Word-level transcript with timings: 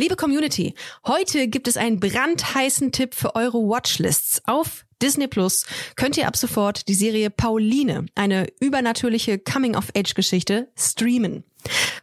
Liebe 0.00 0.16
Community, 0.16 0.72
heute 1.06 1.46
gibt 1.46 1.68
es 1.68 1.76
einen 1.76 2.00
brandheißen 2.00 2.90
Tipp 2.90 3.14
für 3.14 3.36
eure 3.36 3.58
Watchlists. 3.58 4.40
Auf 4.46 4.86
Disney 5.02 5.28
Plus 5.28 5.66
könnt 5.94 6.16
ihr 6.16 6.26
ab 6.26 6.38
sofort 6.38 6.88
die 6.88 6.94
Serie 6.94 7.28
Pauline, 7.28 8.06
eine 8.14 8.46
übernatürliche 8.60 9.38
Coming-of-Age-Geschichte, 9.38 10.68
streamen. 10.74 11.44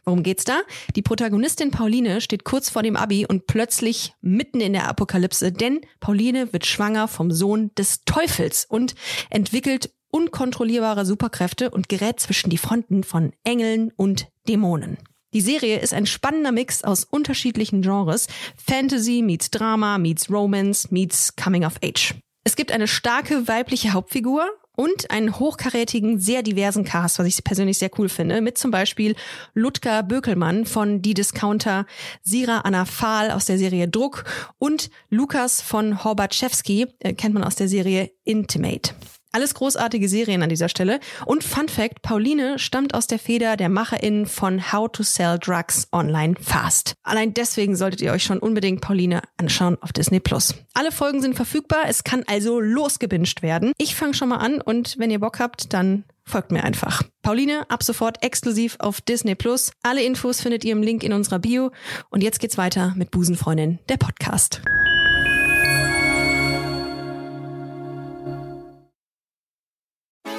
Worum 0.04 0.22
geht's 0.22 0.44
da? 0.44 0.60
Die 0.94 1.02
Protagonistin 1.02 1.72
Pauline 1.72 2.20
steht 2.20 2.44
kurz 2.44 2.70
vor 2.70 2.84
dem 2.84 2.94
Abi 2.94 3.26
und 3.26 3.48
plötzlich 3.48 4.14
mitten 4.20 4.60
in 4.60 4.74
der 4.74 4.86
Apokalypse, 4.86 5.50
denn 5.50 5.80
Pauline 5.98 6.52
wird 6.52 6.66
schwanger 6.66 7.08
vom 7.08 7.32
Sohn 7.32 7.72
des 7.74 8.04
Teufels 8.04 8.64
und 8.64 8.94
entwickelt 9.28 9.90
unkontrollierbare 10.12 11.04
Superkräfte 11.04 11.70
und 11.70 11.88
gerät 11.88 12.20
zwischen 12.20 12.48
die 12.48 12.58
Fronten 12.58 13.02
von 13.02 13.32
Engeln 13.42 13.90
und 13.96 14.28
Dämonen. 14.46 14.98
Die 15.34 15.42
Serie 15.42 15.78
ist 15.80 15.92
ein 15.92 16.06
spannender 16.06 16.52
Mix 16.52 16.82
aus 16.84 17.04
unterschiedlichen 17.04 17.82
Genres. 17.82 18.28
Fantasy 18.56 19.20
meets 19.22 19.50
Drama, 19.50 19.98
meets 19.98 20.30
Romance, 20.30 20.88
meets 20.90 21.36
Coming 21.36 21.66
of 21.66 21.74
Age. 21.84 22.14
Es 22.44 22.56
gibt 22.56 22.72
eine 22.72 22.88
starke 22.88 23.46
weibliche 23.46 23.92
Hauptfigur 23.92 24.48
und 24.74 25.10
einen 25.10 25.38
hochkarätigen, 25.38 26.18
sehr 26.18 26.42
diversen 26.42 26.84
Cast, 26.84 27.18
was 27.18 27.26
ich 27.26 27.44
persönlich 27.44 27.76
sehr 27.78 27.90
cool 27.98 28.08
finde, 28.08 28.40
mit 28.40 28.56
zum 28.56 28.70
Beispiel 28.70 29.16
Ludger 29.52 30.02
Bökelmann 30.02 30.64
von 30.64 31.02
Die 31.02 31.12
Discounter, 31.14 31.84
Sira 32.22 32.60
Anna 32.60 32.86
Fahl 32.86 33.30
aus 33.30 33.44
der 33.44 33.58
Serie 33.58 33.88
Druck 33.88 34.24
und 34.58 34.88
Lukas 35.10 35.60
von 35.60 36.04
Horbatschewski, 36.04 36.86
äh, 37.00 37.12
kennt 37.12 37.34
man 37.34 37.44
aus 37.44 37.56
der 37.56 37.68
Serie 37.68 38.12
Intimate. 38.24 38.94
Alles 39.32 39.54
großartige 39.54 40.08
Serien 40.08 40.42
an 40.42 40.48
dieser 40.48 40.68
Stelle. 40.68 41.00
Und 41.26 41.44
Fun 41.44 41.68
Fact, 41.68 42.02
Pauline 42.02 42.58
stammt 42.58 42.94
aus 42.94 43.06
der 43.06 43.18
Feder 43.18 43.56
der 43.56 43.68
MacherInnen 43.68 44.26
von 44.26 44.72
How 44.72 44.90
to 44.90 45.02
Sell 45.02 45.38
Drugs 45.38 45.88
Online 45.92 46.34
Fast. 46.40 46.94
Allein 47.02 47.34
deswegen 47.34 47.76
solltet 47.76 48.00
ihr 48.00 48.12
euch 48.12 48.24
schon 48.24 48.38
unbedingt 48.38 48.80
Pauline 48.80 49.22
anschauen 49.36 49.76
auf 49.80 49.92
Disney 49.92 50.20
Plus. 50.20 50.54
Alle 50.74 50.92
Folgen 50.92 51.20
sind 51.20 51.34
verfügbar, 51.34 51.82
es 51.88 52.04
kann 52.04 52.24
also 52.26 52.60
losgebinged 52.60 53.42
werden. 53.42 53.72
Ich 53.76 53.94
fange 53.94 54.14
schon 54.14 54.30
mal 54.30 54.36
an 54.36 54.60
und 54.60 54.98
wenn 54.98 55.10
ihr 55.10 55.20
Bock 55.20 55.40
habt, 55.40 55.72
dann 55.72 56.04
folgt 56.24 56.52
mir 56.52 56.64
einfach. 56.64 57.02
Pauline, 57.22 57.68
ab 57.68 57.82
sofort 57.82 58.22
exklusiv 58.22 58.76
auf 58.78 59.00
Disney 59.00 59.34
Plus. 59.34 59.72
Alle 59.82 60.02
Infos 60.02 60.40
findet 60.40 60.64
ihr 60.64 60.72
im 60.72 60.82
Link 60.82 61.02
in 61.02 61.12
unserer 61.12 61.38
Bio. 61.38 61.70
Und 62.10 62.22
jetzt 62.22 62.38
geht's 62.40 62.58
weiter 62.58 62.94
mit 62.96 63.10
Busenfreundin, 63.10 63.78
der 63.88 63.96
Podcast. 63.96 64.62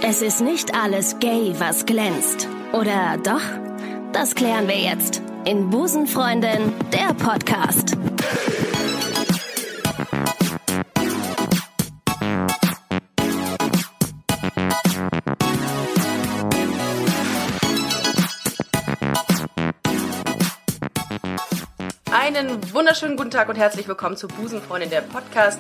Es 0.02 0.22
ist 0.22 0.40
nicht 0.40 0.74
alles 0.74 1.20
gay, 1.20 1.54
was 1.58 1.86
glänzt. 1.86 2.48
Oder 2.72 3.18
doch? 3.22 3.42
Das 4.14 4.34
klären 4.34 4.68
wir 4.70 4.78
jetzt 4.78 5.22
in 5.44 5.70
Busenfreundin, 5.70 6.74
der 6.94 7.14
Podcast. 7.14 7.98
Einen 22.10 22.74
wunderschönen 22.74 23.18
guten 23.18 23.32
Tag 23.32 23.50
und 23.50 23.58
herzlich 23.58 23.88
willkommen 23.88 24.16
zu 24.16 24.30
Busenfreundin, 24.30 24.90
der 24.90 25.02
Podcast. 25.02 25.60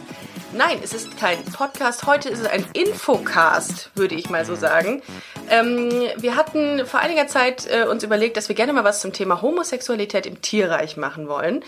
Nein, 0.52 0.80
es 0.83 0.94
ist 0.94 1.16
kein 1.16 1.44
Podcast. 1.45 2.08
Heute 2.08 2.30
ist 2.30 2.39
es 2.39 2.47
ein 2.47 2.66
Infocast, 2.73 3.92
würde 3.94 4.16
ich 4.16 4.31
mal 4.31 4.45
so 4.45 4.55
sagen. 4.55 5.03
Ähm, 5.47 5.92
wir 6.17 6.36
hatten 6.36 6.88
vor 6.88 7.00
einiger 7.00 7.28
Zeit 7.28 7.67
äh, 7.67 7.83
uns 7.83 8.03
überlegt, 8.03 8.36
dass 8.36 8.50
wir 8.50 8.55
gerne 8.55 8.73
mal 8.73 8.83
was 8.83 9.00
zum 9.00 9.14
Thema 9.14 9.44
Homosexualität 9.44 10.25
im 10.25 10.42
Tierreich 10.42 10.97
machen 10.97 11.27
wollen. 11.27 11.64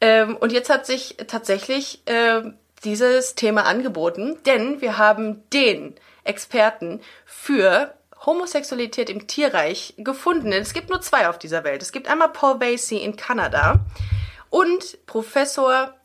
Ähm, 0.00 0.34
und 0.36 0.50
jetzt 0.50 0.70
hat 0.70 0.86
sich 0.86 1.16
tatsächlich 1.26 2.00
äh, 2.06 2.40
dieses 2.84 3.34
Thema 3.34 3.66
angeboten, 3.66 4.38
denn 4.46 4.80
wir 4.80 4.96
haben 4.96 5.42
den 5.52 5.94
Experten 6.24 7.00
für 7.26 7.94
Homosexualität 8.24 9.10
im 9.10 9.26
Tierreich 9.26 9.92
gefunden. 9.98 10.52
Es 10.52 10.72
gibt 10.72 10.88
nur 10.88 11.02
zwei 11.02 11.28
auf 11.28 11.38
dieser 11.38 11.64
Welt. 11.64 11.82
Es 11.82 11.92
gibt 11.92 12.08
einmal 12.08 12.30
Paul 12.30 12.58
Basie 12.58 12.96
in 12.96 13.16
Kanada 13.16 13.80
und 14.48 15.04
Professor 15.06 15.95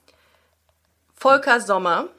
Volker 1.21 1.59
Sommer 1.59 2.09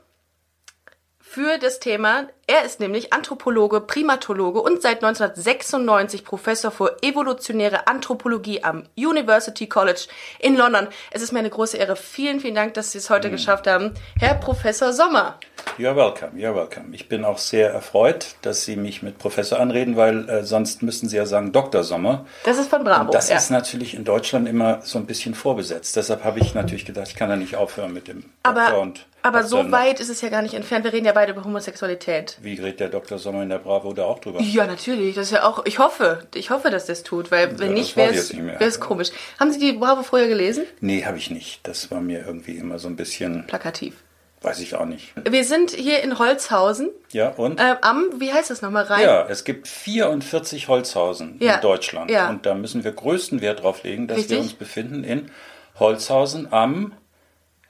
für 1.33 1.57
das 1.57 1.81
Thema. 1.81 2.27
Er 2.47 2.63
ist 2.67 2.79
nämlich 2.79 3.15
Anthropologe, 3.15 3.81
Primatologe 3.81 4.61
und 4.61 4.83
seit 4.83 5.03
1996 5.03 6.27
Professor 6.27 6.71
für 6.71 6.99
evolutionäre 7.01 7.87
Anthropologie 7.87 8.63
am 8.63 8.83
University 8.99 9.67
College 9.67 10.09
in 10.41 10.57
London. 10.57 10.89
Es 11.11 11.23
ist 11.23 11.33
mir 11.33 11.39
eine 11.39 11.49
große 11.49 11.79
Ehre. 11.79 11.97
Vielen, 11.97 12.41
vielen 12.41 12.55
Dank, 12.55 12.75
dass 12.75 12.93
Sie 12.93 12.99
es 12.99 13.09
heute 13.09 13.29
mhm. 13.29 13.33
geschafft 13.33 13.67
haben. 13.67 13.95
Herr 14.21 14.35
Professor 14.35 14.93
Sommer. 14.93 15.39
You're 15.79 15.97
welcome, 15.97 16.33
you're 16.39 16.55
welcome. 16.55 16.95
Ich 16.95 17.09
bin 17.09 17.25
auch 17.25 17.39
sehr 17.39 17.73
erfreut, 17.73 18.35
dass 18.43 18.67
Sie 18.67 18.77
mich 18.77 19.03
mit 19.03 19.17
Professor 19.17 19.59
anreden, 19.59 19.97
weil 19.97 20.29
äh, 20.29 20.45
sonst 20.45 20.83
müssten 20.83 21.09
Sie 21.09 21.17
ja 21.17 21.25
sagen 21.25 21.53
Dr. 21.53 21.83
Sommer. 21.83 22.27
Das 22.45 22.59
ist 22.59 22.69
von 22.69 22.85
Bravo. 22.85 23.07
Und 23.07 23.15
das 23.15 23.31
ja. 23.31 23.39
ist 23.39 23.51
natürlich 23.51 23.95
in 23.95 24.05
Deutschland 24.05 24.47
immer 24.47 24.83
so 24.83 24.99
ein 24.99 25.07
bisschen 25.07 25.35
vorbesetzt. 25.35 25.97
Deshalb 25.97 26.25
habe 26.25 26.41
ich 26.41 26.53
natürlich 26.53 26.85
gedacht, 26.85 27.09
ich 27.09 27.17
kann 27.17 27.31
da 27.31 27.37
nicht 27.37 27.57
aufhören 27.57 27.95
mit 27.95 28.07
dem 28.07 28.25
Aber 28.43 28.67
Doktor 28.67 28.81
und 28.83 29.07
aber 29.23 29.45
so 29.45 29.71
weit 29.71 30.01
ist 30.01 30.09
es 30.09 30.21
ja 30.21 30.29
gar 30.29 30.43
nicht 30.43 30.55
entfernt. 30.55 30.85
Wir 30.85 30.93
reden 30.93 31.07
ja 31.07 31.13
beide 31.13 31.33
über 31.33 31.45
Homosexualität. 31.45 32.39
Wie 32.41 32.55
redet 32.55 32.81
der 32.81 32.89
Dr. 32.89 33.19
Sommer 33.19 33.43
in 33.43 33.49
der 33.49 33.59
Bravo 33.59 33.93
da 33.93 34.05
auch 34.05 34.19
drüber? 34.19 34.41
Ja, 34.41 34.67
natürlich. 34.67 35.15
Das 35.15 35.27
ist 35.27 35.33
ja 35.33 35.45
auch, 35.45 35.65
ich 35.65 35.79
hoffe, 35.79 36.27
ich 36.35 36.51
hoffe, 36.51 36.71
dass 36.71 36.87
das 36.87 37.03
tut, 37.03 37.31
weil 37.31 37.59
wenn 37.59 37.69
ja, 37.69 37.75
nicht, 37.75 37.97
wäre 37.97 38.13
es 38.13 38.81
komisch. 38.81 39.11
Haben 39.39 39.53
Sie 39.53 39.59
die 39.59 39.73
Bravo 39.73 40.03
früher 40.03 40.27
gelesen? 40.27 40.65
Nee, 40.81 41.05
habe 41.05 41.19
ich 41.19 41.31
nicht. 41.31 41.61
Das 41.67 41.91
war 41.91 42.01
mir 42.01 42.25
irgendwie 42.27 42.57
immer 42.57 42.79
so 42.79 42.89
ein 42.89 42.97
bisschen... 42.97 43.47
Plakativ. 43.47 43.95
Weiß 44.43 44.59
ich 44.59 44.75
auch 44.75 44.87
nicht. 44.87 45.13
Wir 45.29 45.45
sind 45.45 45.71
hier 45.71 46.03
in 46.03 46.19
Holzhausen. 46.19 46.91
Ja, 47.13 47.29
und? 47.29 47.61
Äh, 47.61 47.77
am, 47.81 48.07
wie 48.19 48.33
heißt 48.33 48.51
das 48.51 48.61
nochmal, 48.61 48.85
rein? 48.85 49.03
Ja, 49.03 49.27
es 49.29 49.45
gibt 49.45 49.69
44 49.69 50.67
Holzhausen 50.67 51.37
ja. 51.39 51.55
in 51.55 51.61
Deutschland. 51.61 52.11
Ja. 52.11 52.29
Und 52.29 52.45
da 52.45 52.55
müssen 52.55 52.83
wir 52.83 52.91
größten 52.91 53.41
Wert 53.41 53.63
drauf 53.63 53.85
legen, 53.85 54.09
dass 54.09 54.19
Richtig. 54.19 54.37
wir 54.37 54.43
uns 54.43 54.55
befinden 54.55 55.05
in 55.05 55.31
Holzhausen 55.79 56.53
am 56.53 56.93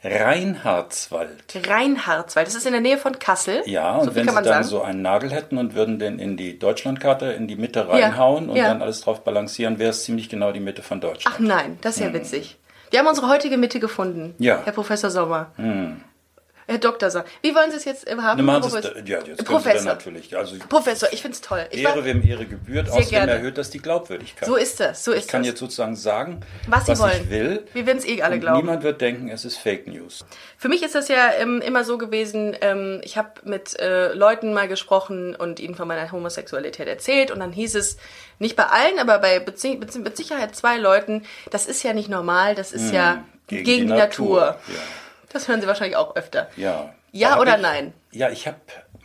Reinhardswald. 0.05 1.45
Reinhardswald, 1.69 2.47
das 2.49 2.57
ist 2.57 2.67
in 2.67 2.73
der 2.73 2.81
Nähe 2.81 2.99
von 2.99 3.19
Kassel. 3.19 3.63
Ja, 3.67 3.97
und 3.97 4.07
so 4.07 4.15
wenn 4.15 4.29
Sie 4.29 4.35
dann 4.35 4.45
sagen. 4.45 4.65
so 4.65 4.83
einen 4.83 5.03
Nagel 5.03 5.31
hätten 5.31 5.59
und 5.59 5.75
würden 5.75 5.99
den 5.99 6.19
in 6.19 6.37
die 6.37 6.59
Deutschlandkarte 6.59 7.27
in 7.27 7.47
die 7.47 7.57
Mitte 7.57 7.89
reinhauen 7.89 8.47
ja, 8.47 8.51
und 8.51 8.57
ja. 8.57 8.69
dann 8.69 8.83
alles 8.83 9.03
drauf 9.03 9.23
balancieren, 9.23 9.79
wäre 9.79 9.91
es 9.91 10.05
ziemlich 10.05 10.29
genau 10.29 10.51
die 10.51 10.61
Mitte 10.61 10.83
von 10.83 11.01
Deutschland. 11.01 11.37
Ach 11.37 11.41
nein, 11.41 11.79
das 11.83 11.97
ist 11.97 12.01
ja 12.01 12.07
hm. 12.07 12.15
witzig. 12.15 12.59
Wir 12.91 12.99
haben 12.99 13.07
unsere 13.07 13.29
heutige 13.29 13.57
Mitte 13.57 13.81
gefunden, 13.81 14.35
ja. 14.39 14.61
Herr 14.65 14.73
Professor 14.73 15.11
Sommer. 15.11 15.53
Hm. 15.57 16.03
Herr 16.73 16.79
Doktor 16.79 17.11
sagen. 17.11 17.29
Wie 17.43 17.55
wollen 17.55 17.71
Sie 17.71 17.77
es 17.77 17.85
jetzt 17.85 18.11
haben? 18.11 18.39
Ne, 18.39 18.43
machen 18.43 18.63
Professor? 18.63 18.97
Es, 18.97 19.09
ja, 19.09 19.19
jetzt 19.23 19.45
Professor. 19.45 19.85
natürlich. 19.85 20.37
Also, 20.37 20.57
Professor, 20.69 21.09
ich 21.13 21.23
finde 21.23 21.35
es 21.37 21.41
toll. 21.41 21.67
Ich 21.71 21.83
Ehre, 21.83 22.05
wem 22.05 22.27
Ehre 22.27 22.47
gebührt. 22.47 22.89
Außerdem 22.89 23.09
gerne. 23.09 23.33
erhöht 23.33 23.59
das 23.59 23.71
die 23.71 23.79
Glaubwürdigkeit. 23.79 24.49
So 24.49 24.57
ist 24.57 24.81
das. 24.81 25.05
So 25.05 25.13
ist 25.13 25.25
ich 25.25 25.29
kann 25.29 25.43
das. 25.43 25.49
jetzt 25.49 25.61
sozusagen 25.61 25.97
sagen, 25.97 26.41
was, 26.67 26.89
was 26.89 26.99
wollen. 26.99 27.23
ich 27.23 27.31
will. 27.31 27.67
Wir 27.73 27.87
werden 27.87 27.99
es 27.99 28.07
eh 28.07 28.23
alle 28.23 28.41
glauben. 28.41 28.59
Niemand 28.59 28.83
wird 28.83 29.01
denken, 29.01 29.29
es 29.29 29.45
ist 29.45 29.57
Fake 29.57 29.87
News. 29.87 30.25
Für 30.59 30.69
mich 30.69 30.83
ist 30.83 30.95
das 30.95 31.09
ja 31.09 31.33
ähm, 31.39 31.61
immer 31.61 31.85
so 31.85 31.99
gewesen, 31.99 32.57
ähm, 32.61 33.01
ich 33.05 33.17
habe 33.17 33.31
mit 33.45 33.79
äh, 33.79 34.13
Leuten 34.13 34.53
mal 34.53 34.69
gesprochen 34.69 35.37
und 35.37 35.61
ihnen 35.61 35.75
von 35.75 35.87
meiner 35.87 36.11
Homosexualität 36.11 36.89
erzählt 36.89 37.31
und 37.31 37.41
dann 37.41 37.53
hieß 37.53 37.75
es, 37.75 37.97
nicht 38.39 38.57
bei 38.57 38.65
allen, 38.65 38.99
aber 38.99 39.19
bei 39.19 39.41
mit 39.41 40.17
Sicherheit 40.17 40.57
zwei 40.57 40.77
Leuten, 40.77 41.23
das 41.51 41.67
ist 41.67 41.83
ja 41.83 41.93
nicht 41.93 42.09
normal, 42.09 42.55
das 42.55 42.73
ist 42.73 42.89
hm, 42.89 42.95
ja 42.95 43.25
gegen, 43.47 43.65
gegen 43.65 43.81
die, 43.83 43.93
die 43.93 43.99
Natur. 43.99 44.41
Natur. 44.41 44.59
Ja. 44.69 44.81
Das 45.33 45.49
hören 45.49 45.61
Sie 45.61 45.67
wahrscheinlich 45.67 45.97
auch 45.97 46.17
öfter. 46.17 46.49
Ja. 46.57 46.93
Ja 47.13 47.39
oder 47.41 47.57
ich, 47.57 47.63
nein? 47.63 47.93
Ja, 48.11 48.31
ich 48.31 48.47
habe 48.47 48.57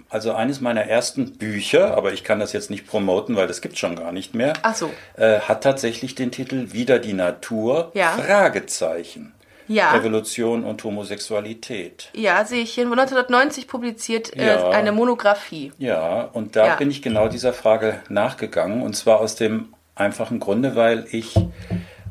also 0.10 0.34
eines 0.34 0.62
meiner 0.62 0.84
ersten 0.84 1.38
Bücher, 1.38 1.96
aber 1.98 2.14
ich 2.14 2.24
kann 2.24 2.40
das 2.40 2.54
jetzt 2.54 2.70
nicht 2.70 2.88
promoten, 2.88 3.36
weil 3.36 3.48
das 3.48 3.62
gibt 3.62 3.78
schon 3.78 3.96
gar 3.96 4.12
nicht 4.12 4.34
mehr. 4.34 4.54
Ach 4.62 4.76
so. 4.76 4.90
Äh, 5.18 5.40
hat 5.42 5.64
tatsächlich 5.64 6.16
den 6.16 6.32
Titel 6.32 6.72
Wieder 6.72 7.00
die 7.00 7.14
Natur? 7.14 7.92
Ja. 7.94 8.12
Fragezeichen. 8.12 9.34
Ja. 9.68 9.92
Revolution 9.92 10.64
und 10.64 10.82
Homosexualität. 10.86 12.10
Ja, 12.14 12.46
sehe 12.46 12.62
ich 12.62 12.74
hier. 12.74 12.86
1990 12.86 13.68
publiziert 13.68 14.34
äh, 14.34 14.48
ja. 14.48 14.70
eine 14.70 14.94
Monographie. 14.94 15.74
Ja, 15.78 16.22
und 16.22 16.56
da 16.56 16.68
ja. 16.68 16.76
bin 16.76 16.90
ich 16.90 17.02
genau 17.02 17.28
dieser 17.28 17.52
Frage 17.52 18.00
nachgegangen. 18.08 18.82
Und 18.82 18.96
zwar 18.96 19.20
aus 19.20 19.36
dem 19.36 19.74
einfachen 19.94 20.40
Grunde, 20.40 20.78
weil 20.78 21.06
ich 21.12 21.36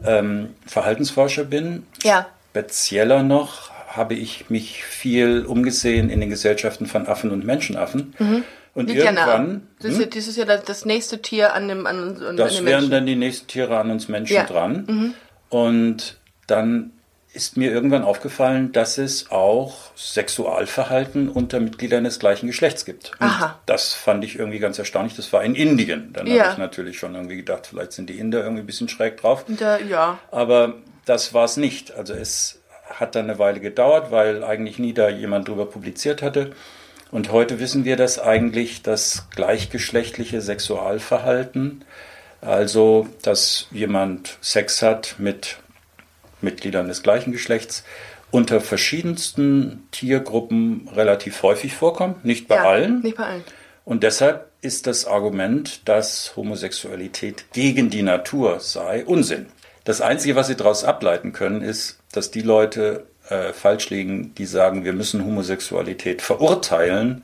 ähm, 0.05 0.55
Verhaltensforscher 0.67 1.45
bin. 1.45 1.87
Ja. 2.03 2.27
Spezieller 2.51 3.23
noch 3.23 3.71
habe 3.97 4.15
ich 4.15 4.51
mich 4.51 4.85
viel 4.85 5.45
umgesehen 5.45 6.11
in 6.11 6.21
den 6.21 6.31
Gesellschaften 6.31 6.87
von 6.87 7.07
Affen 7.07 7.31
und 7.31 7.45
Menschenaffen. 7.45 8.15
Mhm. 8.19 8.45
Und 8.75 8.89
Liegt 8.89 9.05
irgendwann. 9.05 9.49
Ja 9.49 9.61
das, 9.81 9.93
ist, 9.93 10.03
hm? 10.03 10.11
das 10.11 10.27
ist 10.29 10.37
ja 10.37 10.45
das 10.45 10.85
nächste 10.85 11.23
Tier 11.23 11.55
an 11.55 11.67
dem 11.69 11.87
an, 11.87 12.23
an 12.23 12.37
Das 12.37 12.59
an 12.59 12.67
wären 12.67 12.91
dann 12.91 13.07
die 13.07 13.17
nächsten 13.17 13.47
Tiere 13.47 13.79
an 13.79 13.91
uns 13.91 14.09
Menschen 14.09 14.35
ja. 14.35 14.45
dran. 14.45 14.85
Mhm. 14.87 15.15
Und 15.49 16.19
dann 16.47 16.93
ist 17.37 17.57
mir 17.59 17.71
irgendwann 17.71 18.03
aufgefallen, 18.03 18.73
dass 18.73 18.97
es 18.97 19.31
auch 19.31 19.95
Sexualverhalten 19.95 21.29
unter 21.29 21.61
Mitgliedern 21.61 22.05
des 22.05 22.19
gleichen 22.19 22.47
Geschlechts 22.47 22.87
gibt. 22.87 23.13
Und 23.21 23.27
Aha. 23.27 23.61
das 23.67 23.93
fand 23.93 24.25
ich 24.25 24.39
irgendwie 24.39 24.59
ganz 24.59 24.79
erstaunlich. 24.79 25.17
Das 25.17 25.33
war 25.35 25.45
in 25.45 25.55
Indien. 25.55 26.15
Dann 26.15 26.27
ja. 26.27 26.45
habe 26.45 26.53
ich 26.53 26.59
natürlich 26.59 26.99
schon 26.99 27.15
irgendwie 27.15 27.37
gedacht, 27.37 27.67
vielleicht 27.67 27.93
sind 27.93 28.09
die 28.09 28.19
Inder 28.19 28.43
irgendwie 28.43 28.63
ein 28.63 28.67
bisschen 28.67 28.89
schräg 28.89 29.19
drauf. 29.19 29.45
Da, 29.49 29.79
ja. 29.79 30.19
Aber 30.31 30.77
das 31.05 31.35
war 31.35 31.45
es 31.45 31.59
nicht. 31.59 31.93
Also 31.93 32.15
es 32.15 32.61
hat 32.89 33.15
dann 33.15 33.29
eine 33.29 33.39
Weile 33.39 33.61
gedauert, 33.61 34.11
weil 34.11 34.45
eigentlich 34.45 34.79
nie 34.79 34.93
da 34.93 35.09
jemand 35.09 35.49
drüber 35.49 35.67
publiziert 35.67 36.23
hatte. 36.23 36.53
Und 37.11 37.31
heute 37.31 37.61
wissen 37.61 37.85
wir, 37.85 37.97
dass 37.97 38.19
eigentlich 38.19 38.83
das 38.83 39.29
gleichgeschlechtliche 39.35 40.41
Sexualverhalten, 40.41 41.85
also 42.41 43.09
dass 43.23 43.69
jemand 43.71 44.39
Sex 44.41 44.83
hat 44.83 45.17
mit 45.19 45.59
Mitgliedern 46.41 46.89
des 46.89 47.03
gleichen 47.03 47.33
Geschlechts, 47.33 47.85
unter 48.31 48.61
verschiedensten 48.61 49.87
Tiergruppen 49.93 50.89
relativ 50.95 51.43
häufig 51.43 51.75
vorkommt. 51.75 52.25
Nicht 52.25 52.49
bei 52.49 52.57
ja, 52.57 52.65
allen. 52.65 53.01
Nicht 53.03 53.17
bei 53.17 53.25
allen. 53.25 53.45
Und 53.85 54.03
deshalb 54.03 54.51
ist 54.63 54.89
das 54.89 55.07
Argument, 55.07 55.89
dass 55.89 56.35
Homosexualität 56.35 57.47
gegen 57.53 57.89
die 57.89 58.03
Natur 58.03 58.59
sei, 58.59 59.05
Unsinn. 59.05 59.47
Das 59.87 60.01
Einzige, 60.01 60.35
was 60.37 60.49
Sie 60.49 60.57
daraus 60.57 60.85
ableiten 60.85 61.33
können, 61.33 61.63
ist, 61.63 61.99
dass 62.13 62.31
die 62.33 62.43
Leute 62.43 63.07
äh, 63.29 63.53
falsch 63.53 63.89
liegen, 63.89 64.35
die 64.35 64.45
sagen, 64.45 64.85
wir 64.85 64.93
müssen 64.93 65.25
Homosexualität 65.25 66.23
verurteilen, 66.23 67.23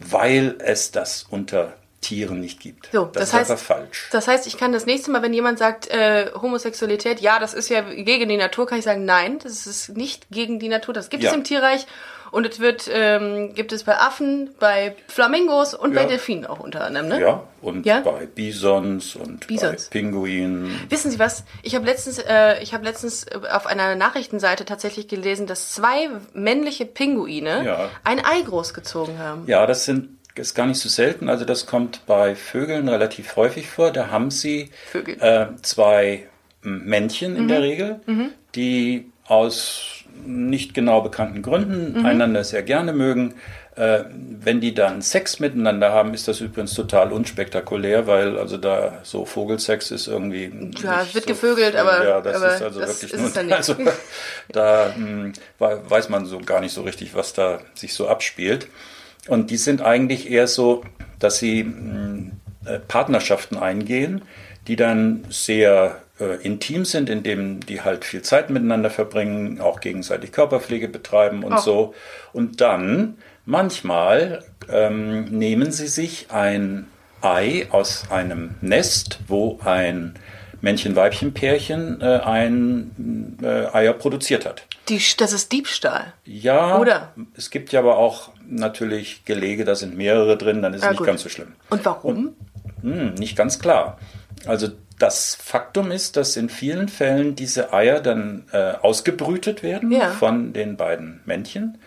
weil 0.00 0.56
es 0.58 0.90
das 0.90 1.24
unter 1.30 1.72
Tieren 2.00 2.40
nicht 2.40 2.58
gibt. 2.60 2.88
So, 2.92 3.04
das, 3.04 3.12
das 3.12 3.28
ist 3.28 3.34
heißt, 3.34 3.50
aber 3.50 3.58
falsch. 3.58 4.08
Das 4.10 4.26
heißt, 4.26 4.46
ich 4.46 4.56
kann 4.56 4.72
das 4.72 4.86
nächste 4.86 5.10
Mal, 5.10 5.22
wenn 5.22 5.34
jemand 5.34 5.58
sagt, 5.58 5.88
äh, 5.88 6.30
Homosexualität, 6.34 7.20
ja, 7.20 7.38
das 7.38 7.54
ist 7.54 7.68
ja 7.68 7.82
gegen 7.82 8.28
die 8.28 8.38
Natur, 8.38 8.66
kann 8.66 8.78
ich 8.78 8.84
sagen, 8.84 9.04
nein, 9.04 9.38
das 9.42 9.66
ist 9.66 9.90
nicht 9.96 10.26
gegen 10.30 10.58
die 10.58 10.68
Natur. 10.68 10.94
Das 10.94 11.10
gibt 11.10 11.22
Ja. 11.22 11.30
es 11.30 11.36
im 11.36 11.44
Tierreich 11.44 11.86
und 12.30 12.46
es 12.46 12.60
wird, 12.60 12.88
ähm, 12.92 13.54
gibt 13.54 13.72
es 13.72 13.84
bei 13.84 13.96
Affen, 13.98 14.50
bei 14.58 14.94
Flamingos 15.08 15.74
und 15.74 15.94
bei 15.94 16.02
Ja. 16.02 16.08
Delfinen 16.08 16.46
auch 16.46 16.60
unter 16.60 16.84
anderem, 16.84 17.08
ne? 17.08 17.20
Ja, 17.20 17.42
und 17.60 17.84
Ja? 17.86 18.00
bei 18.00 18.26
Bisons 18.26 19.16
und 19.16 19.46
Bisons. 19.46 19.86
bei 19.86 19.98
Pinguinen. 19.98 20.70
Wissen 20.88 21.10
Sie 21.10 21.18
was? 21.18 21.44
Ich 21.62 21.74
habe 21.74 21.86
letztens, 21.86 22.18
äh, 22.18 22.62
ich 22.62 22.72
habe 22.74 22.84
letztens 22.84 23.26
auf 23.52 23.66
einer 23.66 23.94
Nachrichtenseite 23.96 24.64
tatsächlich 24.64 25.08
gelesen, 25.08 25.46
dass 25.46 25.70
zwei 25.72 26.08
männliche 26.32 26.86
Pinguine 26.86 27.64
Ja. 27.64 27.90
ein 28.04 28.18
Ei 28.24 28.42
großgezogen 28.42 29.18
haben. 29.18 29.44
Ja, 29.46 29.66
das 29.66 29.84
sind 29.84 30.16
ist 30.36 30.54
gar 30.54 30.64
nicht 30.66 30.78
so 30.78 30.88
selten. 30.88 31.28
Also 31.28 31.44
das 31.44 31.66
kommt 31.66 32.06
bei 32.06 32.34
Vögeln 32.34 32.88
relativ 32.88 33.36
häufig 33.36 33.68
vor. 33.68 33.90
Da 33.90 34.08
haben 34.10 34.30
sie 34.30 34.70
äh, 34.94 35.46
zwei 35.60 36.28
Männchen 36.62 37.36
in 37.36 37.46
der 37.48 37.60
Regel, 37.60 38.00
die 38.54 39.10
aus 39.26 39.99
nicht 40.26 40.74
genau 40.74 41.00
bekannten 41.00 41.42
Gründen 41.42 42.04
einander 42.04 42.44
sehr 42.44 42.62
gerne 42.62 42.92
mögen. 42.92 43.34
Äh, 43.76 44.04
wenn 44.10 44.60
die 44.60 44.74
dann 44.74 45.00
Sex 45.00 45.38
miteinander 45.38 45.92
haben, 45.92 46.12
ist 46.12 46.26
das 46.28 46.40
übrigens 46.40 46.74
total 46.74 47.12
unspektakulär, 47.12 48.06
weil 48.06 48.36
also 48.38 48.56
da 48.56 48.98
so 49.04 49.24
Vogelsex 49.24 49.90
ist 49.92 50.08
irgendwie. 50.08 50.52
Ja, 50.82 51.02
nicht 51.02 51.14
wird 51.14 51.24
so 51.24 51.30
gevögelt, 51.34 51.70
viel. 51.70 51.78
aber- 51.80 52.04
ja, 52.04 52.20
das 52.20 52.36
aber 52.36 52.54
ist 52.54 52.62
also 52.62 52.80
das 52.80 53.02
wirklich 53.02 53.12
ist 53.14 53.36
nur. 53.36 53.44
es. 53.44 53.52
Also, 53.70 53.76
da 54.52 54.92
hm, 54.94 55.32
wei- 55.58 55.78
weiß 55.88 56.08
man 56.08 56.26
so 56.26 56.38
gar 56.40 56.60
nicht 56.60 56.72
so 56.72 56.82
richtig, 56.82 57.14
was 57.14 57.32
da 57.32 57.60
sich 57.74 57.94
so 57.94 58.08
abspielt. 58.08 58.66
Und 59.28 59.50
die 59.50 59.56
sind 59.56 59.82
eigentlich 59.82 60.30
eher 60.30 60.46
so, 60.46 60.82
dass 61.18 61.38
sie 61.38 61.64
mh, 61.64 62.32
äh, 62.66 62.78
Partnerschaften 62.80 63.56
eingehen, 63.56 64.22
die 64.66 64.76
dann 64.76 65.24
sehr 65.30 66.02
äh, 66.20 66.36
intim 66.42 66.84
sind, 66.84 67.08
indem 67.10 67.60
die 67.60 67.80
halt 67.80 68.04
viel 68.04 68.22
Zeit 68.22 68.50
miteinander 68.50 68.90
verbringen, 68.90 69.60
auch 69.60 69.80
gegenseitig 69.80 70.32
Körperpflege 70.32 70.88
betreiben 70.88 71.42
und 71.42 71.54
Ach. 71.54 71.58
so. 71.58 71.94
Und 72.32 72.60
dann 72.60 73.16
manchmal 73.46 74.44
ähm, 74.70 75.24
nehmen 75.24 75.72
sie 75.72 75.88
sich 75.88 76.26
ein 76.30 76.86
Ei 77.22 77.66
aus 77.70 78.04
einem 78.10 78.54
Nest, 78.60 79.18
wo 79.28 79.58
ein 79.64 80.14
Männchen-Weibchen-Pärchen 80.62 82.00
äh, 82.00 82.20
ein 82.24 83.38
äh, 83.42 83.66
Eier 83.74 83.92
produziert 83.94 84.46
hat. 84.46 84.66
Die, 84.88 85.00
das 85.18 85.32
ist 85.32 85.52
Diebstahl. 85.52 86.12
Ja, 86.24 86.78
Oder? 86.78 87.12
es 87.36 87.50
gibt 87.50 87.72
ja 87.72 87.80
aber 87.80 87.96
auch 87.96 88.30
natürlich 88.48 89.24
Gelege, 89.24 89.64
da 89.64 89.74
sind 89.74 89.96
mehrere 89.96 90.36
drin, 90.36 90.62
dann 90.62 90.72
ist 90.74 90.80
es 90.80 90.84
Ja, 90.84 90.90
nicht 90.90 90.98
gut. 90.98 91.06
ganz 91.06 91.22
so 91.22 91.28
schlimm. 91.28 91.52
Und 91.70 91.84
warum? 91.84 92.34
Hm, 92.82 93.14
nicht 93.14 93.36
ganz 93.36 93.58
klar. 93.58 93.98
Also 94.46 94.68
das 94.98 95.34
Faktum 95.34 95.90
ist, 95.90 96.16
dass 96.16 96.36
in 96.36 96.48
vielen 96.48 96.88
Fällen 96.88 97.34
diese 97.34 97.72
Eier 97.72 98.00
dann 98.00 98.44
äh, 98.52 98.72
ausgebrütet 98.82 99.62
werden 99.62 99.90
Ja. 99.92 100.08
Mhm. 100.08 100.12
von 100.12 100.52
den 100.52 100.76
beiden 100.76 101.20
Männchen 101.24 101.78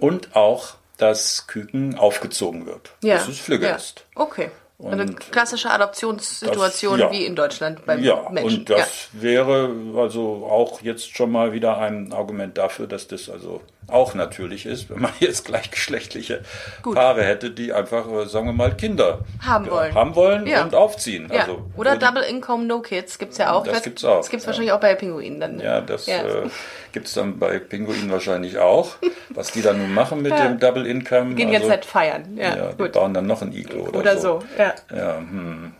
und 0.00 0.34
auch 0.34 0.74
das 0.96 1.46
Küken 1.46 1.96
aufgezogen 1.96 2.66
wird, 2.66 2.90
ja. 3.02 3.16
bis 3.18 3.28
es 3.28 3.38
Flügge 3.38 3.66
ja. 3.66 3.76
ist. 3.76 4.04
Okay. 4.14 4.50
Eine 4.82 5.02
Und 5.04 5.32
klassische 5.32 5.70
Adoptionssituation 5.70 6.98
das- 6.98 7.12
ja. 7.12 7.18
wie 7.18 7.24
in 7.24 7.34
Deutschland 7.36 7.86
beim 7.86 8.02
Ja, 8.02 8.28
Menschen. 8.30 8.58
und 8.60 8.70
das 8.70 9.08
wäre 9.12 9.70
also 9.96 10.46
auch 10.50 10.82
jetzt 10.82 11.16
schon 11.16 11.30
mal 11.30 11.52
wieder 11.52 11.78
ein 11.78 12.12
Argument 12.12 12.58
dafür, 12.58 12.86
dass 12.86 13.06
das 13.08 13.30
also 13.30 13.62
auch 13.88 14.14
natürlich 14.14 14.66
ist, 14.66 14.90
wenn 14.90 15.00
man 15.00 15.12
jetzt 15.20 15.44
gleichgeschlechtliche 15.44 16.42
Gut. 16.82 16.96
Paare 16.96 17.22
hätte, 17.22 17.50
die 17.50 17.72
einfach, 17.72 18.08
äh, 18.10 18.26
sagen 18.26 18.46
wir 18.46 18.52
mal, 18.52 18.74
Kinder 18.76 19.20
Haben 19.44 19.66
ja, 19.66 19.70
wollen. 19.70 19.94
haben 19.94 20.14
wollen 20.16 20.46
Ja. 20.46 20.64
und 20.64 20.74
aufziehen. 20.74 21.28
ja. 21.32 21.40
Also, 21.42 21.62
Oder 21.76 21.96
die- 21.96 22.04
Double 22.04 22.22
Income 22.22 22.64
No 22.64 22.80
Kids 22.80 23.18
gibt's 23.18 23.38
ja 23.38 23.52
auch. 23.52 23.64
Das 23.64 23.78
weiß- 23.78 23.84
gibt's 23.84 24.04
auch, 24.04 24.16
Das 24.18 24.30
gibt's 24.30 24.44
ja. 24.44 24.48
wahrscheinlich 24.48 24.72
auch 24.72 24.80
bei 24.80 24.94
Pinguinen 24.94 25.38
dann. 25.40 25.56
ne? 25.56 25.64
Ja, 25.64 25.80
das 25.80 26.06
Ja. 26.06 26.24
Äh, 26.24 26.48
gibt 26.92 27.06
es 27.06 27.14
dann 27.14 27.38
bei 27.38 27.58
Pinguinen 27.58 28.10
wahrscheinlich 28.10 28.58
auch. 28.58 28.96
Was 29.30 29.52
die 29.52 29.62
dann 29.62 29.78
nun 29.78 29.94
machen 29.94 30.22
mit 30.22 30.32
dem 30.36 30.58
Double 30.58 30.86
Income. 30.86 31.34
Gehen 31.34 31.48
also, 31.48 31.60
jetzt 31.60 31.70
halt 31.70 31.84
feiern. 31.84 32.36
Ja, 32.36 32.56
ja, 32.56 32.72
die 32.72 32.76
gut. 32.78 32.92
bauen 32.92 33.14
dann 33.14 33.26
noch 33.26 33.42
ein 33.42 33.52
Iglo 33.52 33.84
oder, 33.88 33.98
Oder 34.00 34.18
so. 34.18 34.42
Ja. 34.58 34.74
Ja, 34.94 35.16
hm. 35.18 35.72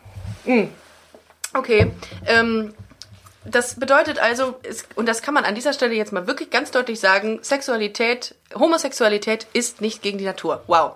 Okay. 1.55 1.91
Ähm, 2.27 2.75
das 3.51 3.79
bedeutet 3.79 4.19
also, 4.19 4.57
es, 4.63 4.85
und 4.95 5.07
das 5.07 5.23
kann 5.23 5.35
man 5.35 5.45
an 5.45 5.55
dieser 5.55 5.73
Stelle 5.73 5.95
jetzt 5.95 6.13
mal 6.13 6.27
wirklich 6.27 6.51
ganz 6.51 6.71
deutlich 6.71 7.01
sagen, 7.01 7.39
Sexualität, 7.43 8.35
Homosexualität 8.55 9.47
ist 9.53 9.81
nicht 9.81 10.03
gegen 10.03 10.19
die 10.19 10.25
Natur. 10.25 10.63
Wow. 10.67 10.93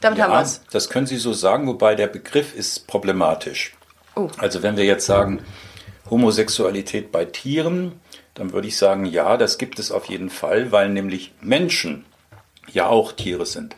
Damit 0.00 0.20
haben 0.20 0.30
Ja, 0.30 0.38
wir's. 0.38 0.62
das 0.70 0.88
können 0.88 1.06
Sie 1.06 1.16
so 1.16 1.32
sagen, 1.32 1.66
wobei 1.66 1.94
der 1.94 2.06
Begriff 2.06 2.54
ist 2.54 2.86
problematisch. 2.86 3.74
Oh. 4.14 4.28
Also 4.38 4.62
wenn 4.62 4.76
wir 4.76 4.84
jetzt 4.84 5.06
sagen 5.06 5.42
Homosexualität 6.08 7.12
bei 7.12 7.24
Tieren, 7.24 8.00
dann 8.34 8.52
würde 8.52 8.68
ich 8.68 8.76
sagen, 8.76 9.04
ja, 9.04 9.36
das 9.36 9.58
gibt 9.58 9.78
es 9.78 9.90
auf 9.90 10.06
jeden 10.06 10.30
Fall, 10.30 10.72
weil 10.72 10.88
nämlich 10.88 11.32
Menschen 11.40 12.04
ja 12.72 12.86
auch 12.86 13.12
Tiere 13.12 13.46
sind. 13.46 13.76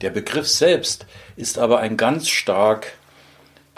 Der 0.00 0.10
Begriff 0.10 0.48
selbst 0.48 1.06
ist 1.36 1.58
aber 1.58 1.78
ein 1.80 1.96
ganz 1.96 2.28
stark 2.28 2.92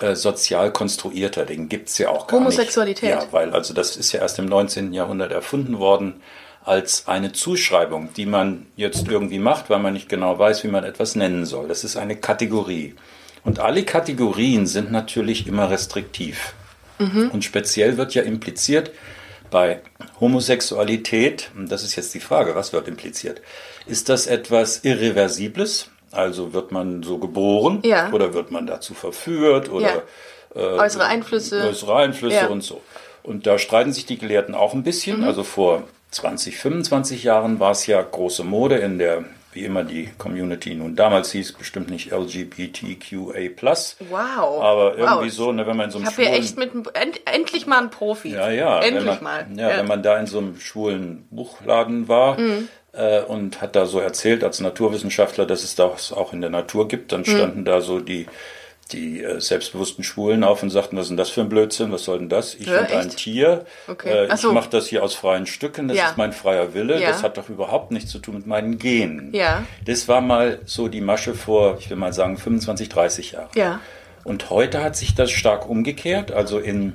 äh, 0.00 0.14
sozial 0.16 0.72
konstruierter, 0.72 1.44
den 1.46 1.68
gibt 1.68 1.88
es 1.88 1.98
ja 1.98 2.10
auch 2.10 2.26
gar 2.26 2.40
Homosexualität. 2.40 3.14
nicht. 3.14 3.26
Ja, 3.26 3.32
weil 3.32 3.52
also 3.52 3.74
das 3.74 3.96
ist 3.96 4.12
ja 4.12 4.20
erst 4.20 4.38
im 4.38 4.46
19. 4.46 4.92
Jahrhundert 4.92 5.32
erfunden 5.32 5.78
worden 5.78 6.20
als 6.64 7.08
eine 7.08 7.32
Zuschreibung, 7.32 8.08
die 8.16 8.26
man 8.26 8.66
jetzt 8.76 9.06
irgendwie 9.08 9.38
macht, 9.38 9.68
weil 9.68 9.80
man 9.80 9.92
nicht 9.92 10.08
genau 10.08 10.38
weiß, 10.38 10.64
wie 10.64 10.68
man 10.68 10.82
etwas 10.84 11.14
nennen 11.14 11.44
soll. 11.44 11.68
Das 11.68 11.84
ist 11.84 11.96
eine 11.96 12.16
Kategorie. 12.16 12.94
Und 13.44 13.58
alle 13.58 13.84
Kategorien 13.84 14.66
sind 14.66 14.90
natürlich 14.90 15.46
immer 15.46 15.70
restriktiv. 15.70 16.54
Und 16.98 17.44
speziell 17.44 17.96
wird 17.96 18.14
ja 18.14 18.22
impliziert 18.22 18.92
bei 19.50 19.80
Homosexualität, 20.20 21.50
und 21.56 21.70
das 21.70 21.82
ist 21.82 21.96
jetzt 21.96 22.14
die 22.14 22.20
Frage, 22.20 22.54
was 22.54 22.72
wird 22.72 22.88
impliziert? 22.88 23.42
Ist 23.86 24.08
das 24.08 24.26
etwas 24.26 24.84
Irreversibles? 24.84 25.90
Also 26.14 26.52
wird 26.52 26.72
man 26.72 27.02
so 27.02 27.18
geboren 27.18 27.80
Ja. 27.84 28.10
oder 28.12 28.32
wird 28.34 28.50
man 28.50 28.66
dazu 28.66 28.94
verführt 28.94 29.70
oder 29.70 30.02
äh, 30.54 30.58
Äußere 30.60 31.04
Einflüsse. 31.06 31.66
äußere 31.68 31.96
Einflüsse 31.96 32.36
Ja. 32.36 32.46
und 32.46 32.62
so. 32.62 32.80
Und 33.22 33.46
da 33.46 33.58
streiten 33.58 33.92
sich 33.92 34.06
die 34.06 34.18
Gelehrten 34.18 34.54
auch 34.54 34.74
ein 34.74 34.82
bisschen. 34.82 35.18
Mhm. 35.20 35.24
Also 35.24 35.42
vor 35.42 35.82
20, 36.10 36.56
25 36.58 37.24
Jahren 37.24 37.58
war 37.58 37.72
es 37.72 37.86
ja 37.86 38.00
große 38.00 38.44
Mode 38.44 38.76
in 38.76 38.98
der, 38.98 39.24
wie 39.52 39.64
immer 39.64 39.82
die 39.82 40.10
Community 40.18 40.74
nun 40.74 40.94
damals 40.94 41.32
hieß, 41.32 41.54
bestimmt 41.54 41.90
nicht 41.90 42.12
LGBTQA+. 42.12 43.96
Wow. 44.10 44.62
Aber 44.62 44.96
irgendwie 44.96 45.26
wow. 45.26 45.32
so, 45.32 45.52
ne, 45.52 45.66
wenn 45.66 45.76
man 45.76 45.86
in 45.86 45.90
so 45.90 45.98
einem 45.98 46.08
Ich 46.08 46.14
schwulen- 46.14 46.32
echt 46.32 46.56
mit 46.58 46.72
einem- 46.72 46.84
end, 46.94 47.20
endlich 47.24 47.66
mal 47.66 47.78
einen 47.78 47.90
Profi. 47.90 48.30
ja, 48.32 48.50
ja. 48.50 48.80
Endlich 48.80 49.20
man, 49.20 49.22
mal. 49.22 49.46
Ja, 49.56 49.78
wenn 49.78 49.86
man 49.88 50.02
da 50.02 50.18
in 50.18 50.26
so 50.26 50.38
einem 50.38 50.58
schwulen 50.60 51.26
Buchladen 51.30 52.08
war 52.08 52.38
Mhm. 52.38 52.68
Äh, 52.96 53.22
und 53.22 53.60
hat 53.60 53.76
da 53.76 53.86
so 53.86 53.98
erzählt 54.00 54.44
als 54.44 54.60
Naturwissenschaftler, 54.60 55.46
dass 55.46 55.62
es 55.64 55.74
das 55.74 56.12
auch 56.12 56.32
in 56.32 56.40
der 56.40 56.50
Natur 56.50 56.88
gibt, 56.88 57.10
Mhm. 57.10 57.16
dann 57.16 57.24
standen 57.24 57.64
da 57.64 57.80
so 57.80 58.00
die 58.00 58.26
die 58.92 59.22
äh, 59.24 59.40
selbstbewussten 59.40 60.04
Schwulen 60.04 60.44
auf 60.44 60.62
und 60.62 60.68
sagten, 60.68 60.98
was 60.98 61.04
ist 61.04 61.08
denn 61.08 61.16
das 61.16 61.30
für 61.30 61.40
ein 61.40 61.48
Blödsinn, 61.48 61.90
was 61.90 62.04
soll 62.04 62.18
denn 62.18 62.28
das? 62.28 62.54
Ich 62.54 62.66
Ja, 62.66 62.80
und 62.80 62.92
ein 62.92 63.06
echt? 63.08 63.16
Tier, 63.16 63.64
Okay. 63.88 64.10
äh, 64.10 64.26
Ach 64.28 64.34
ich 64.34 64.40
so. 64.42 64.52
mache 64.52 64.68
das 64.68 64.86
hier 64.88 65.02
aus 65.02 65.14
freien 65.14 65.46
Stücken, 65.46 65.88
das 65.88 65.96
Ja. 65.96 66.08
ist 66.10 66.18
mein 66.18 66.34
freier 66.34 66.74
Wille, 66.74 67.00
Ja. 67.00 67.08
das 67.08 67.22
hat 67.22 67.38
doch 67.38 67.48
überhaupt 67.48 67.92
nichts 67.92 68.10
zu 68.10 68.18
tun 68.18 68.34
mit 68.34 68.46
meinen 68.46 68.76
Genen. 68.78 69.32
Ja. 69.32 69.64
Das 69.86 70.06
war 70.06 70.20
mal 70.20 70.58
so 70.66 70.88
die 70.88 71.00
Masche 71.00 71.32
vor, 71.34 71.78
ich 71.80 71.88
will 71.88 71.96
mal 71.96 72.12
sagen, 72.12 72.36
25, 72.36 72.90
30 72.90 73.32
Jahren. 73.32 73.48
Ja. 73.54 73.80
Und 74.22 74.50
heute 74.50 74.82
hat 74.84 74.96
sich 74.96 75.14
das 75.14 75.30
stark 75.30 75.66
umgekehrt. 75.66 76.30
Also 76.30 76.58
in 76.58 76.92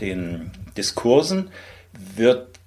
den 0.00 0.50
Diskursen 0.78 1.50
wird, 2.16 2.57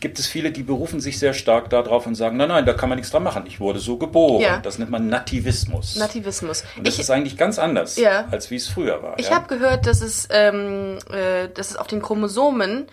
gibt 0.00 0.18
es 0.18 0.26
viele, 0.26 0.50
die 0.52 0.62
berufen 0.62 1.00
sich 1.00 1.18
sehr 1.18 1.32
stark 1.32 1.70
darauf 1.70 2.06
und 2.06 2.14
sagen, 2.14 2.36
nein, 2.36 2.48
nein, 2.48 2.66
da 2.66 2.74
kann 2.74 2.88
man 2.90 2.96
nichts 2.96 3.10
dran 3.10 3.22
machen. 3.22 3.44
Ich 3.46 3.58
wurde 3.58 3.78
so 3.78 3.96
geboren. 3.96 4.42
Ja. 4.42 4.58
Das 4.58 4.78
nennt 4.78 4.90
man 4.90 5.08
Nativismus. 5.08 5.96
Nativismus. 5.96 6.62
und 6.76 6.86
das 6.86 6.94
Ich, 6.94 7.00
ist 7.00 7.10
eigentlich 7.10 7.36
ganz 7.38 7.58
anders, 7.58 7.96
Ja. 7.96 8.26
als 8.30 8.50
wie 8.50 8.56
es 8.56 8.68
früher 8.68 9.02
war. 9.02 9.18
ich 9.18 9.30
ja? 9.30 9.34
habe 9.36 9.46
gehört, 9.48 9.86
dass 9.86 10.02
es, 10.02 10.28
ähm, 10.30 10.98
äh, 11.10 11.48
dass 11.54 11.70
es 11.70 11.76
auf 11.76 11.86
den 11.86 12.02
Chromosomen 12.02 12.86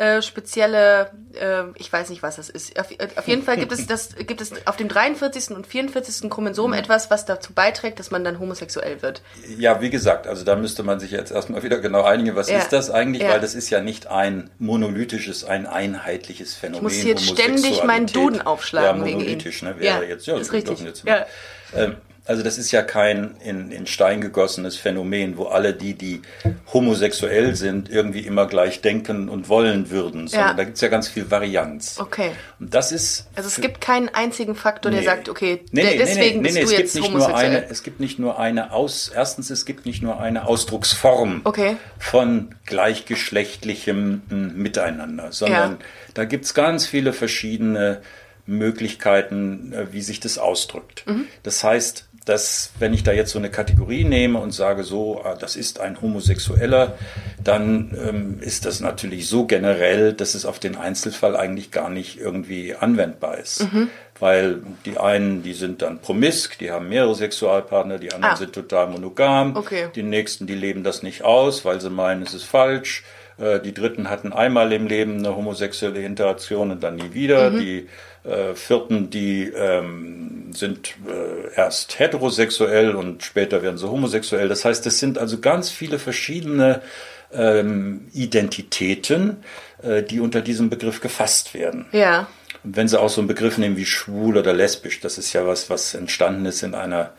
äh, 0.00 0.22
spezielle, 0.22 1.10
äh, 1.38 1.64
ich 1.76 1.92
weiß 1.92 2.08
nicht, 2.08 2.22
was 2.22 2.36
das 2.36 2.48
ist. 2.48 2.80
Auf, 2.80 2.86
auf, 3.16 3.28
jeden 3.28 3.42
Fall 3.42 3.58
gibt 3.58 3.70
es 3.70 3.86
das, 3.86 4.16
gibt 4.16 4.40
es 4.40 4.50
auf 4.66 4.78
dem 4.78 4.88
43. 4.88 5.50
und 5.50 5.66
44. 5.66 6.30
Chromosom 6.30 6.72
etwas, 6.72 7.10
was 7.10 7.26
dazu 7.26 7.52
beiträgt, 7.52 7.98
dass 7.98 8.10
man 8.10 8.24
dann 8.24 8.38
homosexuell 8.38 9.02
wird. 9.02 9.20
Ja, 9.58 9.82
wie 9.82 9.90
gesagt, 9.90 10.26
also 10.26 10.42
da 10.42 10.56
müsste 10.56 10.84
man 10.84 11.00
sich 11.00 11.10
jetzt 11.10 11.32
erstmal 11.32 11.62
wieder 11.64 11.80
genau 11.80 12.02
einigen, 12.02 12.34
was 12.34 12.48
ja. 12.48 12.56
ist 12.56 12.72
das 12.72 12.90
eigentlich, 12.90 13.24
ja. 13.24 13.28
weil 13.28 13.40
das 13.40 13.54
ist 13.54 13.68
ja 13.68 13.82
nicht 13.82 14.06
ein 14.06 14.48
monolithisches, 14.58 15.44
ein 15.44 15.66
einheitliches 15.66 16.54
Phänomen. 16.54 16.88
Ich 16.88 16.96
muss 16.96 17.04
jetzt 17.04 17.26
ständig 17.26 17.84
meinen 17.84 18.06
Duden 18.06 18.40
aufschlagen 18.40 19.06
ja, 19.06 19.12
monolithisch, 19.12 19.62
ne, 19.62 19.78
wäre 19.78 20.02
ja, 20.02 20.08
jetzt, 20.08 20.26
ja, 20.26 20.38
ist 20.38 20.50
richtig. 20.50 20.80
Jetzt, 20.80 21.04
ja. 21.04 21.26
Ähm, 21.76 21.96
also 22.24 22.42
das 22.42 22.58
ist 22.58 22.70
ja 22.70 22.82
kein 22.82 23.36
in, 23.42 23.70
in 23.70 23.86
Stein 23.86 24.20
gegossenes 24.20 24.76
Phänomen, 24.76 25.36
wo 25.36 25.44
alle 25.46 25.72
die, 25.72 25.94
die 25.94 26.22
homosexuell 26.72 27.54
sind, 27.56 27.88
irgendwie 27.88 28.20
immer 28.20 28.46
gleich 28.46 28.80
denken 28.80 29.28
und 29.28 29.48
wollen 29.48 29.90
würden, 29.90 30.28
sondern 30.28 30.50
ja. 30.50 30.54
da 30.54 30.64
gibt 30.64 30.76
es 30.76 30.80
ja 30.80 30.88
ganz 30.88 31.08
viel 31.08 31.30
Varianz. 31.30 31.98
Okay. 31.98 32.32
Und 32.58 32.74
das 32.74 32.92
ist. 32.92 33.28
Also 33.34 33.48
es 33.48 33.60
gibt 33.60 33.80
keinen 33.80 34.08
einzigen 34.08 34.54
Faktor, 34.54 34.92
der 34.92 35.02
sagt, 35.02 35.28
okay, 35.28 35.62
nee, 35.72 35.82
nee, 35.82 35.98
deswegen 35.98 36.42
nee, 36.42 36.52
nee, 36.52 36.60
bist 36.60 36.72
du 36.72 36.76
jetzt 36.76 37.00
homosexuell. 37.00 37.46
Eine, 37.46 37.70
es 37.70 37.82
gibt 37.82 38.00
nicht 38.00 38.18
nur 38.18 38.38
eine 38.38 38.72
Aus, 38.72 39.10
erstens, 39.14 39.50
es 39.50 39.64
gibt 39.64 39.86
nicht 39.86 40.02
nur 40.02 40.20
eine 40.20 40.46
Ausdrucksform 40.46 41.40
okay. 41.44 41.76
von 41.98 42.54
gleichgeschlechtlichem 42.66 44.22
Miteinander, 44.28 45.32
sondern 45.32 45.72
ja. 45.72 45.78
da 46.14 46.24
gibt 46.24 46.44
es 46.44 46.54
ganz 46.54 46.86
viele 46.86 47.12
verschiedene 47.12 48.02
Möglichkeiten, 48.50 49.72
äh, 49.72 49.92
wie 49.92 50.02
sich 50.02 50.20
das 50.20 50.38
ausdrückt. 50.38 51.04
Mhm. 51.06 51.26
Das 51.42 51.64
heißt, 51.64 52.06
dass 52.26 52.72
wenn 52.78 52.92
ich 52.92 53.02
da 53.02 53.12
jetzt 53.12 53.30
so 53.30 53.38
eine 53.38 53.50
Kategorie 53.50 54.04
nehme 54.04 54.38
und 54.38 54.52
sage 54.52 54.84
so, 54.84 55.22
ah, 55.24 55.34
das 55.34 55.56
ist 55.56 55.80
ein 55.80 56.00
Homosexueller, 56.00 56.98
dann 57.42 57.96
ähm, 58.06 58.38
ist 58.40 58.66
das 58.66 58.80
natürlich 58.80 59.26
so 59.26 59.46
generell, 59.46 60.12
dass 60.12 60.34
es 60.34 60.44
auf 60.44 60.58
den 60.58 60.76
Einzelfall 60.76 61.36
eigentlich 61.36 61.70
gar 61.70 61.88
nicht 61.88 62.20
irgendwie 62.20 62.74
anwendbar 62.74 63.38
ist. 63.38 63.72
Mhm. 63.72 63.88
Weil 64.18 64.58
die 64.84 64.98
einen, 64.98 65.42
die 65.42 65.54
sind 65.54 65.80
dann 65.80 66.00
promisk, 66.00 66.58
die 66.58 66.70
haben 66.70 66.90
mehrere 66.90 67.14
Sexualpartner, 67.14 67.98
die 67.98 68.12
anderen 68.12 68.34
ah. 68.34 68.36
sind 68.36 68.52
total 68.52 68.88
monogam, 68.88 69.56
okay. 69.56 69.88
die 69.94 70.02
nächsten, 70.02 70.46
die 70.46 70.54
leben 70.54 70.84
das 70.84 71.02
nicht 71.02 71.22
aus, 71.22 71.64
weil 71.64 71.80
sie 71.80 71.88
meinen, 71.88 72.22
es 72.22 72.34
ist 72.34 72.44
falsch. 72.44 73.02
Äh, 73.40 73.60
die 73.60 73.72
Dritten 73.72 74.10
hatten 74.10 74.32
einmal 74.32 74.72
im 74.72 74.86
Leben 74.86 75.18
eine 75.18 75.34
homosexuelle 75.34 76.02
Interaktion 76.02 76.70
und 76.70 76.82
dann 76.82 76.96
nie 76.96 77.14
wieder. 77.14 77.50
Mhm. 77.50 77.60
Die 77.60 77.88
äh, 78.24 78.54
Vierten, 78.54 79.10
die 79.10 79.44
ähm, 79.44 80.52
sind 80.52 80.94
äh, 81.08 81.54
erst 81.56 81.98
heterosexuell 81.98 82.94
und 82.94 83.22
später 83.22 83.62
werden 83.62 83.78
sie 83.78 83.88
homosexuell. 83.88 84.48
Das 84.48 84.64
heißt, 84.64 84.86
es 84.86 84.98
sind 84.98 85.18
also 85.18 85.40
ganz 85.40 85.70
viele 85.70 85.98
verschiedene 85.98 86.82
ähm, 87.32 88.08
Identitäten, 88.12 89.38
äh, 89.82 90.02
die 90.02 90.20
unter 90.20 90.40
diesem 90.42 90.70
Begriff 90.70 91.00
gefasst 91.00 91.54
werden. 91.54 91.86
Ja. 91.92 92.28
Und 92.62 92.76
wenn 92.76 92.88
Sie 92.88 93.00
auch 93.00 93.08
so 93.08 93.20
einen 93.20 93.28
Begriff 93.28 93.56
nehmen 93.56 93.76
wie 93.76 93.86
schwul 93.86 94.36
oder 94.36 94.52
lesbisch, 94.52 95.00
das 95.00 95.16
ist 95.16 95.32
ja 95.32 95.46
was, 95.46 95.70
was 95.70 95.94
entstanden 95.94 96.44
ist 96.46 96.62
in 96.62 96.74
einer 96.74 97.12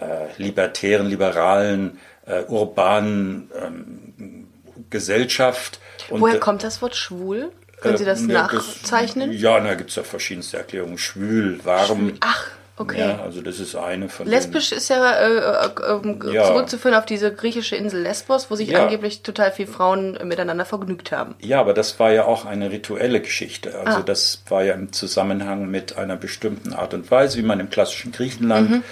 äh, 0.00 0.26
libertären, 0.36 1.08
liberalen, 1.08 1.98
äh, 2.26 2.42
urbanen 2.44 3.50
ähm, 3.54 4.48
Gesellschaft. 4.88 5.78
Und, 6.08 6.20
Woher 6.20 6.40
kommt 6.40 6.64
das 6.64 6.82
Wort 6.82 6.96
schwul? 6.96 7.52
Können 7.80 7.96
Sie 7.96 8.04
das 8.04 8.22
äh, 8.22 8.26
nachzeichnen? 8.26 9.32
Das, 9.32 9.40
ja, 9.40 9.60
da 9.60 9.74
gibt 9.74 9.90
es 9.90 9.96
ja 9.96 10.02
verschiedenste 10.02 10.58
Erklärungen. 10.58 10.98
Schwül, 10.98 11.64
warm. 11.64 11.86
Schwül. 11.86 12.14
Ach, 12.20 12.46
okay. 12.76 13.00
Ja, 13.00 13.22
also 13.22 13.40
das 13.40 13.58
ist 13.58 13.74
eine 13.74 14.08
von 14.08 14.26
Lesbisch 14.26 14.72
ist 14.72 14.88
ja, 14.88 15.12
äh, 15.12 15.36
äh, 15.66 16.32
ja, 16.32 16.44
zurückzuführen 16.44 16.94
auf 16.94 17.06
diese 17.06 17.32
griechische 17.32 17.76
Insel 17.76 18.02
Lesbos, 18.02 18.50
wo 18.50 18.54
sich 18.54 18.70
ja. 18.70 18.82
angeblich 18.82 19.22
total 19.22 19.52
viele 19.52 19.68
Frauen 19.68 20.18
miteinander 20.24 20.64
vergnügt 20.64 21.12
haben. 21.12 21.34
Ja, 21.40 21.60
aber 21.60 21.74
das 21.74 21.98
war 21.98 22.12
ja 22.12 22.24
auch 22.24 22.44
eine 22.44 22.70
rituelle 22.70 23.20
Geschichte. 23.20 23.78
Also 23.78 23.98
ah. 23.98 24.02
das 24.02 24.42
war 24.48 24.62
ja 24.62 24.74
im 24.74 24.92
Zusammenhang 24.92 25.70
mit 25.70 25.96
einer 25.96 26.16
bestimmten 26.16 26.72
Art 26.74 26.94
und 26.94 27.10
Weise, 27.10 27.38
wie 27.38 27.42
man 27.42 27.60
im 27.60 27.70
klassischen 27.70 28.12
Griechenland 28.12 28.70
mhm. 28.70 28.82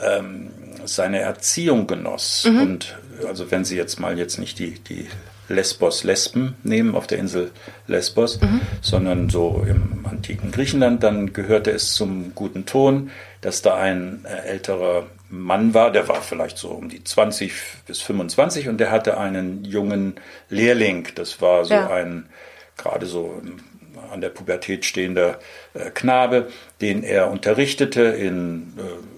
ähm, 0.00 0.50
seine 0.84 1.20
Erziehung 1.20 1.86
genoss. 1.86 2.46
Mhm. 2.48 2.62
Und 2.62 2.98
also 3.26 3.50
wenn 3.50 3.64
Sie 3.64 3.76
jetzt 3.76 4.00
mal 4.00 4.18
jetzt 4.18 4.38
nicht 4.38 4.58
die, 4.58 4.78
die 4.78 5.08
Lesbos 5.48 6.04
Lesben 6.04 6.56
nehmen, 6.62 6.94
auf 6.94 7.06
der 7.06 7.18
Insel 7.18 7.50
Lesbos, 7.86 8.40
mhm. 8.40 8.60
sondern 8.80 9.28
so 9.30 9.64
im 9.68 10.04
antiken 10.06 10.50
Griechenland, 10.50 11.02
dann 11.02 11.32
gehörte 11.32 11.70
es 11.70 11.94
zum 11.94 12.34
guten 12.34 12.66
Ton, 12.66 13.10
dass 13.40 13.62
da 13.62 13.76
ein 13.76 14.24
äh, 14.24 14.48
älterer 14.48 15.06
Mann 15.30 15.74
war, 15.74 15.90
der 15.90 16.08
war 16.08 16.22
vielleicht 16.22 16.58
so 16.58 16.70
um 16.70 16.88
die 16.88 17.04
20 17.04 17.52
bis 17.86 18.00
25 18.00 18.68
und 18.68 18.78
der 18.78 18.90
hatte 18.90 19.18
einen 19.18 19.64
jungen 19.64 20.14
Lehrling, 20.48 21.08
das 21.14 21.40
war 21.40 21.64
so 21.64 21.74
ja. 21.74 21.90
ein 21.90 22.26
gerade 22.76 23.06
so 23.06 23.42
an 24.10 24.20
der 24.20 24.30
Pubertät 24.30 24.84
stehender 24.84 25.38
äh, 25.74 25.90
Knabe, 25.90 26.48
den 26.80 27.02
er 27.02 27.30
unterrichtete 27.30 28.02
in 28.02 28.74
äh, 28.78 29.17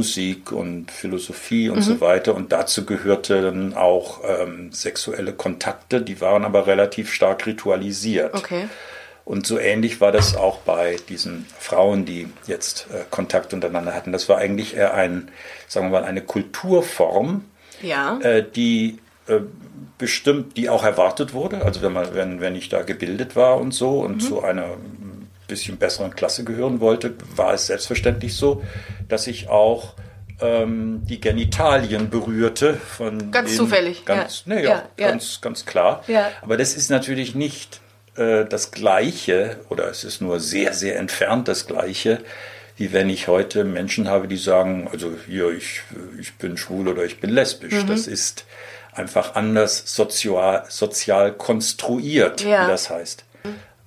Musik 0.00 0.50
und 0.50 0.90
Philosophie 0.90 1.68
und 1.68 1.76
mhm. 1.76 1.82
so 1.82 2.00
weiter. 2.00 2.34
Und 2.34 2.52
dazu 2.52 2.86
gehörten 2.86 3.74
auch 3.74 4.20
ähm, 4.26 4.72
sexuelle 4.72 5.34
Kontakte, 5.34 6.00
die 6.00 6.22
waren 6.22 6.46
aber 6.46 6.66
relativ 6.66 7.12
stark 7.12 7.46
ritualisiert. 7.46 8.34
Okay. 8.34 8.66
Und 9.26 9.46
so 9.46 9.58
ähnlich 9.58 10.00
war 10.00 10.10
das 10.10 10.34
auch 10.36 10.60
bei 10.60 10.96
diesen 11.10 11.44
Frauen, 11.58 12.06
die 12.06 12.28
jetzt 12.46 12.86
äh, 12.94 13.04
Kontakt 13.10 13.52
untereinander 13.52 13.94
hatten. 13.94 14.10
Das 14.10 14.26
war 14.30 14.38
eigentlich 14.38 14.74
eher 14.74 14.94
ein, 14.94 15.28
sagen 15.68 15.92
wir 15.92 16.00
mal, 16.00 16.08
eine 16.08 16.22
Kulturform, 16.22 17.44
ja. 17.82 18.18
äh, 18.22 18.42
die 18.42 18.98
äh, 19.28 19.40
bestimmt, 19.98 20.56
die 20.56 20.70
auch 20.70 20.82
erwartet 20.82 21.34
wurde. 21.34 21.62
Also 21.62 21.82
wenn 21.82 21.92
man, 21.92 22.14
wenn, 22.14 22.40
wenn 22.40 22.56
ich 22.56 22.70
da 22.70 22.80
gebildet 22.80 23.36
war 23.36 23.58
und 23.58 23.72
so 23.72 24.00
und 24.00 24.14
mhm. 24.14 24.20
zu 24.20 24.42
einer 24.42 24.78
bisschen 25.50 25.76
besseren 25.76 26.14
Klasse 26.14 26.44
gehören 26.44 26.80
wollte, 26.80 27.14
war 27.36 27.52
es 27.52 27.66
selbstverständlich 27.66 28.34
so, 28.34 28.62
dass 29.08 29.26
ich 29.26 29.48
auch 29.48 29.94
ähm, 30.40 31.02
die 31.04 31.20
Genitalien 31.20 32.08
berührte 32.08 32.74
von 32.74 33.30
ganz 33.30 33.56
zufällig, 33.56 34.04
ganz, 34.04 34.44
ja. 34.46 34.54
Nee, 34.54 34.62
ja, 34.62 34.70
ja, 34.70 35.08
ganz, 35.08 35.40
ganz 35.40 35.66
klar. 35.66 36.02
Ja. 36.06 36.30
Aber 36.40 36.56
das 36.56 36.74
ist 36.74 36.90
natürlich 36.90 37.34
nicht 37.34 37.80
äh, 38.16 38.44
das 38.44 38.70
Gleiche 38.70 39.60
oder 39.68 39.88
es 39.88 40.04
ist 40.04 40.20
nur 40.20 40.40
sehr, 40.40 40.72
sehr 40.72 40.98
entfernt 40.98 41.48
das 41.48 41.66
Gleiche, 41.66 42.20
wie 42.76 42.92
wenn 42.92 43.10
ich 43.10 43.28
heute 43.28 43.64
Menschen 43.64 44.08
habe, 44.08 44.28
die 44.28 44.38
sagen, 44.38 44.88
also 44.90 45.12
hier 45.26 45.50
ich, 45.50 45.82
ich 46.18 46.34
bin 46.36 46.56
schwul 46.56 46.88
oder 46.88 47.04
ich 47.04 47.20
bin 47.20 47.30
lesbisch. 47.30 47.84
Mhm. 47.84 47.88
Das 47.88 48.06
ist 48.06 48.46
einfach 48.92 49.34
anders 49.34 49.82
sozial, 49.94 50.64
sozial 50.68 51.32
konstruiert, 51.32 52.44
wie 52.44 52.50
das 52.50 52.88
heißt. 52.88 53.24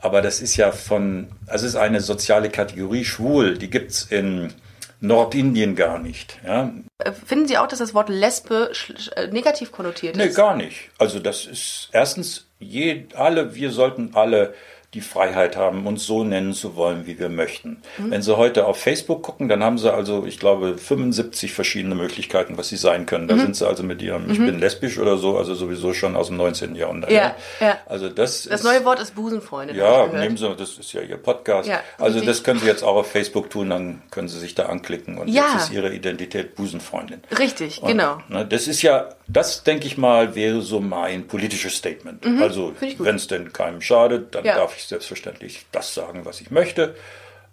Aber 0.04 0.22
das 0.22 0.42
ist 0.42 0.58
ja 0.58 0.74
von, 0.74 1.30
also 1.48 1.66
es 1.66 1.76
ist 1.76 1.80
eine 1.80 2.02
soziale 2.02 2.50
Kategorie 2.50 3.06
schwul, 3.06 3.58
die 3.58 3.70
gibt 3.70 3.92
es 3.92 4.04
in 4.04 4.54
Nordindien 5.00 5.78
gar 5.78 5.98
nicht. 5.98 6.40
Ja. 6.46 6.74
Äh, 6.98 7.14
finden 7.14 7.48
Sie 7.48 7.58
auch, 7.58 7.68
dass 7.68 7.80
das 7.80 7.94
Wort 7.94 8.10
Lesbe 8.10 8.70
äh, 9.16 9.28
negativ 9.28 9.72
konnotiert 9.72 10.18
ist? 10.18 10.22
Nee, 10.22 10.34
gar 10.34 10.58
nicht. 10.58 10.90
Also 10.98 11.20
das 11.20 11.46
ist 11.46 11.88
erstens, 11.94 12.48
je, 12.60 13.06
alle, 13.16 13.56
wir 13.56 13.72
sollten 13.72 14.12
alle 14.14 14.54
die 14.94 15.02
Freiheit 15.02 15.58
haben, 15.58 15.88
uns 15.88 16.06
so 16.06 16.24
nennen 16.24 16.54
zu 16.54 16.76
wollen, 16.76 17.08
wie 17.08 17.18
wir 17.18 17.30
möchten. 17.30 17.82
Mhm. 17.98 18.12
Wenn 18.12 18.22
Sie 18.22 18.38
heute 18.38 18.68
auf 18.68 18.78
Facebook 18.80 19.24
gucken, 19.24 19.50
dann 19.50 19.64
haben 19.64 19.78
Sie 19.78 19.92
also, 19.92 20.26
ich 20.26 20.40
glaube, 20.40 20.78
75 20.78 21.54
verschiedene 21.54 21.96
Möglichkeiten, 21.96 22.58
was 22.58 22.70
Sie 22.70 22.78
sein 22.78 23.06
können. 23.06 23.28
Da 23.28 23.36
mhm. 23.36 23.42
sind 23.42 23.56
Sie 23.56 23.68
also 23.68 23.82
mit 23.84 24.02
Ihrem, 24.02 24.30
ich 24.30 24.40
mhm. 24.40 24.46
bin 24.46 24.60
lesbisch 24.60 25.00
oder 25.00 25.18
so, 25.18 25.38
also 25.38 25.56
sowieso 25.56 25.94
schon 25.94 26.16
aus 26.16 26.28
dem 26.28 26.38
19. 26.38 26.76
Jahrhundert. 26.76 27.12
Ja, 27.12 27.36
ja. 27.60 27.78
Also 27.88 28.10
das, 28.10 28.44
das 28.44 28.60
ist, 28.60 28.64
neue 28.64 28.86
Wort 28.86 29.00
ist 29.00 29.16
Busenfreundin. 29.16 29.76
Ja, 29.76 30.08
nehmen 30.08 30.38
Sie, 30.38 30.56
das 30.56 30.78
ist 30.78 30.94
ja 30.94 31.02
Ihr 31.02 31.18
Podcast. 31.18 31.68
Ja, 31.68 31.82
also 31.98 32.22
das 32.22 32.44
können 32.44 32.60
Sie 32.60 32.68
jetzt 32.68 32.84
auch 32.84 32.96
auf 32.96 33.12
Facebook 33.12 33.50
tun, 33.50 33.72
dann 33.72 34.04
können 34.12 34.28
Sie 34.28 34.40
sich 34.40 34.54
da 34.54 34.68
anklicken 34.68 35.18
und 35.18 35.28
ja. 35.28 35.44
jetzt 35.54 35.64
ist 35.64 35.74
Ihre 35.74 35.94
Identität 35.94 36.56
Busenfreundin. 36.56 37.22
Richtig, 37.38 37.82
und, 37.82 37.88
genau. 37.90 38.20
Ne, 38.30 38.46
das 38.46 38.68
ist 38.68 38.84
ja, 38.84 39.10
das 39.28 39.64
denke 39.64 39.88
ich 39.88 39.98
mal, 39.98 40.36
wäre 40.36 40.62
so 40.62 40.80
mein 40.80 41.28
politisches 41.28 41.76
Statement. 41.76 42.24
Mhm. 42.26 42.42
Also 42.44 42.74
wenn 42.80 43.16
es 43.16 43.28
denn 43.28 43.52
keinem 43.52 43.82
schadet, 43.82 44.36
dann 44.36 44.44
darf 44.44 44.78
ich 44.78 44.83
selbstverständlich 44.88 45.66
das 45.72 45.94
sagen, 45.94 46.26
was 46.26 46.42
ich 46.42 46.52
möchte. 46.52 46.96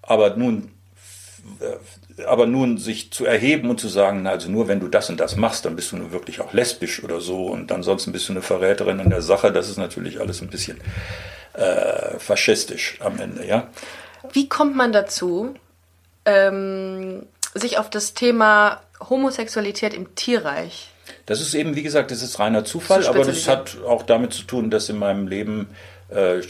Aber 0.03 0.37
nun, 0.37 0.73
aber 2.27 2.47
nun 2.47 2.79
sich 2.79 3.13
zu 3.13 3.25
erheben 3.25 3.71
und 3.71 3.81
zu 3.81 3.89
sagen, 3.89 4.23
na, 4.23 4.31
also 4.31 4.51
nur 4.51 4.69
wenn 4.69 4.81
du 4.81 4.89
das 4.89 5.11
und 5.11 5.21
das 5.21 5.37
machst, 5.37 5.65
dann 5.65 5.77
bist 5.77 5.93
du 5.93 5.97
nun 5.97 6.13
wirklich 6.13 6.41
auch 6.41 6.53
lesbisch 6.53 7.03
oder 7.03 7.21
so 7.21 7.47
und 7.47 7.73
ansonsten 7.73 8.13
bist 8.13 8.29
du 8.29 8.33
eine 8.33 8.43
Verräterin 8.43 9.01
in 9.01 9.11
der 9.11 9.23
Sache, 9.23 9.53
das 9.53 9.69
ist 9.69 9.79
natürlich 9.79 10.21
alles 10.21 10.43
ein 10.43 10.49
bisschen 10.49 10.81
äh, 11.55 12.19
faschistisch 12.19 12.99
am 13.01 13.19
Ende, 13.19 13.47
ja. 13.47 13.69
Wie 14.33 14.49
kommt 14.49 14.77
man 14.77 14.93
dazu, 14.93 15.55
ähm, 16.27 17.27
sich 17.55 17.79
auf 17.79 17.89
das 17.89 18.13
Thema 18.13 18.83
Homosexualität 19.09 19.95
im 19.95 20.15
Tierreich 20.15 20.91
das 21.27 21.41
ist 21.41 21.55
eben, 21.55 21.77
wie 21.77 21.83
gesagt, 21.83 22.11
das 22.11 22.23
ist 22.23 22.39
reiner 22.39 22.65
Zufall, 22.65 23.07
aber 23.07 23.25
das 23.25 23.47
hat 23.47 23.79
auch 23.87 24.03
damit 24.03 24.33
zu 24.33 24.43
tun, 24.43 24.71
dass 24.71 24.89
in 24.89 24.99
meinem 24.99 25.29
Leben 25.29 25.69
äh, 26.09 26.41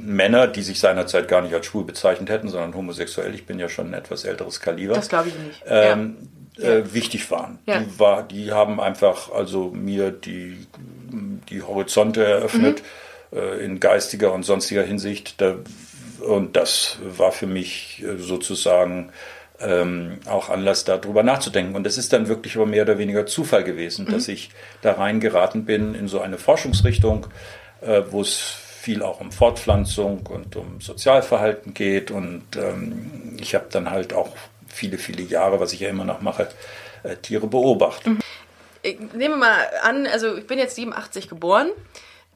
Männer, 0.00 0.46
die 0.46 0.62
sich 0.62 0.78
seinerzeit 0.78 1.28
gar 1.28 1.42
nicht 1.42 1.54
als 1.54 1.66
schwul 1.66 1.84
bezeichnet 1.84 2.30
hätten, 2.30 2.48
sondern 2.48 2.74
homosexuell, 2.74 3.34
ich 3.34 3.46
bin 3.46 3.58
ja 3.58 3.68
schon 3.68 3.88
ein 3.88 3.94
etwas 3.94 4.24
älteres 4.24 4.60
Kaliber. 4.60 4.94
Das 4.94 5.08
glaube 5.08 5.28
ich 5.28 5.38
nicht. 5.38 5.62
Ähm, 5.66 6.16
ja. 6.56 6.70
Äh, 6.70 6.94
wichtig 6.94 7.30
waren. 7.30 7.58
Ja. 7.66 7.80
Die, 7.80 7.98
war, 7.98 8.22
die 8.22 8.52
haben 8.52 8.80
einfach 8.80 9.30
also 9.30 9.70
mir 9.74 10.10
die, 10.10 10.66
die 11.50 11.62
Horizonte 11.62 12.24
eröffnet. 12.24 12.82
äh, 13.32 13.64
in 13.64 13.80
geistiger 13.80 14.32
und 14.32 14.44
sonstiger 14.44 14.82
Hinsicht. 14.82 15.40
Da, 15.40 15.56
und 16.20 16.56
das 16.56 16.98
war 17.02 17.32
für 17.32 17.46
mich 17.46 18.02
äh, 18.02 18.18
sozusagen 18.18 19.12
ähm, 19.60 20.18
auch 20.26 20.50
Anlass, 20.50 20.84
darüber 20.84 21.22
nachzudenken. 21.22 21.74
Und 21.76 21.86
es 21.86 21.98
ist 21.98 22.12
dann 22.12 22.28
wirklich 22.28 22.56
aber 22.56 22.66
mehr 22.66 22.82
oder 22.82 22.98
weniger 22.98 23.26
Zufall 23.26 23.64
gewesen, 23.64 24.06
mhm. 24.06 24.12
dass 24.12 24.28
ich 24.28 24.50
da 24.82 24.92
reingeraten 24.92 25.64
bin 25.64 25.94
in 25.94 26.08
so 26.08 26.20
eine 26.20 26.38
Forschungsrichtung, 26.38 27.26
äh, 27.80 28.02
wo 28.10 28.20
es 28.20 28.56
viel 28.86 29.02
auch 29.02 29.20
um 29.20 29.32
Fortpflanzung 29.32 30.24
und 30.28 30.54
um 30.54 30.80
Sozialverhalten 30.80 31.74
geht. 31.74 32.12
Und 32.12 32.44
ähm, 32.54 33.36
ich 33.40 33.56
habe 33.56 33.66
dann 33.68 33.90
halt 33.90 34.14
auch 34.14 34.28
viele, 34.68 34.96
viele 34.96 35.22
Jahre, 35.22 35.58
was 35.58 35.72
ich 35.72 35.80
ja 35.80 35.88
immer 35.88 36.04
noch 36.04 36.20
mache, 36.20 36.48
äh, 37.02 37.16
Tiere 37.16 37.48
beobachtet. 37.48 38.06
Mhm. 38.06 38.20
Ich 38.82 39.00
nehme 39.12 39.36
mal 39.36 39.56
an, 39.82 40.06
also 40.06 40.36
ich 40.36 40.46
bin 40.46 40.60
jetzt 40.60 40.76
87 40.76 41.28
geboren. 41.28 41.70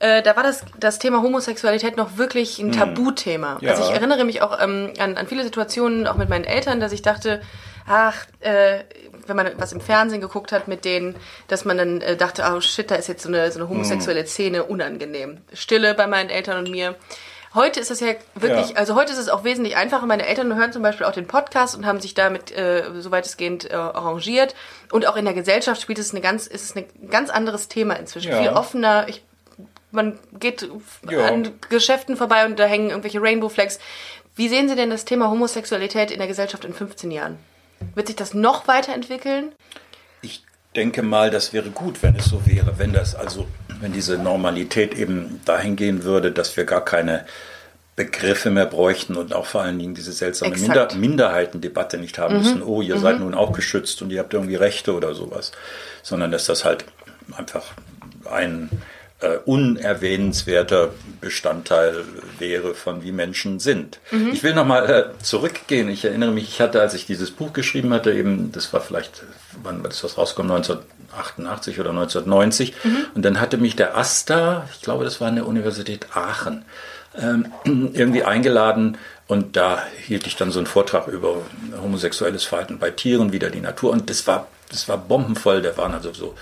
Äh, 0.01 0.23
da 0.23 0.35
war 0.35 0.43
das, 0.43 0.65
das 0.77 0.99
Thema 0.99 1.23
Homosexualität 1.23 1.97
noch 1.97 2.17
wirklich 2.17 2.59
ein 2.59 2.73
hm. 2.73 2.79
Tabuthema. 2.79 3.59
Ja. 3.61 3.71
Also 3.71 3.85
ich 3.85 3.91
erinnere 3.91 4.25
mich 4.25 4.43
auch 4.43 4.61
ähm, 4.61 4.93
an, 4.99 5.17
an 5.17 5.29
viele 5.29 5.45
Situationen, 5.45 6.09
auch 6.09 6.17
mit 6.17 6.29
meinen 6.29 6.45
Eltern, 6.45 6.81
dass 6.81 6.91
ich 6.91 7.03
dachte, 7.03 7.43
ach, 7.87 8.27
äh, 8.41 8.81
wenn 9.27 9.37
man 9.37 9.51
was 9.57 9.73
im 9.73 9.81
Fernsehen 9.81 10.21
geguckt 10.21 10.53
hat 10.53 10.69
mit 10.69 10.85
denen, 10.85 11.17
dass 11.49 11.65
man 11.65 11.79
dann 11.79 12.01
äh, 12.01 12.17
dachte, 12.17 12.45
oh 12.51 12.61
shit, 12.61 12.91
da 12.91 12.97
ist 12.97 13.09
jetzt 13.09 13.23
so 13.23 13.29
eine, 13.29 13.51
so 13.51 13.59
eine 13.59 13.69
homosexuelle 13.69 14.21
hm. 14.21 14.27
Szene 14.27 14.65
unangenehm. 14.65 15.39
Stille 15.53 15.95
bei 15.95 16.07
meinen 16.07 16.31
Eltern 16.31 16.59
und 16.59 16.71
mir. 16.71 16.97
Heute 17.53 17.81
ist 17.81 17.91
es 17.91 17.99
ja 17.99 18.15
wirklich, 18.37 18.71
ja. 18.71 18.77
also 18.77 18.95
heute 18.95 19.13
ist 19.13 19.19
es 19.19 19.29
auch 19.29 19.43
wesentlich 19.43 19.77
einfacher. 19.77 20.07
Meine 20.07 20.25
Eltern 20.25 20.55
hören 20.55 20.73
zum 20.73 20.83
Beispiel 20.83 21.05
auch 21.05 21.13
den 21.13 21.27
Podcast 21.27 21.77
und 21.77 21.85
haben 21.85 21.99
sich 21.99 22.15
damit 22.15 22.57
äh, 22.57 22.85
so 23.01 23.11
weitestgehend 23.11 23.69
äh, 23.69 23.75
arrangiert. 23.75 24.55
Und 24.93 25.07
auch 25.07 25.17
in 25.17 25.25
der 25.25 25.35
Gesellschaft 25.35 25.83
spielt 25.83 25.99
es 25.99 26.13
eine 26.13 26.21
ganz, 26.21 26.47
ist 26.47 26.63
es 26.63 26.77
ein 26.77 26.87
ganz 27.11 27.29
anderes 27.29 27.67
Thema 27.67 27.95
inzwischen. 27.95 28.31
Ja. 28.31 28.41
Viel 28.41 28.51
offener. 28.51 29.09
Ich 29.09 29.25
man 29.93 30.19
geht 30.39 30.69
ja. 31.11 31.27
an 31.27 31.51
Geschäften 31.69 32.17
vorbei 32.17 32.47
und 32.47 32.59
da 32.59 32.65
hängen 32.65 32.91
irgendwelche 32.91 33.21
Rainbow 33.21 33.49
Flags. 33.49 33.81
Wie 34.37 34.49
sehen 34.49 34.69
Sie 34.69 34.77
denn 34.77 34.91
das 34.91 35.05
Thema 35.05 35.31
Homosexualität 35.31 36.11
in 36.11 36.19
der 36.19 36.29
Gesellschaft 36.29 36.65
in 36.65 36.73
15 36.73 37.11
Jahren? 37.11 37.39
Wird 37.95 38.07
sich 38.07 38.17
das 38.17 38.35
noch 38.35 38.69
weiterentwickeln? 38.69 39.53
Ich 40.23 40.45
denke 40.77 41.03
mal, 41.03 41.31
das 41.31 41.53
wäre 41.53 41.71
gut, 41.71 42.03
wenn 42.03 42.17
es 42.17 42.27
so 42.27 42.47
wäre, 42.47 42.79
wenn 42.79 42.93
das 42.93 43.15
also, 43.15 43.47
wenn 43.81 43.93
diese 43.93 44.19
Normalität 44.19 44.95
eben 44.95 45.41
dahin 45.45 45.77
gehen 45.77 46.05
würde, 46.05 46.33
dass 46.33 46.57
wir 46.57 46.65
gar 46.65 46.85
keine 46.85 47.27
Begriffe 47.97 48.51
mehr 48.51 48.67
bräuchten 48.67 49.17
und 49.17 49.35
auch 49.35 49.47
vor 49.47 49.63
allen 49.63 49.79
Dingen 49.79 49.95
diese 49.95 50.13
seltsame 50.13 50.57
Minder 50.57 50.89
Minderheitendebatte 50.95 51.99
nicht 51.99 52.19
haben 52.19 52.37
mhm. 52.37 52.41
müssen. 52.41 52.63
Oh, 52.63 52.81
ihr 52.81 52.97
mhm. 52.97 53.01
seid 53.01 53.21
nun 53.21 53.35
auch 53.35 53.53
geschützt 53.53 54.01
und 54.01 54.11
ihr 54.11 54.21
habt 54.21 54.33
irgendwie 54.33 54.55
Rechte 54.55 54.95
oder 54.95 55.15
sowas, 55.15 55.53
sondern 56.03 56.31
dass 56.31 56.47
das 56.47 56.65
halt 56.65 56.85
einfach 57.37 57.65
ein 58.31 58.71
äh, 59.21 59.37
unerwähnenswerter 59.45 60.91
Bestandteil 61.21 62.05
wäre 62.39 62.75
von 62.75 63.03
wie 63.03 63.13
Menschen 63.13 63.61
sind. 63.61 63.99
Mhm. 64.11 64.31
Ich 64.33 64.43
will 64.43 64.55
nochmal 64.55 64.91
äh, 64.91 65.23
zurückgehen. 65.23 65.89
Ich 65.89 66.05
erinnere 66.05 66.33
mich, 66.33 66.49
ich 66.49 66.61
hatte, 66.61 66.81
als 66.81 66.95
ich 66.95 67.07
dieses 67.07 67.31
Buch 67.31 67.53
geschrieben 67.53 67.93
hatte, 67.93 68.13
eben, 68.13 68.53
das 68.53 68.73
war 68.73 68.81
vielleicht, 68.81 69.23
wann 69.63 69.85
ist 69.85 70.03
das 70.03 70.17
rausgekommen, 70.17 70.53
1988 70.53 71.81
oder 71.81 71.91
1990. 71.91 72.75
Mhm. 72.83 73.07
Und 73.15 73.25
dann 73.25 73.41
hatte 73.41 73.59
mich 73.59 73.77
der 73.77 73.97
AStA, 73.97 74.69
ich 74.73 74.81
glaube, 74.81 75.05
das 75.05 75.21
war 75.21 75.29
an 75.29 75.37
der 75.37 75.47
Universität 75.47 76.07
Aachen, 76.15 76.65
ähm, 77.19 77.53
irgendwie 77.93 78.25
eingeladen 78.25 78.97
und 79.31 79.57
da 79.57 79.85
hielt 80.07 80.27
ich 80.27 80.35
dann 80.35 80.51
so 80.51 80.59
einen 80.59 80.67
Vortrag 80.67 81.07
über 81.07 81.37
homosexuelles 81.81 82.43
Verhalten 82.43 82.81
bei 82.81 82.91
Tieren, 82.91 83.33
wieder 83.33 83.49
die 83.49 83.61
Natur. 83.61 83.93
Und 83.93 84.11
das 84.11 84.27
war, 84.27 84.49
das 84.71 84.89
war 84.89 84.99
bombenvoll. 84.99 85.63
Da 85.63 85.77
waren 85.77 85.95
also 85.95 86.13
so 86.13 86.35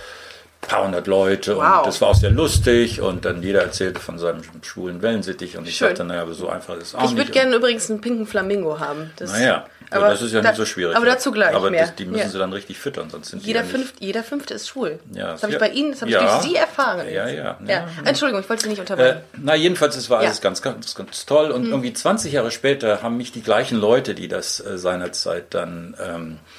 paar 0.61 0.85
hundert 0.85 1.07
Leute 1.07 1.57
wow. 1.57 1.79
und 1.79 1.87
das 1.87 2.01
war 2.01 2.09
auch 2.09 2.15
sehr 2.15 2.31
lustig 2.31 3.01
und 3.01 3.25
dann 3.25 3.43
jeder 3.43 3.63
erzählte 3.63 4.01
von 4.01 4.19
seinem 4.19 4.43
schwulen 4.63 5.03
Wellensittich 5.03 5.57
und 5.57 5.67
ich 5.69 5.77
Schön. 5.77 5.91
dachte, 5.91 6.05
naja, 6.05 6.23
aber 6.23 6.35
so 6.35 6.49
einfach 6.49 6.77
ist 6.77 6.89
es 6.89 6.95
auch 6.95 6.99
ich 6.99 7.11
nicht. 7.11 7.13
Ich 7.13 7.19
würde 7.19 7.33
gerne 7.33 7.57
übrigens 7.57 7.91
einen 7.91 8.01
pinken 8.01 8.27
Flamingo 8.27 8.79
haben. 8.81 9.11
Das, 9.17 9.33
naja, 9.33 9.67
aber 9.91 10.09
das 10.09 10.23
ist 10.23 10.33
ja 10.33 10.41
da, 10.41 10.49
nicht 10.49 10.59
so 10.59 10.67
schwierig. 10.67 10.97
Aber 10.97 11.07
dazu 11.07 11.33
gleich 11.33 11.55
Aber 11.55 11.71
mehr. 11.71 11.83
Das, 11.83 11.95
die 11.95 12.05
müssen 12.05 12.21
ja. 12.21 12.29
sie 12.29 12.39
dann 12.39 12.53
richtig 12.53 12.79
füttern, 12.79 13.09
sonst 13.09 13.31
sind 13.31 13.45
jeder 13.45 13.63
die 13.63 13.69
ja 13.69 13.73
fünfte, 13.73 14.05
Jeder 14.05 14.23
Fünfte 14.23 14.55
ist 14.55 14.69
schwul. 14.69 14.99
Ja, 15.13 15.33
das 15.33 15.43
habe 15.43 15.53
ich 15.53 15.59
bei 15.59 15.71
Ihnen, 15.71 15.93
das 15.93 16.03
habe 16.03 16.11
ich 16.11 16.19
durch 16.19 16.33
Sie 16.43 16.57
erfahren. 16.57 17.07
Ja, 17.11 17.29
ja. 17.29 17.59
ja. 17.67 17.89
Entschuldigung, 18.05 18.43
ich 18.43 18.49
wollte 18.49 18.65
Sie 18.65 18.69
nicht 18.69 18.81
unterbrechen. 18.81 19.19
Äh, 19.19 19.39
na, 19.41 19.55
jedenfalls, 19.55 19.97
es 19.97 20.11
war 20.11 20.19
alles 20.19 20.41
ganz, 20.41 20.61
ganz, 20.61 20.95
ganz 20.95 21.25
toll 21.25 21.51
und 21.51 21.65
hm. 21.65 21.71
irgendwie 21.71 21.93
20 21.93 22.33
Jahre 22.33 22.51
später 22.51 23.03
haben 23.03 23.17
mich 23.17 23.33
die 23.33 23.43
gleichen 23.43 23.79
Leute, 23.79 24.15
die 24.15 24.29
das 24.29 24.61
äh, 24.61 24.77
seinerzeit 24.77 25.47
dann... 25.55 25.97
Ähm, 26.05 26.39
äh, 26.45 26.58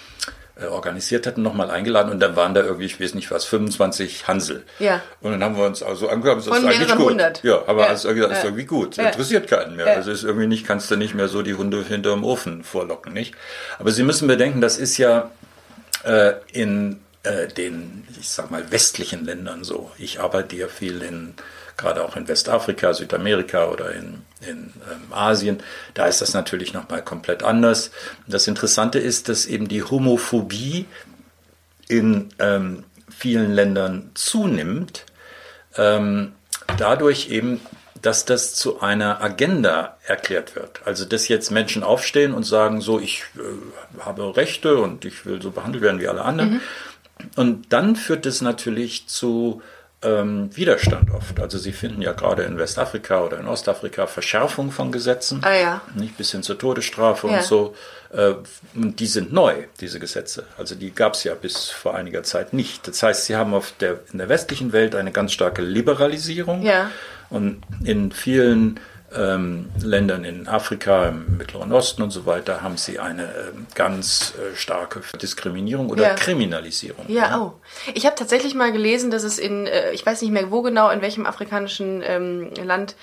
organisiert 0.68 1.26
hatten, 1.26 1.42
nochmal 1.42 1.72
eingeladen 1.72 2.12
und 2.12 2.20
dann 2.20 2.36
waren 2.36 2.54
da 2.54 2.62
irgendwie, 2.62 2.86
ich 2.86 3.00
weiß 3.00 3.14
nicht 3.14 3.32
was, 3.32 3.46
25 3.46 4.28
Hansel. 4.28 4.64
Ja. 4.80 5.02
Und 5.22 5.32
dann 5.32 5.44
haben 5.44 5.58
wir 5.58 5.66
uns 5.66 5.82
also 5.82 6.10
angehört, 6.10 6.38
das 6.40 6.48
ist 6.48 6.52
eigentlich 6.54 6.90
gut. 6.90 7.08
100. 7.08 7.44
Ja, 7.44 7.64
aber 7.68 7.84
ja. 7.84 7.90
das 7.90 8.06
ist 8.06 8.44
irgendwie 8.44 8.66
gut. 8.66 8.98
Ja. 8.98 9.08
Interessiert 9.08 9.48
keinen 9.48 9.76
mehr. 9.76 9.88
Ja. 9.88 9.94
Also 9.94 10.12
ist 10.12 10.24
irgendwie 10.24 10.48
nicht, 10.48 10.66
kannst 10.66 10.92
du 10.92 10.96
nicht 10.96 11.14
mehr 11.14 11.28
so 11.28 11.42
die 11.42 11.54
Hunde 11.54 11.84
hinterm 11.84 12.24
Ofen 12.24 12.64
vorlocken, 12.64 13.14
nicht? 13.14 13.36
Aber 13.78 13.92
Sie 13.92 14.04
müssen 14.04 14.28
bedenken, 14.28 14.62
das 14.62 14.78
ist 14.78 14.98
ja 14.98 15.32
äh, 16.04 16.34
in 16.52 17.00
äh, 17.24 17.48
den, 17.48 18.08
ich 18.20 18.30
sag 18.30 18.52
mal, 18.52 18.72
westlichen 18.72 19.26
Ländern 19.26 19.64
so. 19.64 19.92
Ich 19.98 20.20
arbeite 20.20 20.56
ja 20.56 20.68
viel 20.68 21.02
in 21.02 21.34
gerade 21.80 22.04
auch 22.04 22.16
in 22.16 22.28
Westafrika, 22.28 22.94
Südamerika 22.94 23.68
oder 23.70 23.92
in, 23.94 24.22
in 24.42 24.74
ähm, 24.92 25.12
Asien, 25.12 25.64
da 25.96 26.06
ist 26.06 26.22
das 26.22 26.34
natürlich 26.34 26.74
nochmal 26.74 27.04
komplett 27.04 27.42
anders. 27.42 27.92
Das 28.28 28.48
Interessante 28.48 29.00
ist, 29.00 29.30
dass 29.30 29.46
eben 29.46 29.68
die 29.68 29.84
Homophobie 29.84 30.86
in 31.88 32.30
ähm, 32.38 32.84
vielen 33.10 33.52
Ländern 33.52 34.12
zunimmt, 34.14 35.06
ähm, 35.76 36.34
dadurch 36.78 37.30
eben, 37.30 37.60
dass 38.02 38.26
das 38.26 38.54
zu 38.54 38.80
einer 38.82 39.22
Agenda 39.22 39.98
erklärt 40.06 40.56
wird. 40.56 40.82
Also 40.86 41.06
dass 41.06 41.28
jetzt 41.28 41.50
Menschen 41.50 41.84
aufstehen 41.84 42.34
und 42.34 42.44
sagen, 42.44 42.82
so, 42.82 43.00
ich 43.00 43.24
äh, 43.38 44.02
habe 44.02 44.36
Rechte 44.36 44.78
und 44.78 45.06
ich 45.06 45.26
will 45.26 45.42
so 45.42 45.52
behandelt 45.52 45.84
werden 45.84 46.00
wie 46.00 46.08
alle 46.08 46.24
anderen. 46.24 46.54
Mhm. 46.54 46.62
Und 47.36 47.74
dann 47.74 47.96
führt 47.96 48.26
es 48.26 48.42
natürlich 48.42 49.08
zu 49.08 49.62
ähm, 50.02 50.50
Widerstand 50.56 51.12
oft. 51.12 51.40
Also 51.40 51.58
Sie 51.58 51.72
finden 51.74 52.02
ja 52.02 52.14
gerade 52.14 52.44
in 52.44 52.58
Westafrika 52.58 53.24
oder 53.24 53.40
in 53.40 53.48
Ostafrika 53.48 54.08
Verschärfung 54.08 54.72
von 54.72 54.92
Gesetzen, 54.92 55.42
ah, 55.44 55.54
ja. 55.54 55.82
nicht 55.96 56.18
bis 56.18 56.32
hin 56.32 56.44
zur 56.44 56.58
Todesstrafe 56.58 57.28
ja. 57.28 57.38
und 57.38 57.44
so. 57.44 57.76
Äh, 58.14 58.36
und 58.76 59.00
die 59.00 59.08
sind 59.08 59.34
neu, 59.34 59.66
diese 59.82 60.00
Gesetze. 60.00 60.46
Also 60.58 60.76
die 60.76 60.92
gab 60.92 61.16
es 61.16 61.24
ja 61.26 61.34
bis 61.36 61.70
vor 61.70 61.96
einiger 61.96 62.24
Zeit 62.24 62.54
nicht. 62.54 62.88
Das 62.88 63.04
heißt, 63.04 63.26
Sie 63.26 63.36
haben 63.36 63.54
auf 63.54 63.74
der, 63.80 64.00
in 64.12 64.20
der 64.20 64.30
westlichen 64.30 64.72
Welt 64.72 64.96
eine 64.96 65.12
ganz 65.12 65.34
starke 65.34 65.62
Liberalisierung 65.62 66.62
ja. 66.64 66.92
und 67.30 67.62
in 67.84 68.12
vielen 68.12 68.80
ähm, 69.16 69.70
Ländern 69.82 70.24
in 70.24 70.48
Afrika, 70.48 71.08
im 71.08 71.38
Mittleren 71.38 71.72
Osten 71.72 72.02
und 72.02 72.12
so 72.12 72.26
weiter, 72.26 72.62
haben 72.62 72.78
sie 72.78 73.00
eine 73.00 73.24
äh, 73.24 73.52
ganz 73.76 74.34
äh, 74.36 74.56
starke 74.56 75.02
Diskriminierung 75.18 75.90
oder 75.90 76.04
ja. 76.04 76.14
Kriminalisierung. 76.16 77.06
Ja, 77.08 77.30
ja, 77.30 77.40
oh. 77.40 77.54
Ich 77.94 78.06
habe 78.06 78.16
tatsächlich 78.16 78.56
mal 78.56 78.72
gelesen, 78.72 79.12
dass 79.12 79.24
es 79.24 79.40
in, 79.40 79.68
äh, 79.68 79.92
ich 79.92 80.06
weiß 80.06 80.22
nicht 80.22 80.32
mehr 80.32 80.52
wo 80.52 80.62
genau, 80.62 80.90
in 80.90 81.02
welchem 81.02 81.26
afrikanischen 81.26 82.02
ähm, 82.06 82.52
Land 82.64 82.96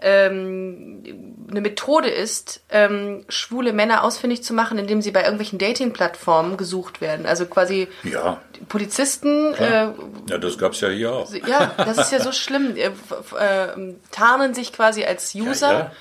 ähm, 0.00 1.02
eine 1.50 1.60
Methode 1.60 2.08
ist, 2.08 2.62
ähm, 2.70 3.24
schwule 3.28 3.72
Männer 3.72 4.04
ausfindig 4.04 4.42
zu 4.42 4.54
machen, 4.54 4.78
indem 4.78 5.02
sie 5.02 5.10
bei 5.10 5.22
irgendwelchen 5.22 5.58
Dating-Plattformen 5.58 6.56
gesucht 6.56 7.00
werden. 7.00 7.26
Also 7.26 7.46
quasi 7.46 7.88
ja. 8.02 8.40
Polizisten. 8.68 9.54
Äh, 9.54 9.88
ja, 10.28 10.38
das 10.38 10.58
gab 10.58 10.72
es 10.72 10.80
ja 10.80 10.88
hier 10.88 11.12
auch. 11.12 11.32
Ja, 11.46 11.72
das 11.76 11.98
ist 11.98 12.12
ja 12.12 12.20
so 12.20 12.32
schlimm. 12.32 12.76
Äh, 12.76 12.86
äh, 12.86 13.94
tarnen 14.10 14.54
sich 14.54 14.72
quasi 14.72 15.04
als 15.04 15.34
User. 15.34 15.72
Ja, 15.72 15.78
ja. 15.78 15.92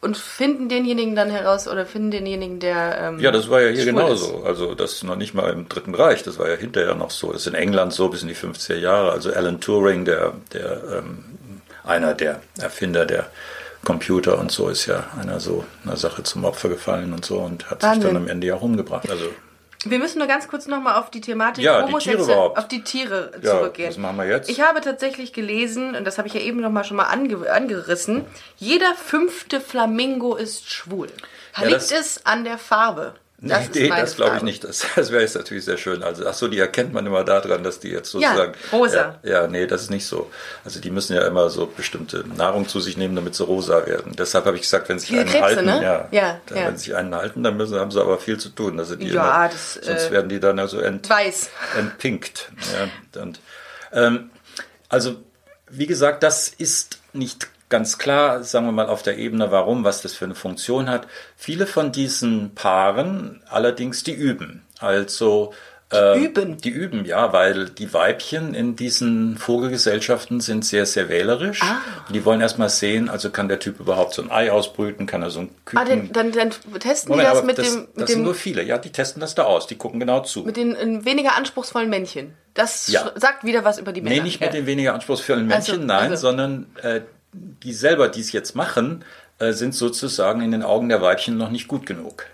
Und 0.00 0.18
finden 0.18 0.68
denjenigen 0.68 1.16
dann 1.16 1.30
heraus 1.30 1.66
oder 1.66 1.86
finden 1.86 2.10
denjenigen, 2.10 2.60
der. 2.60 2.98
Ähm, 3.00 3.20
ja, 3.20 3.30
das 3.30 3.48
war 3.48 3.62
ja 3.62 3.70
hier 3.70 3.86
genauso. 3.86 4.40
Ist. 4.40 4.44
Also, 4.44 4.74
das 4.74 5.02
noch 5.02 5.16
nicht 5.16 5.32
mal 5.32 5.50
im 5.50 5.66
Dritten 5.66 5.94
Reich, 5.94 6.22
das 6.22 6.38
war 6.38 6.46
ja 6.46 6.56
hinterher 6.56 6.94
noch 6.94 7.10
so. 7.10 7.32
Das 7.32 7.40
ist 7.40 7.46
in 7.46 7.54
England 7.54 7.94
so 7.94 8.10
bis 8.10 8.20
in 8.20 8.28
die 8.28 8.36
50er 8.36 8.76
Jahre. 8.76 9.12
Also, 9.12 9.32
Alan 9.32 9.62
Turing, 9.62 10.04
der, 10.04 10.34
der 10.52 10.82
ähm, 10.98 11.24
einer 11.84 12.14
der 12.14 12.40
Erfinder 12.58 13.06
der 13.06 13.26
Computer 13.84 14.38
und 14.38 14.50
so 14.50 14.68
ist 14.68 14.86
ja 14.86 15.04
einer 15.20 15.40
so 15.40 15.64
einer 15.84 15.96
Sache 15.96 16.22
zum 16.22 16.44
Opfer 16.44 16.68
gefallen 16.68 17.12
und 17.12 17.24
so 17.24 17.38
und 17.38 17.70
hat 17.70 17.82
Wahnsinn. 17.82 18.02
sich 18.02 18.10
dann 18.10 18.16
am 18.16 18.28
Ende 18.28 18.46
ja 18.46 18.54
umgebracht. 18.54 19.10
Also 19.10 19.26
wir 19.86 19.98
müssen 19.98 20.18
nur 20.18 20.26
ganz 20.26 20.48
kurz 20.48 20.66
nochmal 20.66 20.98
auf 20.98 21.10
die 21.10 21.20
Thematik 21.20 21.62
ja, 21.62 21.82
die 21.82 21.92
Tiere 21.98 22.22
überhaupt. 22.22 22.58
auf 22.58 22.68
die 22.68 22.82
Tiere 22.82 23.32
ja, 23.42 23.50
zurückgehen. 23.50 23.90
Was 23.90 23.98
machen 23.98 24.16
wir 24.16 24.26
jetzt? 24.26 24.48
Ich 24.48 24.62
habe 24.62 24.80
tatsächlich 24.80 25.32
gelesen, 25.34 25.94
und 25.94 26.04
das 26.06 26.16
habe 26.16 26.26
ich 26.26 26.34
ja 26.34 26.40
eben 26.40 26.60
nochmal 26.60 26.84
schon 26.84 26.96
mal 26.96 27.04
ange 27.04 27.50
angerissen, 27.50 28.24
jeder 28.56 28.94
fünfte 28.94 29.60
Flamingo 29.60 30.36
ist 30.36 30.70
schwul. 30.70 31.08
Ja, 31.58 31.66
Liegt 31.66 31.92
es 31.92 32.24
an 32.24 32.44
der 32.44 32.56
Farbe? 32.56 33.14
Das 33.46 33.70
nee, 33.74 33.88
das 33.88 34.16
glaube 34.16 34.36
ich 34.38 34.42
nicht. 34.42 34.64
Das, 34.64 34.86
das 34.96 35.10
wäre 35.10 35.22
jetzt 35.22 35.34
natürlich 35.34 35.64
sehr 35.64 35.76
schön. 35.76 36.02
Also, 36.02 36.26
ach 36.26 36.34
so, 36.34 36.48
die 36.48 36.58
erkennt 36.58 36.92
man 36.92 37.04
immer 37.06 37.24
daran, 37.24 37.62
dass 37.62 37.80
die 37.80 37.88
jetzt 37.88 38.10
sozusagen. 38.10 38.54
Ja, 38.72 38.78
rosa. 38.78 39.18
Ja, 39.22 39.30
ja, 39.30 39.46
nee, 39.46 39.66
das 39.66 39.82
ist 39.82 39.90
nicht 39.90 40.06
so. 40.06 40.30
Also, 40.64 40.80
die 40.80 40.90
müssen 40.90 41.14
ja 41.14 41.26
immer 41.26 41.50
so 41.50 41.66
bestimmte 41.66 42.24
Nahrung 42.36 42.68
zu 42.68 42.80
sich 42.80 42.96
nehmen, 42.96 43.14
damit 43.14 43.34
sie 43.34 43.44
rosa 43.44 43.86
werden. 43.86 44.14
Deshalb 44.16 44.46
habe 44.46 44.56
ich 44.56 44.62
gesagt, 44.62 44.88
wenn 44.88 44.98
sich 44.98 45.10
Diese 45.10 45.20
einen 45.20 45.30
Krebse, 45.30 45.44
halten, 45.44 45.64
ne? 45.66 45.82
ja, 45.82 46.08
ja, 46.10 46.40
dann, 46.46 46.58
ja. 46.58 46.66
wenn 46.66 46.76
sich 46.76 46.94
einen 46.94 47.14
halten, 47.14 47.42
dann 47.42 47.56
müssen, 47.56 47.78
haben 47.78 47.90
sie 47.90 48.00
aber 48.00 48.18
viel 48.18 48.38
zu 48.38 48.48
tun. 48.48 48.78
Also 48.78 48.96
die 48.96 49.08
ja, 49.08 49.44
immer, 49.44 49.48
das, 49.48 49.74
sonst 49.74 50.08
äh, 50.08 50.10
werden 50.10 50.28
die 50.28 50.40
dann 50.40 50.58
also 50.58 50.80
ent, 50.80 51.08
weiß. 51.08 51.50
entpinkt. 51.78 52.50
Ja, 53.14 53.22
und, 53.22 53.40
ähm, 53.92 54.30
also, 54.88 55.16
wie 55.68 55.86
gesagt, 55.86 56.22
das 56.22 56.48
ist 56.48 56.98
nicht 57.12 57.48
ganz 57.68 57.98
klar, 57.98 58.42
sagen 58.42 58.66
wir 58.66 58.72
mal, 58.72 58.88
auf 58.88 59.02
der 59.02 59.18
Ebene, 59.18 59.50
warum, 59.50 59.84
was 59.84 60.02
das 60.02 60.14
für 60.14 60.24
eine 60.24 60.34
Funktion 60.34 60.88
hat. 60.88 61.06
Viele 61.36 61.66
von 61.66 61.92
diesen 61.92 62.54
Paaren 62.54 63.42
allerdings, 63.48 64.02
die 64.04 64.12
üben. 64.14 64.62
Also 64.78 65.52
die 65.92 66.24
üben. 66.24 66.56
Die 66.58 66.70
üben, 66.70 67.04
ja, 67.04 67.32
weil 67.32 67.68
die 67.68 67.92
Weibchen 67.92 68.54
in 68.54 68.74
diesen 68.74 69.36
Vogelgesellschaften 69.38 70.40
sind 70.40 70.64
sehr, 70.64 70.86
sehr 70.86 71.08
wählerisch. 71.08 71.62
Ah. 71.62 71.76
Die 72.12 72.24
wollen 72.24 72.40
erstmal 72.40 72.68
sehen, 72.68 73.08
also 73.08 73.30
kann 73.30 73.48
der 73.48 73.60
Typ 73.60 73.78
überhaupt 73.78 74.14
so 74.14 74.22
ein 74.22 74.30
Ei 74.30 74.50
ausbrüten, 74.50 75.06
kann 75.06 75.22
er 75.22 75.30
so 75.30 75.40
ein 75.40 75.50
Küken... 75.64 75.78
Ah, 75.78 75.84
den, 75.84 76.12
dann, 76.12 76.32
dann 76.32 76.50
testen 76.80 77.10
Moment, 77.10 77.28
die 77.28 77.34
das 77.34 77.44
mit 77.44 77.58
das, 77.58 77.72
dem, 77.72 77.80
mit 77.80 77.88
das 77.96 78.10
sind 78.10 78.18
dem 78.20 78.24
nur 78.24 78.34
viele, 78.34 78.62
ja, 78.64 78.78
die 78.78 78.90
testen 78.90 79.20
das 79.20 79.34
da 79.36 79.44
aus, 79.44 79.66
die 79.68 79.76
gucken 79.76 80.00
genau 80.00 80.20
zu. 80.20 80.42
mit 80.42 80.56
den 80.56 80.74
äh, 80.74 81.04
weniger 81.04 81.36
anspruchsvollen 81.36 81.90
Männchen. 81.90 82.34
Das 82.54 82.88
Ja. 82.88 83.12
sagt 83.14 83.44
wieder 83.44 83.64
was 83.64 83.78
über 83.78 83.92
die 83.92 84.00
Männer. 84.00 84.16
Nee, 84.16 84.22
nicht 84.22 84.40
mit 84.40 84.52
den 84.52 84.66
weniger 84.66 84.94
anspruchsvollen 84.94 85.46
Männchen, 85.46 85.74
Also, 85.74 85.86
nein, 85.86 86.10
also. 86.10 86.28
sondern 86.28 86.66
äh, 86.82 87.02
die 87.62 87.72
selber, 87.72 88.08
die 88.08 88.20
es 88.20 88.32
jetzt 88.32 88.54
machen, 88.54 89.04
äh, 89.38 89.52
sind 89.52 89.74
sozusagen 89.74 90.40
in 90.42 90.50
den 90.52 90.62
Augen 90.62 90.88
der 90.88 91.02
Weibchen 91.02 91.36
noch 91.36 91.50
nicht 91.50 91.68
gut 91.68 91.86
genug. 91.86 92.26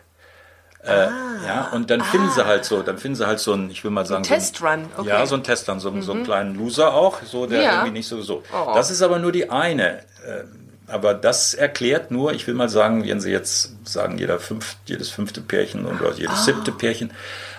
Äh, 0.83 0.91
Ah. 0.93 1.11
ja, 1.47 1.69
und 1.73 1.91
dann 1.91 2.01
finden 2.03 2.31
sie 2.31 2.47
halt 2.47 2.65
so, 2.65 2.81
dann 2.83 2.97
finden 2.97 3.15
sie 3.17 3.27
halt 3.27 3.39
so 3.39 3.53
ein, 3.53 3.71
ich 3.71 3.85
will 3.85 3.91
mal 3.91 4.07
sagen, 4.07 4.25
so 4.25 4.33
ein- 4.33 4.39
Testrun, 4.39 4.87
okay. 4.97 5.03
Mhm. 5.03 5.09
Ja, 5.09 5.27
so 5.27 5.35
ein 5.35 5.45
Testrun, 5.45 5.79
so, 5.79 6.01
so 6.01 6.13
einen 6.13 6.25
kleinen 6.25 6.55
Loser 6.55 6.95
auch, 6.95 7.23
so 7.23 7.47
der 7.47 7.61
Ja. 7.63 7.73
irgendwie 7.75 7.93
nicht 7.99 8.09
so 8.09 8.23
so. 8.23 8.43
Oh. 8.53 8.73
Das 8.75 8.91
ist 8.91 9.03
aber 9.03 9.19
nur 9.19 9.33
die 9.33 9.51
eine. 9.51 9.99
äh, 10.27 10.45
Aber 10.93 11.15
das 11.15 11.55
erklärt 11.55 12.11
nur, 12.11 12.33
ich 12.33 12.49
will 12.49 12.55
mal 12.55 12.69
sagen, 12.69 13.07
wenn 13.07 13.21
Sie 13.21 13.31
jetzt 13.31 13.87
sagen, 13.87 14.19
jeder 14.19 14.41
fünf, 14.41 14.75
jedes 14.87 15.09
fünfte 15.09 15.41
Pärchen 15.41 15.87
oder 15.87 16.13
jedes 16.15 16.33
Ah. 16.41 16.43
siebte 16.47 16.73
Pärchen. 16.73 17.13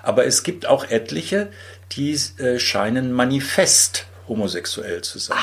Aber 0.04 0.26
es 0.26 0.44
gibt 0.44 0.66
auch 0.66 0.84
etliche, 0.84 1.48
die 1.94 2.12
äh, 2.40 2.60
scheinen 2.60 3.14
manifest 3.14 4.06
homosexuell 4.32 5.02
zu 5.02 5.20
sein. 5.20 5.38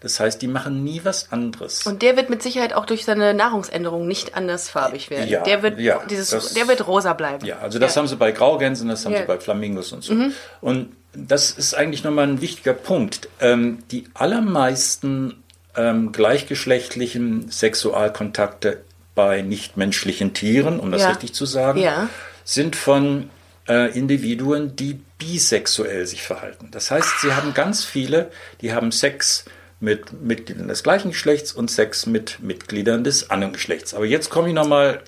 Das 0.00 0.18
heißt, 0.18 0.42
die 0.42 0.48
machen 0.48 0.82
nie 0.82 1.00
was 1.04 1.30
anderes. 1.30 1.86
Und 1.86 2.02
der 2.02 2.16
wird 2.16 2.30
mit 2.30 2.42
Sicherheit 2.42 2.72
auch 2.72 2.84
durch 2.84 3.04
seine 3.04 3.32
Nahrungsänderung 3.32 4.08
nicht 4.08 4.34
andersfarbig 4.34 5.08
werden. 5.08 5.28
Ja, 5.28 5.42
der 5.44 5.62
wird 5.62 5.78
ja, 5.78 6.02
dieses, 6.10 6.30
das- 6.30 6.52
der 6.52 6.66
wird 6.66 6.86
rosa 6.88 7.12
bleiben. 7.12 7.46
Ja, 7.46 7.58
also 7.60 7.78
das 7.78 7.96
haben 7.96 8.08
sie 8.08 8.16
bei 8.16 8.32
Graugänsen, 8.32 8.88
das 8.88 9.04
haben 9.04 9.12
Ja. 9.12 9.20
Mhm. 9.20 9.22
sie 9.22 9.28
bei 9.28 9.38
Flamingos 9.38 9.92
und 9.92 10.02
so. 10.02 10.14
Und 10.60 10.88
das 11.12 11.52
ist 11.52 11.74
eigentlich 11.74 12.02
nochmal 12.02 12.26
ein 12.26 12.40
wichtiger 12.40 12.72
Punkt. 12.74 13.28
Ähm, 13.40 13.84
die 13.92 14.06
allermeisten 14.14 15.40
ähm, 15.76 16.12
gleichgeschlechtlichen 16.12 17.50
Sexualkontakte 17.50 18.82
bei 19.14 19.42
nichtmenschlichen 19.42 20.34
Tieren, 20.34 20.80
um 20.80 20.90
das 20.92 21.02
Ja. 21.02 21.08
richtig 21.10 21.34
zu 21.34 21.46
sagen, 21.46 21.80
Ja. 21.80 22.08
sind 22.44 22.74
von 22.76 23.30
äh, 23.68 23.96
Individuen, 23.96 24.76
die 24.76 25.00
bisexuell 25.18 26.06
sich 26.06 26.22
verhalten. 26.22 26.68
Das 26.70 26.90
heißt, 26.90 27.20
sie 27.20 27.32
haben 27.34 27.54
ganz 27.54 27.84
viele, 27.84 28.30
die 28.60 28.72
haben 28.72 28.92
Sex 28.92 29.44
mit 29.80 30.12
Mitgliedern 30.22 30.68
des 30.68 30.82
gleichen 30.82 31.10
Geschlechts 31.10 31.52
und 31.52 31.70
Sex 31.70 32.06
mit 32.06 32.40
Mitgliedern 32.40 33.04
des 33.04 33.30
anderen 33.30 33.52
Geschlechts. 33.52 33.94
Aber 33.94 34.06
jetzt 34.06 34.30
komme 34.30 34.48
ich 34.48 34.54
nochmal 34.54 35.02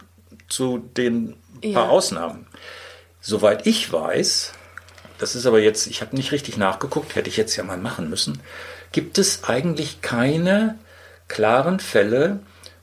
zu 0.48 0.78
den 0.96 1.36
Ja. 1.62 1.72
paar 1.80 1.90
Ausnahmen. 1.90 2.46
Soweit 3.20 3.66
ich 3.66 3.92
weiß, 3.92 4.52
das 5.18 5.34
ist 5.34 5.46
aber 5.46 5.60
jetzt, 5.60 5.86
ich 5.86 6.00
habe 6.02 6.14
nicht 6.14 6.32
richtig 6.32 6.56
nachgeguckt, 6.56 7.14
hätte 7.16 7.28
ich 7.28 7.36
jetzt 7.36 7.56
ja 7.56 7.64
mal 7.64 7.78
machen 7.78 8.10
müssen, 8.10 8.40
gibt 8.92 9.18
es 9.18 9.44
eigentlich 9.44 10.02
keine 10.02 10.78
klaren 11.28 11.80
Fälle 11.80 12.40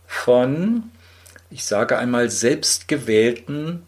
von, 0.07 0.91
ich 1.49 1.63
sage 1.65 1.97
einmal, 1.97 2.29
selbstgewählten 2.29 3.83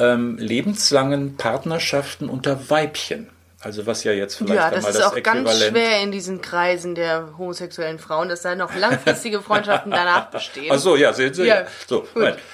ähm, 0.00 0.36
lebenslangen 0.38 1.36
Partnerschaften 1.36 2.28
unter 2.28 2.70
Weibchen. 2.70 3.28
Also 3.62 3.84
was 3.86 4.04
ja 4.04 4.12
jetzt 4.12 4.36
vielleicht 4.36 4.54
Ja, 4.54 4.70
das 4.70 4.76
einmal 4.78 4.90
ist 4.92 4.98
das 5.00 5.06
auch 5.12 5.22
ganz 5.22 5.50
Äquivalent 5.50 5.76
schwer 5.76 6.02
in 6.02 6.12
diesen 6.12 6.40
Kreisen 6.40 6.94
der 6.94 7.34
homosexuellen 7.36 7.98
Frauen, 7.98 8.30
dass 8.30 8.40
da 8.40 8.54
noch 8.54 8.74
langfristige 8.74 9.42
Freundschaften 9.42 9.90
danach 9.90 10.30
bestehen. 10.30 10.70
Ach 10.72 10.78
so, 10.78 10.96
ja, 10.96 11.12
sehen 11.12 11.34
Sie. 11.34 11.44
Ja. 11.44 11.66
So. 11.86 12.06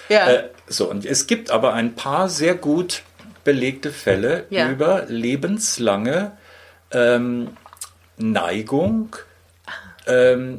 Ja. 0.09 0.27
Äh, 0.29 0.51
so, 0.67 0.91
und 0.91 1.07
es 1.07 1.29
gibt 1.29 1.53
aber 1.53 1.75
ein 1.75 1.95
paar 1.95 2.29
sehr 2.29 2.57
gut 2.57 3.03
belegte 3.45 3.93
Fälle 3.93 4.47
Ja. 4.51 4.69
über 4.69 5.05
lebenslange 5.07 6.33
ähm, 6.91 7.57
Neigung 8.17 9.15
ähm, 10.09 10.59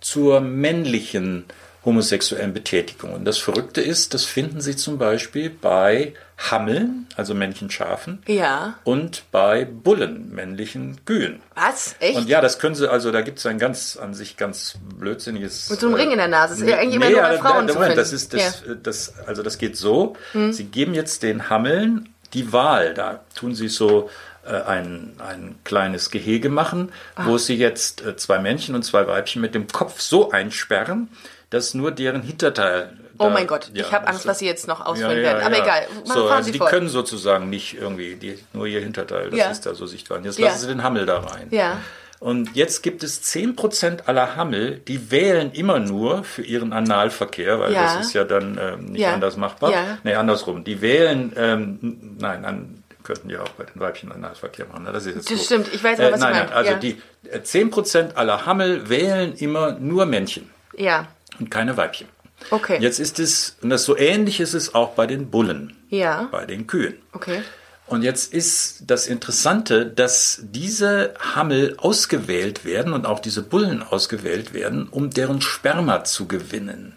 zur 0.00 0.40
männlichen 0.40 1.46
homosexuellen 1.84 2.52
Betätigung. 2.54 3.12
Und 3.12 3.24
das 3.24 3.38
Verrückte 3.38 3.80
ist, 3.80 4.14
das 4.14 4.24
finden 4.24 4.60
Sie 4.60 4.74
zum 4.76 4.96
Beispiel 4.98 5.50
bei 5.50 6.14
Hammeln, 6.38 7.06
also 7.16 7.34
männlichen 7.34 7.70
Schafen, 7.70 8.22
Ja. 8.26 8.74
und 8.84 9.24
bei 9.30 9.64
Bullen, 9.64 10.34
männlichen 10.34 11.04
Kühen. 11.04 11.40
Was? 11.54 11.94
Echt? 12.00 12.16
Und 12.16 12.28
ja, 12.28 12.40
das 12.40 12.58
können 12.58 12.74
sie, 12.74 12.90
also 12.90 13.12
da 13.12 13.20
gibt 13.20 13.38
es 13.38 13.46
ein 13.46 13.58
ganz 13.58 13.96
an 13.96 14.14
sich 14.14 14.36
ganz 14.36 14.76
blödsinniges. 14.98 15.70
Mit 15.70 15.80
so 15.80 15.86
einem 15.86 15.96
äh, 15.96 16.00
Ring 16.00 16.10
in 16.12 16.18
der 16.18 16.28
Nase. 16.28 16.54
Das 16.54 16.62
ist 16.62 16.68
ja 16.68 16.78
eigentlich 16.78 16.94
immer 16.96 17.06
nee, 17.06 17.12
nur 17.12 17.20
ja, 17.20 17.28
bei 17.28 17.38
Frauen 17.38 17.66
da- 17.66 17.72
zu 17.74 17.78
Moment, 17.78 17.98
das 17.98 18.12
ist 18.12 18.32
das, 18.34 18.62
äh, 18.62 18.76
das, 18.82 19.14
also 19.26 19.42
das 19.42 19.58
geht 19.58 19.76
so. 19.76 20.16
Sie 20.50 20.64
geben 20.64 20.94
jetzt 20.94 21.22
den 21.22 21.48
Hammeln 21.50 22.08
die 22.32 22.52
Wahl. 22.52 22.94
Da 22.94 23.20
tun 23.38 23.54
sie 23.54 23.68
so 23.68 24.10
äh, 24.44 24.50
ein, 24.62 25.12
ein 25.18 25.54
kleines 25.64 26.10
Gehege 26.10 26.48
machen, 26.48 26.90
Ah. 27.14 27.26
wo 27.26 27.38
sie 27.38 27.54
jetzt 27.56 28.04
äh, 28.04 28.16
zwei 28.16 28.38
Männchen 28.40 28.74
und 28.74 28.82
zwei 28.84 29.06
Weibchen 29.06 29.40
mit 29.40 29.54
dem 29.54 29.68
Kopf 29.68 30.00
so 30.00 30.30
einsperren, 30.32 31.08
dass 31.54 31.74
nur 31.74 31.90
deren 31.90 32.22
Hinterteil. 32.22 32.90
Oh 33.18 33.24
da- 33.24 33.30
mein 33.30 33.46
Gott, 33.46 33.70
ja, 33.72 33.84
ich 33.86 33.92
habe 33.92 34.08
Angst, 34.08 34.22
so- 34.24 34.28
was 34.28 34.40
Sie 34.40 34.46
jetzt 34.46 34.66
noch 34.66 34.84
ausführen 34.84 35.16
werden. 35.16 35.42
Aber 35.42 35.56
ja. 35.56 35.62
egal, 35.62 35.82
machen, 36.06 36.12
So, 36.20 36.28
also 36.28 36.46
Sie 36.46 36.52
die 36.52 36.58
fort. 36.58 36.70
können 36.70 36.88
sozusagen 36.88 37.48
nicht 37.48 37.74
irgendwie, 37.80 38.16
die, 38.16 38.38
nur 38.52 38.66
ihr 38.66 38.80
Hinterteil, 38.80 39.30
das 39.30 39.38
Ja. 39.38 39.50
ist 39.50 39.66
da 39.66 39.74
so 39.74 39.86
sichtbar. 39.86 40.20
Jetzt 40.24 40.38
Ja. 40.38 40.46
lassen 40.46 40.60
sie 40.60 40.66
den 40.66 40.82
Hammel 40.82 41.06
da 41.06 41.18
rein. 41.20 41.46
Ja. 41.50 41.78
Und 42.20 42.56
jetzt 42.56 42.82
gibt 42.82 43.02
es 43.04 43.22
10% 43.22 44.08
aller 44.08 44.34
Hammel, 44.34 44.78
die 44.88 45.10
wählen 45.10 45.52
immer 45.52 45.78
nur 45.78 46.24
für 46.24 46.42
ihren 46.42 46.72
Analverkehr, 46.72 47.60
weil 47.60 47.72
Ja. 47.72 47.82
das 47.96 48.06
ist 48.06 48.14
ja 48.14 48.24
dann 48.24 48.58
ähm, 48.60 48.84
nicht 48.86 49.00
Ja. 49.02 49.12
anders 49.12 49.36
machbar. 49.36 49.70
Ja. 49.70 49.98
Nee, 50.04 50.14
andersrum. 50.14 50.64
Die 50.64 50.80
wählen, 50.80 51.32
ähm, 51.36 52.16
nein, 52.18 52.44
an, 52.44 52.82
könnten 53.02 53.28
ja 53.30 53.42
auch 53.42 53.48
bei 53.50 53.64
den 53.64 53.78
Weibchen 53.78 54.10
Analverkehr 54.10 54.64
machen. 54.66 54.84
ne? 54.84 54.92
Das, 54.92 55.04
ist 55.06 55.14
jetzt 55.16 55.30
Das 55.30 55.38
so. 55.38 55.44
stimmt, 55.44 55.68
ich 55.74 55.84
weiß 55.84 56.00
aber, 56.00 56.12
was 56.12 56.20
Sie 56.20 56.24
nein, 56.26 56.32
meinen. 56.34 56.46
nein, 56.46 56.56
also 56.56 56.70
Ja. 56.72 56.78
die 56.78 57.00
äh, 57.30 57.40
10% 57.42 58.16
aller 58.16 58.46
Hammel 58.46 58.88
wählen 58.88 59.34
immer 59.34 59.72
nur 59.78 60.06
Männchen 60.06 60.48
Ja, 60.76 61.06
und 61.38 61.50
keine 61.50 61.76
Weibchen. 61.76 62.08
okay. 62.50 62.78
Jetzt 62.80 63.00
ist 63.00 63.18
es, 63.18 63.56
und 63.62 63.70
das 63.70 63.84
so 63.84 63.96
ähnlich 63.96 64.40
ist 64.40 64.54
es 64.54 64.74
auch 64.74 64.90
bei 64.90 65.06
den 65.06 65.30
Bullen, 65.30 65.76
Ja, 65.90 66.28
bei 66.30 66.44
den 66.44 66.66
Kühen. 66.66 66.94
okay. 67.12 67.42
Und 67.86 68.02
jetzt 68.02 68.32
ist 68.32 68.84
das 68.86 69.06
Interessante, 69.06 69.84
dass 69.84 70.40
diese 70.42 71.12
Hammel 71.34 71.74
ausgewählt 71.78 72.64
werden 72.64 72.94
und 72.94 73.04
auch 73.04 73.18
diese 73.20 73.42
Bullen 73.42 73.82
ausgewählt 73.82 74.54
werden, 74.54 74.88
um 74.88 75.10
deren 75.10 75.42
Sperma 75.42 76.02
zu 76.04 76.26
gewinnen. 76.26 76.96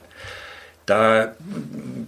Da 0.85 1.33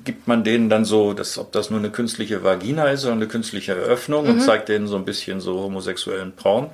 gibt 0.05 0.29
man 0.29 0.45
denen 0.45 0.69
dann 0.69 0.85
so, 0.85 1.11
dass, 1.13 1.37
ob 1.37 1.51
das 1.51 1.69
nur 1.69 1.79
eine 1.79 1.89
künstliche 1.89 2.45
Vagina 2.45 2.85
ist 2.85 3.03
oder 3.03 3.11
eine 3.11 3.27
künstliche 3.27 3.73
Öffnung 3.73 4.23
Mhm. 4.23 4.29
und 4.31 4.39
zeigt 4.41 4.69
denen 4.69 4.87
so 4.87 4.95
ein 4.95 5.03
bisschen 5.03 5.41
so 5.41 5.59
homosexuellen 5.59 6.31
Porn. 6.31 6.69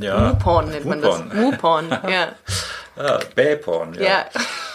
Ja. 0.00 0.32
Mu-Porn 0.32 0.70
nennt 0.70 0.86
man 0.86 1.02
das. 1.02 1.22
Mu-Porn, 1.34 1.90
ja. 2.08 2.28
Ja, 2.96 3.18
Bähporn, 3.34 3.94
Ja. 3.94 4.26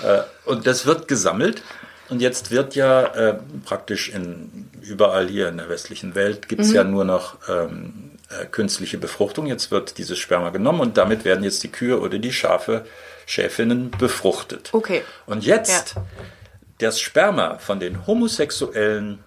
Äh, 0.04 0.24
und 0.46 0.68
das 0.68 0.86
wird 0.86 1.08
gesammelt. 1.08 1.62
Und 2.10 2.22
jetzt 2.22 2.50
wird 2.52 2.74
ja 2.76 3.04
äh, 3.04 3.36
praktisch 3.66 4.10
in 4.10 4.70
überall 4.82 5.28
hier 5.28 5.48
in 5.50 5.58
der 5.58 5.70
westlichen 5.70 6.16
Welt 6.16 6.48
gibt 6.50 6.62
es 6.62 6.70
Mhm. 6.70 6.76
ja 6.76 6.84
nur 6.84 7.06
noch 7.06 7.38
ähm, 7.48 8.12
äh, 8.30 8.46
künstliche 8.46 8.98
Befruchtung. 8.98 9.46
Jetzt 9.46 9.70
wird 9.72 9.98
dieses 10.00 10.18
Sperma 10.18 10.50
genommen 10.50 10.80
und 10.80 10.98
damit 10.98 11.24
werden 11.24 11.44
jetzt 11.44 11.62
die 11.64 11.68
Kühe 11.72 12.00
oder 12.00 12.18
die 12.18 12.34
Schafe, 12.34 12.86
Schäfinnen 13.28 13.92
befruchtet. 13.92 14.70
Okay. 14.74 15.04
Und 15.28 15.46
jetzt 15.46 15.96
das 16.80 17.00
Sperma 17.00 17.60
von 17.60 17.80
den 17.80 18.08
Homosexuellen, 18.08 19.20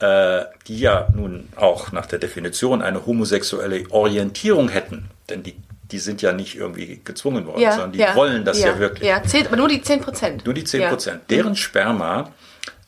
äh, 0.00 0.44
die 0.66 0.80
ja 0.80 1.06
nun 1.14 1.48
auch 1.54 1.92
nach 1.92 2.06
der 2.06 2.18
Definition 2.18 2.82
eine 2.82 3.06
homosexuelle 3.06 3.84
Orientierung 3.90 4.68
hätten, 4.70 5.08
denn 5.28 5.44
die, 5.44 5.54
die 5.92 5.98
sind 5.98 6.22
ja 6.22 6.32
nicht 6.32 6.56
irgendwie 6.56 7.00
gezwungen 7.04 7.46
worden, 7.46 7.60
Ja, 7.60 7.72
sondern 7.72 7.92
die 7.92 7.98
ja, 7.98 8.16
wollen 8.16 8.44
das 8.44 8.60
ja, 8.60 8.78
wirklich. 8.78 9.08
Ja, 9.08 9.22
zählt, 9.22 9.46
aber 9.46 9.56
nur 9.56 9.68
die 9.68 9.82
10 9.82 10.00
Prozent. 10.00 10.44
Nur 10.44 10.54
die 10.54 10.64
10 10.64 10.88
Prozent. 10.88 11.22
Deren 11.30 11.54
Sperma 11.54 12.32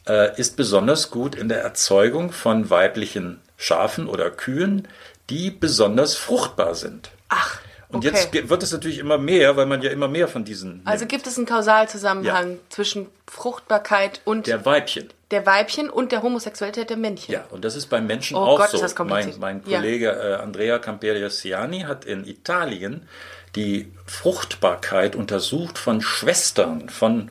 äh, 0.08 0.38
ist 0.40 0.56
besonders 0.56 1.10
gut 1.10 1.34
in 1.34 1.48
der 1.48 1.62
Erzeugung 1.62 2.32
von 2.32 2.70
weiblichen 2.70 3.40
Schafen 3.56 4.08
oder 4.08 4.30
Kühen, 4.30 4.88
die 5.30 5.50
besonders 5.50 6.16
fruchtbar 6.16 6.74
sind. 6.74 7.10
Ach, 7.28 7.60
Und 7.94 8.06
okay. 8.06 8.16
jetzt 8.32 8.48
wird 8.50 8.62
es 8.62 8.72
natürlich 8.72 8.98
immer 8.98 9.18
mehr, 9.18 9.56
weil 9.56 9.66
man 9.66 9.82
ja 9.82 9.90
immer 9.90 10.08
mehr 10.08 10.28
von 10.28 10.44
diesen 10.44 10.82
Also 10.84 11.02
nimmt. 11.02 11.12
gibt 11.12 11.26
es 11.26 11.36
einen 11.36 11.46
Kausalzusammenhang 11.46 12.58
zwischen 12.68 13.06
Fruchtbarkeit 13.26 14.20
und 14.24 14.46
der, 14.46 14.58
der 14.58 14.66
Weibchen. 14.66 15.08
Weibchen 15.46 15.90
und 15.90 16.12
der 16.12 16.22
Homosexualität 16.22 16.90
der 16.90 16.96
Männchen. 16.96 17.32
Ja, 17.32 17.44
und 17.50 17.64
das 17.64 17.74
ist 17.76 17.86
beim 17.86 18.06
Menschen 18.06 18.36
Oh 18.36 18.40
auch 18.40 18.58
Gott, 18.58 18.70
so. 18.70 18.76
ist 18.76 18.82
das 18.82 19.06
mein, 19.06 19.34
mein 19.40 19.62
Ja. 19.66 19.78
Kollege 19.78 20.10
äh, 20.10 20.34
Andrea 20.42 20.78
Camperiasiani 20.78 21.80
hat 21.80 22.04
in 22.04 22.24
Italien 22.26 23.08
die 23.56 23.92
Fruchtbarkeit 24.06 25.14
untersucht 25.16 25.78
von 25.78 26.00
Schwestern, 26.00 26.88
von 26.88 27.30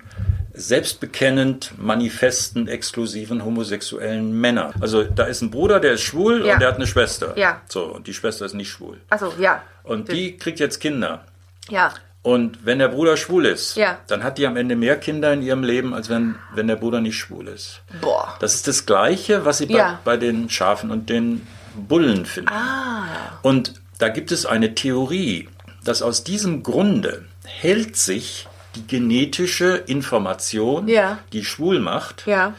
selbstbekennend, 0.54 1.72
manifesten, 1.78 2.68
exklusiven 2.68 3.44
homosexuellen 3.46 4.32
Männern. 4.40 4.74
Also 4.82 5.04
da 5.04 5.24
ist 5.26 5.42
ein 5.42 5.52
Bruder, 5.52 5.80
der 5.80 5.94
ist 5.94 6.02
schwul 6.02 6.46
Ja. 6.46 6.54
und 6.54 6.60
der 6.60 6.68
hat 6.70 6.76
eine 6.76 6.88
Schwester. 6.88 7.38
Ja. 7.38 7.62
So, 7.70 7.84
und 7.86 8.08
die 8.08 8.14
Schwester 8.14 8.46
ist 8.46 8.54
nicht 8.54 8.70
schwul. 8.70 8.98
Achso, 9.10 9.34
ja. 9.40 9.62
Und 9.84 10.12
die 10.12 10.38
kriegt 10.38 10.60
jetzt 10.60 10.80
Kinder. 10.80 11.24
Ja. 11.70 11.94
Und 12.22 12.66
wenn 12.66 12.80
der 12.80 12.88
Bruder 12.88 13.18
schwul 13.18 13.46
ist, 13.46 13.76
Ja. 13.76 13.98
dann 14.08 14.24
hat 14.24 14.38
die 14.38 14.48
am 14.48 14.56
Ende 14.56 14.76
mehr 14.76 14.98
Kinder 14.98 15.34
in 15.34 15.42
ihrem 15.42 15.64
Leben, 15.64 15.94
als 15.94 16.10
wenn, 16.10 16.36
wenn 16.56 16.68
der 16.68 16.78
Bruder 16.78 17.02
nicht 17.02 17.18
schwul 17.18 17.48
ist. 17.48 17.82
Boah. 18.02 18.36
Das 18.40 18.54
ist 18.56 18.68
das 18.68 18.86
Gleiche, 18.86 19.44
was 19.46 19.58
sie 19.58 19.66
bei, 19.66 19.78
Ja. 19.78 20.00
bei 20.06 20.18
den 20.18 20.50
Schafen 20.50 20.90
und 20.92 21.10
den 21.10 21.46
Bullen 21.76 22.26
finden. 22.26 22.50
Ah. 22.50 23.40
Und 23.42 23.74
da 23.98 24.10
gibt 24.10 24.32
es 24.32 24.46
eine 24.46 24.74
Theorie, 24.76 25.50
dass 25.84 26.02
aus 26.02 26.24
diesem 26.24 26.64
Grunde 26.64 27.26
hält 27.44 27.98
sich 27.98 28.48
die 28.76 28.86
genetische 28.88 29.76
Information, 29.86 30.88
Ja. 30.88 31.20
die 31.32 31.44
schwul 31.46 31.80
macht, 31.80 32.26
Ja. 32.26 32.54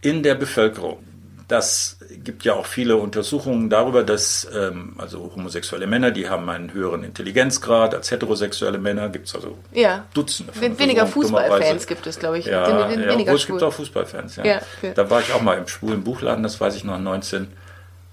in 0.00 0.22
der 0.22 0.34
Bevölkerung. 0.34 0.98
Das 1.46 1.98
gibt 2.24 2.44
ja 2.44 2.54
auch 2.54 2.64
viele 2.64 2.96
Untersuchungen 2.96 3.68
darüber, 3.68 4.02
dass 4.02 4.48
ähm, 4.54 4.94
also 4.96 5.30
homosexuelle 5.36 5.86
Männer, 5.86 6.10
die 6.10 6.28
haben 6.30 6.48
einen 6.48 6.72
höheren 6.72 7.04
Intelligenzgrad 7.04 7.94
als 7.94 8.10
heterosexuelle 8.10 8.78
Männer. 8.78 9.10
Gibt 9.10 9.26
es 9.28 9.34
also 9.34 9.58
Ja. 9.72 10.04
Dutzende 10.14 10.52
von 10.54 10.62
Wen- 10.62 10.78
Weniger. 10.78 11.06
Fußballfans 11.06 11.86
gibt 11.86 12.06
es, 12.06 12.18
glaube 12.18 12.38
ich. 12.38 12.46
Ja, 12.46 12.66
Wen- 12.66 12.76
ja 12.78 12.84
obwohl 12.86 13.12
weniger 13.12 13.32
es 13.34 13.46
gibt 13.46 13.62
auch 13.62 13.72
Fußballfans. 13.74 14.36
Ja. 14.36 14.60
Da 14.94 15.10
war 15.10 15.20
ich 15.20 15.32
auch 15.34 15.42
mal 15.42 15.58
im 15.58 15.68
schwulen 15.68 16.02
Buchladen, 16.02 16.42
das 16.42 16.58
weiß 16.60 16.76
ich 16.76 16.84
noch, 16.84 16.98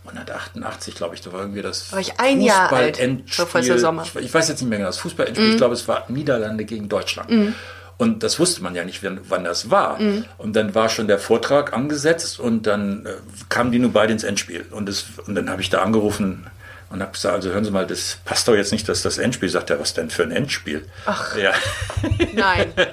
1988, 0.10 0.96
glaube 0.96 1.16
ich. 1.16 1.22
Da 1.22 1.32
war 1.32 1.42
irgendwie 1.42 1.62
das 1.62 1.92
War 1.92 2.00
ich 2.00 2.20
ein 2.20 2.42
Jahr 2.42 2.72
alt, 2.74 2.98
Fußballendspiel. 2.98 3.46
Professor 3.46 3.78
Sommer. 3.78 4.04
Ich, 4.04 4.16
ich 4.16 4.34
weiß 4.34 4.50
jetzt 4.50 4.62
nicht 4.62 4.70
mehr 4.70 4.80
genau, 4.80 4.90
das 4.90 4.98
Fußballendspiel, 5.00 5.46
Mhm. 5.48 5.52
ich 5.54 5.58
glaube, 5.58 5.74
es 5.74 5.88
war 5.88 6.06
Niederlande 6.10 6.66
gegen 6.66 6.90
Deutschland. 6.90 7.30
Und 7.98 8.24
das 8.24 8.40
wusste 8.40 8.64
man 8.64 8.74
ja 8.74 8.84
nicht, 8.84 9.04
wann, 9.04 9.20
wann 9.30 9.44
das 9.44 9.70
war. 9.70 10.00
Mhm. 10.02 10.26
Und 10.40 10.56
dann 10.56 10.74
war 10.74 10.90
schon 10.90 11.08
der 11.08 11.20
Vortrag 11.20 11.74
angesetzt 11.74 12.40
und 12.40 12.66
dann 12.66 13.06
äh, 13.06 13.10
kamen 13.50 13.72
die 13.72 13.78
nur 13.78 13.92
beide 13.94 14.12
ins 14.12 14.24
Endspiel. 14.24 14.66
Und, 14.72 14.90
das, 14.90 15.06
und 15.28 15.36
dann 15.36 15.50
habe 15.52 15.62
ich 15.62 15.70
da 15.70 15.84
angerufen 15.84 16.48
und 16.92 17.02
habe 17.02 17.12
gesagt, 17.14 17.36
also 17.36 17.50
hören 17.52 17.64
Sie 17.64 17.72
mal, 17.72 17.88
das 17.88 18.18
passt 18.26 18.48
doch 18.48 18.56
jetzt 18.56 18.72
nicht, 18.72 18.88
dass 18.90 19.02
das 19.02 19.18
Endspiel 19.18 19.50
sagt. 19.50 19.70
Er, 19.70 19.80
was 19.80 19.94
denn 19.94 20.10
für 20.10 20.24
ein 20.24 20.32
Endspiel? 20.32 20.86
Ach. 21.06 21.36
Ja. 21.38 21.54
Nein. 22.34 22.74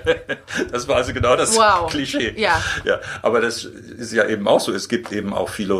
Das 0.72 0.88
war 0.88 0.96
also 0.96 1.12
genau 1.12 1.36
das 1.36 1.56
Wow. 1.56 1.90
Klischee. 1.90 2.34
Ja. 2.36 2.62
ja. 2.84 3.00
Aber 3.22 3.40
das 3.40 3.64
ist 3.64 4.12
ja 4.12 4.26
eben 4.26 4.48
auch 4.48 4.60
so. 4.60 4.72
Es 4.72 4.88
gibt 4.88 5.12
eben 5.12 5.32
auch 5.32 5.48
viele 5.50 5.74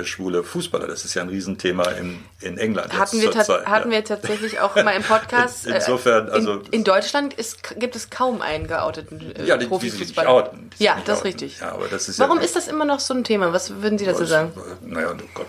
äh, 0.00 0.04
schwule 0.04 0.42
Fußballer. 0.42 0.86
Das 0.86 1.04
ist 1.04 1.14
ja 1.14 1.22
ein 1.22 1.28
Riesenthema 1.28 1.84
in, 1.90 2.24
in 2.40 2.58
England. 2.58 2.92
Hatten 2.98 3.20
wir, 3.20 3.30
Zeit, 3.32 3.66
hatten 3.66 3.90
ja. 3.90 3.98
wir 3.98 4.04
tatsächlich 4.04 4.60
auch 4.60 4.74
mal 4.76 4.92
im 4.92 5.02
Podcast. 5.02 5.66
In- 5.66 5.74
insofern, 5.74 6.28
äh, 6.28 6.32
also- 6.32 6.54
In, 6.60 6.72
in 6.72 6.84
Deutschland 6.84 7.34
ist, 7.34 7.78
gibt 7.78 7.96
es 7.96 8.10
kaum 8.10 8.40
einen 8.42 8.66
geouteten 8.66 9.34
äh, 9.36 9.44
Ja, 9.44 9.56
die, 9.56 9.66
Profifußballer. 9.66 10.28
outen. 10.28 10.70
Die 10.72 10.76
sich 10.78 10.86
Ja, 10.86 10.94
das 11.04 11.18
ist 11.18 11.20
outen. 11.20 11.26
richtig. 11.28 11.60
Ja, 11.60 11.72
aber 11.72 11.86
das 11.88 12.08
ist 12.08 12.18
Warum 12.18 12.38
ja, 12.38 12.44
ist 12.44 12.56
das 12.56 12.66
immer 12.68 12.84
noch 12.86 13.00
so 13.00 13.14
ein 13.14 13.24
Thema? 13.24 13.52
Was 13.52 13.82
würden 13.82 13.98
Sie 13.98 14.06
dazu 14.06 14.24
sagen? 14.24 14.52
Naja, 14.82 15.12
oh 15.12 15.22
Gott, 15.34 15.46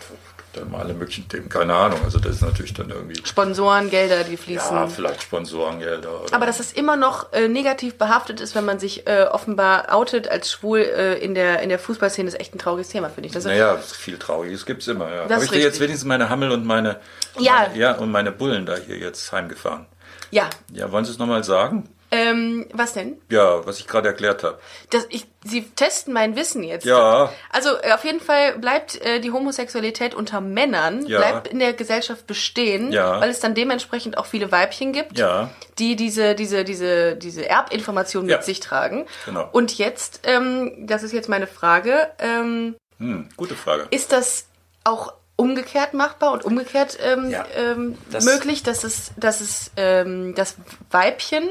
da 0.56 0.62
haben 0.62 0.72
wir 0.72 0.80
alle 0.80 0.94
möglichen 0.94 1.28
Themen. 1.28 1.50
Keine 1.50 1.74
Ahnung. 1.74 2.00
Also 2.04 2.20
das 2.20 2.36
ist 2.36 2.42
natürlich 2.42 2.74
dann 2.74 2.90
irgendwie. 2.90 3.22
Sponsoren, 3.26 3.90
Gelder, 3.90 4.24
die 4.24 4.38
fließen. 4.38 4.76
Ja, 4.76 4.88
vielleicht 4.88 5.24
Sponsorengelder. 5.24 6.24
Oder 6.24 6.34
Aber 6.34 6.46
dass 6.46 6.60
es 6.60 6.72
immer 6.72 6.96
noch 6.96 7.34
äh, 7.34 7.48
negativ 7.48 7.98
behaftet 7.98 8.40
ist, 8.40 8.56
wenn 8.56 8.66
man 8.66 8.80
sich 8.80 9.06
äh, 9.08 9.26
offenbar 9.30 9.94
outet 9.94 10.28
als 10.28 10.52
schwul 10.52 10.80
äh, 10.80 11.16
in, 11.20 11.36
der, 11.36 11.62
in 11.62 11.70
der 11.70 11.80
Fußballszene, 11.80 12.28
ist 12.28 12.40
echt 12.40 12.56
ein 12.56 12.60
trauriges 12.60 12.90
Thema, 12.90 13.10
finde 13.10 13.28
ich. 13.28 13.34
Das 13.34 13.44
Naja, 13.44 13.78
viel 13.78 14.18
Trauriges 14.18 14.66
gibt 14.66 14.82
es 14.82 14.88
immer. 14.88 15.14
Ja. 15.14 15.24
Ist 15.26 15.44
ich 15.44 15.52
will 15.52 15.60
jetzt 15.62 15.80
wenigstens 15.80 16.08
meine 16.08 16.30
Hammel 16.30 16.52
und 16.52 16.66
meine, 16.66 17.00
Ja. 17.38 17.68
meine, 17.68 17.78
ja, 17.78 17.92
und 17.98 18.12
meine 18.12 18.32
Bullen 18.32 18.66
da 18.66 18.76
hier 18.78 18.98
jetzt 18.98 19.32
heimgefahren. 19.32 19.86
Ja. 20.32 20.50
Ja, 20.72 20.92
wollen 20.92 21.06
Sie 21.06 21.12
es 21.12 21.18
nochmal 21.18 21.44
sagen? 21.44 21.90
Ähm, 22.16 22.66
was 22.74 22.94
denn? 22.94 23.18
Ja, 23.30 23.66
was 23.66 23.80
ich 23.80 23.88
gerade 23.88 24.08
erklärt 24.08 24.44
habe. 24.44 24.60
Das, 24.90 25.06
ich, 25.10 25.28
Sie 25.44 25.62
testen 25.76 26.14
mein 26.14 26.36
Wissen 26.36 26.64
jetzt. 26.64 26.86
Ja. 26.86 27.32
Also 27.52 27.70
äh, 27.82 27.92
auf 27.94 28.04
jeden 28.04 28.20
Fall 28.20 28.58
bleibt 28.58 29.00
äh, 29.06 29.20
die 29.20 29.32
Homosexualität 29.32 30.16
unter 30.16 30.42
Männern, 30.42 31.06
Ja. 31.06 31.20
bleibt 31.20 31.48
in 31.50 31.60
der 31.60 31.74
Gesellschaft 31.74 32.26
bestehen, 32.28 32.92
Ja. 32.92 33.20
weil 33.22 33.30
es 33.30 33.40
dann 33.42 33.54
dementsprechend 33.54 34.18
auch 34.18 34.26
viele 34.26 34.52
Weibchen 34.52 34.92
gibt, 34.94 35.18
Ja. 35.20 35.50
die 35.78 35.96
diese, 35.96 36.34
diese, 36.36 36.64
diese, 36.64 37.16
diese 37.16 37.48
Erbinformation 37.48 38.26
mit 38.26 38.32
Ja. 38.36 38.42
sich 38.42 38.60
tragen. 38.60 39.06
Genau. 39.26 39.48
Und 39.52 39.78
jetzt, 39.78 40.22
ähm, 40.24 40.72
das 40.88 41.04
ist 41.04 41.12
jetzt 41.14 41.30
meine 41.30 41.48
Frage, 41.48 42.10
ähm, 42.20 42.76
Hm, 42.98 43.30
gute 43.38 43.56
Frage. 43.56 43.88
ist 43.92 44.12
das 44.14 44.46
auch 44.84 45.14
umgekehrt 45.38 45.94
machbar 45.94 46.32
und 46.32 46.46
umgekehrt 46.46 46.98
ähm, 47.04 47.30
Ja, 47.30 47.46
ähm, 47.58 47.98
das- 48.10 48.24
möglich, 48.24 48.64
dass 48.64 48.84
es, 48.86 49.12
dass 49.18 49.42
es 49.42 49.70
ähm, 49.76 50.34
das 50.34 50.56
Weibchen, 50.92 51.50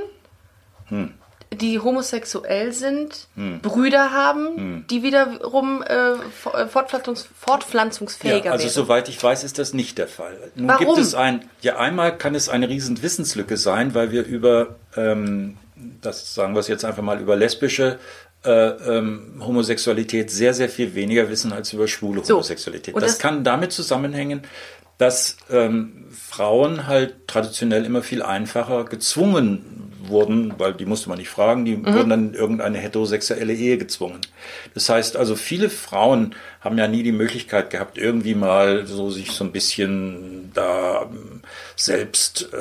Hm. 0.95 1.11
die 1.53 1.79
homosexuell 1.79 2.73
sind, 2.73 3.29
Brüder 3.63 4.11
haben, 4.13 4.57
Hm. 4.57 4.85
die 4.91 5.03
wiederum 5.05 5.83
äh, 5.83 5.95
äh, 6.15 6.67
fortpflanzungs 6.67 7.29
fortpflanzungsfähiger 7.39 8.47
Ja, 8.47 8.53
also 8.53 8.65
wären? 8.65 8.73
soweit 8.75 9.09
ich 9.09 9.23
weiß, 9.23 9.45
ist 9.45 9.59
das 9.59 9.73
nicht 9.73 9.99
der 9.99 10.09
Fall. 10.09 10.37
Nun 10.57 10.69
Warum? 10.69 10.87
gibt 10.87 10.99
es 10.99 11.15
ein, 11.15 11.45
ja 11.61 11.77
einmal 11.77 12.17
kann 12.19 12.35
es 12.35 12.49
eine 12.49 12.69
riesen 12.69 13.03
Wissenslücke 13.03 13.57
sein, 13.57 13.95
weil 13.95 14.11
wir 14.11 14.25
über, 14.27 14.75
ähm, 14.97 15.57
das 16.01 16.35
sagen 16.35 16.55
wir 16.55 16.61
es 16.61 16.69
jetzt 16.69 16.85
einfach 16.85 17.03
mal, 17.03 17.21
über 17.21 17.37
lesbische 17.37 17.99
äh, 18.45 18.51
ähm, 18.51 19.41
Homosexualität 19.41 20.31
sehr, 20.31 20.53
sehr 20.55 20.69
viel 20.69 20.95
weniger 20.95 21.31
wissen 21.31 21.53
als 21.53 21.73
über 21.73 21.87
schwule 21.89 22.25
So. 22.25 22.35
Homosexualität. 22.35 22.95
Das, 22.97 23.03
das- 23.05 23.19
kann 23.19 23.43
damit 23.45 23.73
zusammenhängen, 23.73 24.43
dass 24.99 25.37
ähm, 25.51 26.07
Frauen 26.11 26.87
halt 26.87 27.27
traditionell 27.27 27.85
immer 27.85 28.03
viel 28.03 28.23
einfacher 28.23 28.85
gezwungen 28.85 29.93
wurden, 30.09 30.55
weil 30.59 30.75
die 30.75 30.87
musste 30.87 31.09
man 31.09 31.19
nicht 31.19 31.29
fragen, 31.29 31.65
die 31.65 31.85
wurden 31.85 32.11
dann 32.11 32.29
in 32.29 32.35
irgendeine 32.35 32.79
heterosexuelle 32.79 33.55
Ehe 33.55 33.79
gezwungen. 33.79 34.21
Das 34.75 34.89
heißt 34.89 35.17
also, 35.17 35.37
viele 35.37 35.71
Frauen 35.71 36.35
haben 36.65 36.79
ja 36.79 36.89
nie 36.89 37.03
die 37.03 37.13
Möglichkeit 37.13 37.69
gehabt, 37.71 37.99
irgendwie 37.99 38.35
mal 38.35 38.87
so 38.87 39.11
sich 39.11 39.33
so 39.33 39.45
ein 39.45 39.53
bisschen 39.53 40.51
da 40.55 41.03
ähm, 41.03 41.43
selbst 41.77 42.49
äh, 42.55 42.57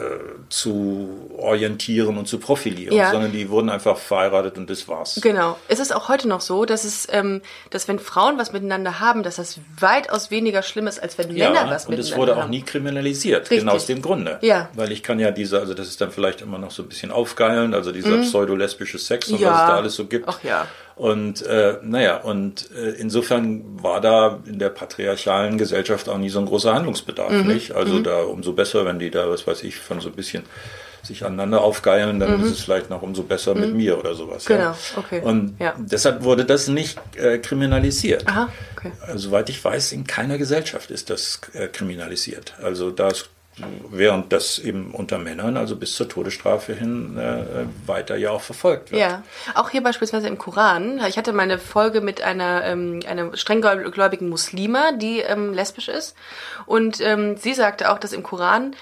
zu 0.49 1.29
orientieren 1.37 2.17
und 2.17 2.27
zu 2.27 2.37
profilieren, 2.39 2.95
Ja. 2.95 3.11
sondern 3.11 3.31
die 3.31 3.49
wurden 3.49 3.69
einfach 3.69 3.97
verheiratet 3.97 4.57
und 4.57 4.69
das 4.69 4.87
war's. 4.87 5.19
Genau. 5.21 5.57
Es 5.67 5.79
ist 5.79 5.95
auch 5.95 6.09
heute 6.09 6.27
noch 6.27 6.41
so, 6.41 6.65
dass 6.65 6.83
es, 6.83 7.07
ähm, 7.11 7.41
dass 7.69 7.87
wenn 7.87 7.99
Frauen 7.99 8.37
was 8.37 8.51
miteinander 8.51 8.99
haben, 8.99 9.23
dass 9.23 9.37
das 9.37 9.59
weitaus 9.79 10.31
weniger 10.31 10.63
schlimm 10.63 10.87
ist, 10.87 11.01
als 11.01 11.17
wenn 11.17 11.31
Männer 11.33 11.69
was 11.69 11.85
und 11.85 11.91
miteinander 11.91 11.99
es 12.01 12.15
wurde 12.17 12.35
auch 12.35 12.41
haben. 12.41 12.49
nie 12.49 12.63
kriminalisiert, 12.63 13.43
Richtig. 13.43 13.59
genau 13.59 13.73
aus 13.73 13.85
dem 13.85 14.01
Grunde. 14.01 14.39
Ja. 14.41 14.69
Weil 14.73 14.91
ich 14.91 15.01
kann 15.03 15.19
ja 15.19 15.31
diese, 15.31 15.59
also 15.59 15.73
das 15.73 15.87
ist 15.87 16.01
dann 16.01 16.11
vielleicht 16.11 16.41
immer 16.41 16.57
noch 16.57 16.71
so 16.71 16.83
ein 16.83 16.89
bisschen 16.89 17.11
aufgeilend, 17.11 17.73
also 17.73 17.91
dieser 17.91 18.17
pseudo-lesbische 18.17 18.97
Sex 18.97 19.29
und 19.29 19.37
Mhm. 19.37 19.43
Ja. 19.43 19.51
was 19.53 19.61
es 19.61 19.67
da 19.67 19.75
alles 19.75 19.95
so 19.95 20.05
gibt. 20.05 20.27
Ach 20.27 20.43
ja. 20.43 20.67
Und 20.95 21.41
äh, 21.45 21.77
naja, 21.81 22.17
und 22.17 22.69
äh, 22.75 22.91
insofern 22.91 23.81
war 23.81 23.99
da 24.01 24.39
in 24.45 24.59
der 24.59 24.69
patriarchalen 24.69 25.57
Gesellschaft 25.57 26.07
auch 26.07 26.17
nie 26.17 26.29
so 26.29 26.39
ein 26.39 26.45
großer 26.45 26.73
Handlungsbedarf, 26.73 27.31
Mhm. 27.31 27.47
nicht? 27.47 27.71
Also 27.71 27.99
da 27.99 28.21
umso 28.21 28.53
besser, 28.53 28.85
wenn 28.85 28.99
die 28.99 29.09
da, 29.09 29.27
was 29.29 29.47
weiß 29.47 29.63
ich, 29.63 29.75
von 29.77 29.99
so 30.01 30.09
ein 30.09 30.15
bisschen 30.15 30.43
sich 31.01 31.25
aneinander 31.25 31.61
aufgeilen, 31.61 32.19
dann 32.21 32.41
ist 32.41 32.49
es 32.51 32.61
vielleicht 32.61 32.89
noch 32.89 33.01
umso 33.01 33.23
besser 33.23 33.55
mit 33.55 33.73
mir 33.73 33.99
oder 33.99 34.13
sowas. 34.15 34.45
Mhm. 34.47 34.53
Genau, 34.53 34.63
ja. 34.69 34.75
okay. 34.95 35.21
Und 35.21 35.55
Ja. 35.59 35.73
deshalb 35.77 36.23
wurde 36.23 36.45
das 36.45 36.69
nicht 36.69 36.97
äh, 37.17 37.39
kriminalisiert. 37.39 38.25
Aha, 38.27 38.47
okay. 38.77 38.91
Also, 39.01 39.17
Soweit 39.29 39.49
ich 39.49 39.61
weiß, 39.61 39.91
in 39.91 40.05
keiner 40.07 40.37
Gesellschaft 40.37 40.91
ist 40.91 41.09
das 41.09 41.41
äh, 41.53 41.67
kriminalisiert. 41.67 42.53
Also 42.63 42.89
das, 42.91 43.25
während 43.89 44.33
das 44.33 44.59
eben 44.59 44.91
unter 44.91 45.17
Männern, 45.17 45.57
also 45.57 45.75
bis 45.75 45.95
zur 45.95 46.09
Todesstrafe 46.09 46.73
hin, 46.73 47.17
äh, 47.17 47.65
weiter 47.87 48.15
ja 48.15 48.31
auch 48.31 48.41
verfolgt 48.41 48.91
wird. 48.91 49.01
Ja, 49.01 49.23
auch 49.55 49.69
hier 49.69 49.83
beispielsweise 49.83 50.27
im 50.27 50.37
Koran. 50.37 50.99
Ich 51.07 51.17
hatte 51.17 51.33
mal 51.33 51.43
eine 51.43 51.59
Folge 51.59 52.01
mit 52.01 52.21
einer, 52.21 52.63
ähm, 52.65 53.01
einer 53.07 53.35
strenggläubigen 53.37 54.29
Muslima, 54.29 54.91
die 54.93 55.19
ähm, 55.19 55.53
lesbisch 55.53 55.87
ist. 55.87 56.15
Und 56.65 56.99
ähm, 57.01 57.37
sie 57.37 57.53
sagte 57.53 57.91
auch, 57.91 57.99
dass 57.99 58.13
im 58.13 58.23
Koran 58.23 58.75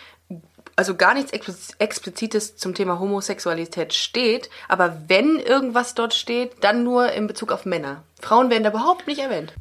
also 0.77 0.95
gar 0.95 1.13
nichts 1.13 1.33
Expliz- 1.33 1.75
Explizites 1.79 2.55
zum 2.55 2.73
Thema 2.73 2.97
Homosexualität 2.97 3.93
steht, 3.93 4.49
aber 4.67 4.97
wenn 5.07 5.37
irgendwas 5.37 5.95
dort 5.95 6.13
steht, 6.13 6.63
dann 6.63 6.83
nur 6.83 7.11
in 7.11 7.27
Bezug 7.27 7.51
auf 7.51 7.65
Männer. 7.65 8.03
Frauen 8.21 8.49
werden 8.49 8.63
da 8.63 8.69
überhaupt 8.69 9.05
nicht 9.05 9.19
erwähnt. 9.19 9.53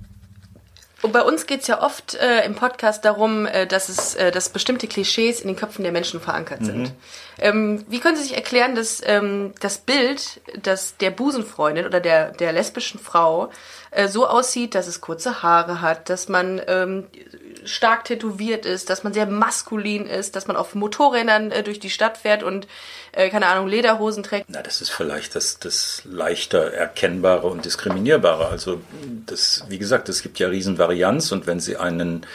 Und 1.02 1.12
bei 1.12 1.22
uns 1.22 1.46
geht's 1.46 1.66
ja 1.66 1.82
oft 1.82 2.14
äh, 2.14 2.44
im 2.44 2.54
Podcast 2.54 3.04
darum, 3.04 3.46
äh, 3.46 3.66
dass, 3.66 3.88
es, 3.88 4.14
äh, 4.14 4.30
dass 4.30 4.50
bestimmte 4.50 4.86
Klischees 4.86 5.40
in 5.40 5.48
den 5.48 5.56
Köpfen 5.56 5.82
der 5.82 5.92
Menschen 5.92 6.20
verankert 6.20 6.64
sind. 6.64 6.92
Ähm, 7.40 7.84
wie 7.88 8.00
können 8.00 8.16
Sie 8.16 8.22
sich 8.22 8.36
erklären, 8.36 8.74
dass 8.74 9.00
ähm, 9.04 9.52
das 9.60 9.78
Bild 9.78 10.40
das 10.62 10.96
der 10.98 11.10
Busenfreundin 11.10 11.86
oder 11.86 12.00
der, 12.00 12.32
der 12.32 12.52
lesbischen 12.52 13.00
Frau 13.00 13.50
äh, 13.90 14.08
so 14.08 14.26
aussieht, 14.26 14.74
dass 14.74 14.86
es 14.86 15.00
kurze 15.00 15.42
Haare 15.42 15.80
hat, 15.80 16.10
dass 16.10 16.28
man 16.28 16.60
ähm, 16.66 17.06
stark 17.64 18.04
tätowiert 18.04 18.66
ist, 18.66 18.90
dass 18.90 19.04
man 19.04 19.12
sehr 19.12 19.26
maskulin 19.26 20.06
ist, 20.06 20.36
dass 20.36 20.46
man 20.46 20.56
auf 20.56 20.74
Motorrädern 20.74 21.50
äh, 21.50 21.62
durch 21.62 21.80
die 21.80 21.90
Stadt 21.90 22.18
fährt 22.18 22.42
und, 22.42 22.66
äh, 23.12 23.30
keine 23.30 23.46
Ahnung, 23.46 23.68
Lederhosen 23.68 24.22
trägt? 24.22 24.46
Na, 24.48 24.62
das 24.62 24.80
ist 24.80 24.90
vielleicht 24.90 25.34
das, 25.34 25.58
das 25.58 26.02
leichter 26.04 26.72
erkennbare 26.72 27.46
und 27.46 27.64
diskriminierbare. 27.64 28.48
Also 28.48 28.80
das, 29.26 29.64
wie 29.68 29.78
gesagt, 29.78 30.08
es 30.08 30.22
gibt 30.22 30.38
ja 30.38 30.48
Riesenvarianz 30.48 31.32
und 31.32 31.46
wenn 31.46 31.60
Sie 31.60 31.76
einen 31.76 32.26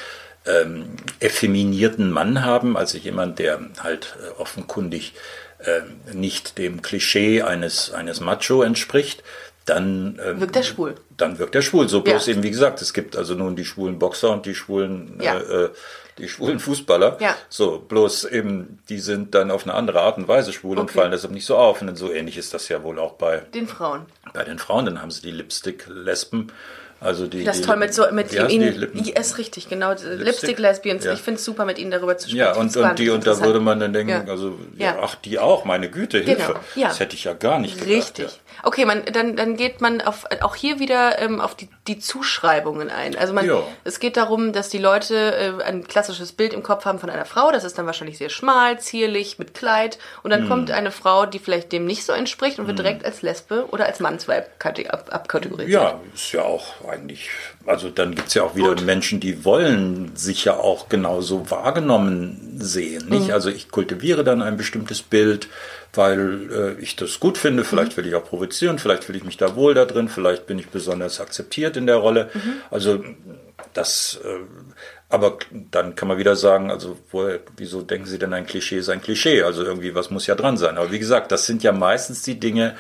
ähm, 0.46 0.96
effeminierten 1.20 2.12
Mann 2.12 2.44
haben, 2.46 2.78
also 2.78 2.98
jemand, 2.98 3.40
der 3.40 3.60
halt 3.82 4.16
äh, 4.22 4.40
offenkundig 4.42 5.14
äh, 5.60 5.82
nicht 6.14 6.58
dem 6.58 6.82
Klischee 6.82 7.42
eines, 7.42 7.92
eines 7.92 8.20
Macho 8.20 8.62
entspricht, 8.62 9.24
dann 9.66 10.20
ähm, 10.24 10.40
Wirkt 10.42 10.56
er 10.56 10.62
schwul. 10.64 10.94
Dann 11.18 11.40
wirkt 11.40 11.56
er 11.56 11.64
schwul. 11.64 11.90
So 11.90 12.02
bloß 12.02 12.28
Ja. 12.28 12.34
eben, 12.34 12.44
wie 12.44 12.52
gesagt, 12.52 12.82
es 12.84 12.94
gibt 12.94 13.16
also 13.16 13.34
nun 13.34 13.56
die 13.56 13.66
schwulen 13.66 13.98
Boxer 13.98 14.30
und 14.32 14.46
die 14.46 14.54
schwulen 14.54 15.18
Ja. 15.20 15.38
äh, 15.38 15.64
äh, 15.66 15.70
die 16.20 16.30
schwulen 16.30 16.60
Fußballer. 16.60 17.18
Ja. 17.20 17.36
So, 17.50 17.80
bloß 17.80 18.26
eben, 18.26 18.80
die 18.90 19.00
sind 19.00 19.34
dann 19.36 19.50
auf 19.52 19.64
eine 19.64 19.74
andere 19.74 20.02
Art 20.02 20.18
und 20.18 20.28
Weise 20.28 20.54
schwul 20.54 20.78
und 20.78 20.84
Okay. 20.90 21.00
fallen 21.00 21.12
deshalb 21.12 21.34
nicht 21.34 21.46
so 21.48 21.58
auf. 21.58 21.82
Und 21.82 21.96
so 21.98 22.12
ähnlich 22.12 22.38
ist 22.38 22.54
das 22.54 22.70
ja 22.70 22.84
wohl 22.84 23.00
auch 23.00 23.14
bei, 23.14 23.40
Den 23.54 23.68
Frauen. 23.68 24.06
bei 24.34 24.44
den 24.44 24.60
Frauen. 24.60 24.86
Dann 24.86 25.02
haben 25.02 25.10
sie 25.12 25.24
die 25.24 25.32
Lipstick-Lesben. 25.32 26.52
Also 27.06 27.28
die, 27.28 27.44
Das 27.44 27.62
die 27.62 27.68
toll 27.68 27.78
mit 27.78 27.94
so 27.94 28.04
mit 28.12 28.32
die? 28.32 28.38
ihnen. 28.38 28.90
Ja, 29.06 29.20
ist 29.20 29.38
richtig, 29.38 29.70
genau. 29.70 29.94
Lipstick 30.18 30.58
Lesbians. 30.60 31.06
Ja. 31.06 31.14
Ich 31.14 31.22
finde 31.22 31.38
es 31.40 31.46
super, 31.46 31.64
mit 31.66 31.78
ihnen 31.78 31.92
darüber 31.92 32.18
zu 32.18 32.28
sprechen. 32.30 32.40
Ja, 32.40 32.56
und, 32.56 32.76
und 32.76 33.00
die, 33.00 33.10
und 33.12 33.26
da 33.28 33.40
würde 33.42 33.60
man 33.60 33.80
dann 33.80 33.94
denken, 33.94 34.10
Ja. 34.12 34.26
also, 34.32 34.58
ja, 34.78 34.86
Ja. 34.88 34.98
ach, 35.02 35.16
die 35.16 35.38
auch, 35.40 35.66
meine 35.66 35.90
Güte, 35.90 36.18
Hilfe. 36.20 36.48
Genau, 36.54 36.60
ja. 36.76 36.88
Das 36.88 37.00
hätte 37.00 37.16
ich 37.16 37.24
ja 37.24 37.34
gar 37.34 37.60
nicht 37.60 37.76
gedacht. 37.80 37.90
Richtig. 38.20 38.40
Okay, 38.64 38.86
man, 38.86 39.04
dann, 39.06 39.36
dann 39.36 39.56
geht 39.58 39.82
man 39.82 40.02
auf, 40.02 40.26
auch 40.42 40.56
hier 40.56 40.80
wieder 40.80 41.20
ähm, 41.20 41.40
auf 41.42 41.56
die, 41.56 41.70
die 41.88 42.00
Zuschreibungen 42.00 42.90
ein. 42.90 43.16
Also 43.18 43.34
man, 43.34 43.46
es 43.84 44.00
geht 44.00 44.18
darum, 44.18 44.54
dass 44.54 44.70
die 44.70 44.78
Leute 44.78 45.16
äh, 45.60 45.64
ein 45.64 45.88
klassisches 45.88 46.32
Bild 46.32 46.54
im 46.54 46.64
Kopf 46.64 46.86
haben 46.86 47.00
von 47.00 47.10
einer 47.10 47.26
Frau. 47.26 47.52
Das 47.52 47.64
ist 47.64 47.78
dann 47.78 47.86
wahrscheinlich 47.86 48.18
sehr 48.18 48.30
schmal, 48.30 48.80
zierlich, 48.80 49.38
mit 49.40 49.54
Kleid. 49.54 49.98
Und 50.24 50.32
Hm. 50.34 50.40
dann 50.40 50.48
kommt 50.50 50.72
eine 50.72 50.92
Frau, 50.92 51.26
die 51.26 51.40
vielleicht 51.40 51.72
dem 51.72 51.86
nicht 51.86 52.06
so 52.06 52.14
entspricht 52.14 52.60
und 52.60 52.68
wird 52.68 52.80
direkt 52.80 53.06
als 53.06 53.22
Lesbe 53.22 53.68
oder 53.72 53.86
als 53.86 54.00
Mannsweib 54.00 54.60
kate- 54.60 54.92
ab, 54.92 55.10
abkategorisiert. 55.12 55.70
Ja, 55.72 56.00
ist 56.14 56.32
ja 56.32 56.42
auch 56.44 56.66
eigentlich, 56.88 57.30
also 57.66 57.90
dann 57.90 58.16
gibt's 58.16 58.34
ja 58.34 58.44
auch 58.44 58.56
wieder 58.56 58.70
Gut. 58.76 58.86
Menschen, 58.86 59.20
die 59.20 59.44
wollen 59.46 60.16
sich 60.16 60.46
ja 60.46 60.56
auch 60.58 60.90
genauso 60.90 61.50
wahrgenommen 61.50 62.58
sehen. 62.60 63.10
Nicht? 63.10 63.28
Mhm. 63.28 63.34
Also 63.34 63.50
ich 63.50 63.70
kultiviere 63.70 64.24
dann 64.24 64.42
ein 64.42 64.58
bestimmtes 64.58 65.02
Bild, 65.02 65.48
weil 65.94 66.50
äh, 66.78 66.82
ich 66.82 66.96
das 66.96 67.20
gut 67.20 67.38
finde. 67.38 67.64
Vielleicht 67.64 67.94
Mhm. 67.94 67.98
will 67.98 68.08
ich 68.08 68.16
auch 68.16 68.26
provozieren, 68.26 68.80
vielleicht 68.80 69.04
fühle 69.06 69.18
ich 69.18 69.24
mich 69.24 69.38
da 69.38 69.56
wohl 69.56 69.74
da 69.74 69.86
drin, 69.86 70.10
vielleicht 70.10 70.46
bin 70.48 70.60
ich 70.60 70.68
besonders 70.70 71.20
akzeptiert 71.20 71.78
in 71.78 71.88
der 71.88 71.98
Rolle. 71.98 72.30
Mhm. 72.34 72.54
Also 72.70 73.04
das, 73.74 74.20
äh, 74.24 74.28
aber 75.10 75.38
dann 75.72 75.96
kann 75.96 76.08
man 76.08 76.18
wieder 76.18 76.36
sagen, 76.36 76.72
also 76.72 76.98
woher, 77.12 77.40
wieso 77.58 77.82
denken 77.82 78.08
Sie 78.08 78.20
denn 78.20 78.34
ein 78.34 78.46
Klischee 78.46 78.78
ist 78.78 78.90
ein 78.90 79.02
Klischee? 79.02 79.44
Also 79.44 79.64
irgendwie 79.64 79.96
was 79.96 80.10
muss 80.10 80.28
ja 80.28 80.36
dran 80.36 80.58
sein. 80.58 80.78
Aber 80.78 80.92
wie 80.92 81.00
gesagt, 81.00 81.32
das 81.32 81.46
sind 81.46 81.64
ja 81.64 81.72
meistens 81.72 82.22
die 82.24 82.40
Dinge, 82.40 82.76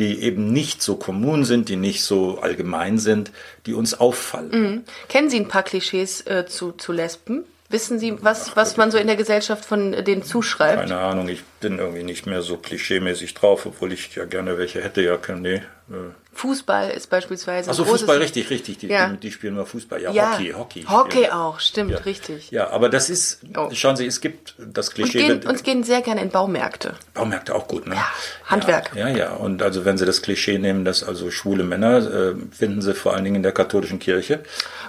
die 0.00 0.22
eben 0.22 0.52
nicht 0.52 0.82
so 0.82 0.96
kommun 0.96 1.44
sind, 1.44 1.68
die 1.68 1.76
nicht 1.76 2.02
so 2.02 2.40
allgemein 2.40 2.98
sind, 2.98 3.30
die 3.66 3.74
uns 3.74 3.94
auffallen. 3.94 4.84
Kennen 5.08 5.30
Sie 5.30 5.38
ein 5.38 5.48
paar 5.48 5.62
Klischees 5.62 6.26
äh, 6.26 6.46
zu, 6.46 6.72
zu 6.72 6.92
Lesben? 6.92 7.44
Wissen 7.68 8.00
Sie, 8.00 8.16
was, 8.20 8.56
was 8.56 8.76
man 8.76 8.90
so 8.90 8.98
in 8.98 9.06
der 9.06 9.14
Gesellschaft 9.14 9.64
von 9.64 9.94
äh, 9.94 10.02
denen 10.02 10.24
zuschreibt? 10.24 10.80
Keine 10.80 10.98
Ahnung, 10.98 11.28
ich 11.28 11.44
bin 11.60 11.78
irgendwie 11.78 12.02
nicht 12.02 12.26
mehr 12.26 12.42
so 12.42 12.56
klischeemäßig 12.56 13.34
drauf, 13.34 13.64
obwohl 13.64 13.92
ich 13.92 14.12
ja 14.16 14.24
gerne 14.24 14.58
welche 14.58 14.82
hätte, 14.82 15.02
ja, 15.02 15.16
können, 15.16 15.42
nee. 15.42 15.62
Äh. 15.90 15.94
Fußball 16.32 16.90
ist 16.90 17.10
beispielsweise 17.10 17.68
großes- 17.72 17.84
Fußball, 17.84 18.18
richtig, 18.18 18.48
richtig, 18.50 18.78
die, 18.78 18.86
Ja. 18.86 19.08
die, 19.08 19.32
spielen 19.32 19.56
mal 19.56 19.66
Fußball, 19.66 20.00
ja, 20.00 20.12
Ja, 20.12 20.32
Hockey, 20.34 20.52
Hockey. 20.52 20.82
Hockey 20.84 21.22
ja. 21.24 21.32
auch, 21.48 21.58
stimmt, 21.58 22.06
richtig. 22.06 22.52
Ja, 22.52 22.70
aber 22.70 22.88
das 22.88 23.10
ist, 23.10 23.40
Oh. 23.56 23.68
schauen 23.72 23.96
Sie, 23.96 24.06
es 24.06 24.20
gibt 24.20 24.54
das 24.58 24.88
Und 24.90 24.94
Klischee, 24.94 25.18
gehen, 25.26 25.42
wenn- 25.42 25.50
uns 25.50 25.64
gehen 25.64 25.82
sehr 25.82 26.00
gerne 26.02 26.22
in 26.22 26.30
Baumärkte. 26.30 26.94
Baumärkte 27.14 27.52
auch 27.54 27.66
gut, 27.66 27.88
ne? 27.88 27.96
Ja, 27.96 28.06
Handwerk. 28.46 28.92
Ja, 28.94 29.08
ja. 29.08 29.32
Und 29.32 29.60
also 29.62 29.84
wenn 29.84 29.98
Sie 29.98 30.06
das 30.06 30.22
Klischee 30.22 30.58
nehmen, 30.58 30.84
dass 30.84 31.02
also 31.02 31.32
schwule 31.32 31.64
Männer 31.64 31.96
äh, 31.98 32.34
finden 32.56 32.80
Sie 32.80 32.94
vor 32.94 33.14
allen 33.14 33.24
Dingen 33.24 33.36
in 33.36 33.42
der 33.42 33.52
katholischen 33.52 33.98
Kirche. 33.98 34.40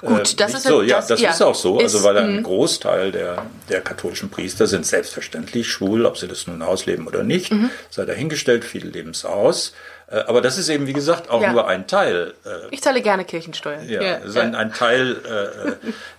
Gut, 0.01 0.39
das 0.39 0.49
nicht 0.53 0.57
ist 0.59 0.63
so. 0.67 0.81
ja- 0.83 0.87
Ja, 0.89 0.95
das- 0.97 1.07
das, 1.07 1.21
ist 1.21 1.41
auch 1.41 1.55
so. 1.55 1.79
Ist, 1.79 1.93
mhm. 1.93 1.97
also 1.97 2.03
weil 2.03 2.17
ein 2.19 2.43
Großteil 2.43 3.11
der, 3.11 3.45
der 3.69 3.81
katholischen 3.81 4.29
Priester 4.29 4.67
sind 4.67 4.85
selbstverständlich 4.85 5.69
schwul, 5.71 6.05
ob 6.05 6.17
sie 6.19 6.27
das 6.27 6.45
nun 6.45 6.61
ausleben 6.61 7.07
oder 7.07 7.23
nicht, 7.23 7.51
Mhm. 7.51 7.71
sei 7.89 8.05
dahingestellt, 8.05 8.63
viele 8.63 8.89
leben 8.89 9.09
es 9.09 9.25
aus. 9.25 9.73
Äh, 10.11 10.19
Aber 10.27 10.41
das 10.41 10.57
ist 10.57 10.69
eben, 10.69 10.87
wie 10.87 10.93
gesagt, 10.93 11.29
auch 11.29 11.41
Ja. 11.41 11.51
nur 11.53 11.67
ein 11.67 11.87
Teil 11.87 12.33
äh, 12.45 12.49
Ich 12.71 12.81
zahle 12.81 13.01
gerne 13.01 13.25
Kirchensteuer. 13.25 13.81
ja, 13.81 14.01
es 14.17 14.25
ist 14.31 14.37
ein, 14.37 14.55
ein 14.55 14.73
Teil 14.73 15.17
äh, 15.25 15.69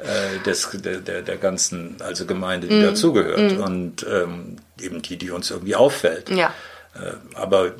äh, 0.02 0.38
des, 0.46 0.70
der, 0.72 0.96
der, 0.98 1.22
der 1.22 1.36
ganzen 1.36 1.96
also 2.00 2.24
Gemeinde, 2.26 2.66
die 2.68 2.80
dazugehört 2.82 3.58
und 3.58 4.04
ähm, 4.10 4.56
eben 4.80 5.02
die, 5.02 5.16
die 5.16 5.30
uns 5.30 5.50
irgendwie 5.50 5.76
auffällt. 5.76 6.30
Ja. 6.30 6.52
Äh, 6.94 7.12
aber 7.36 7.72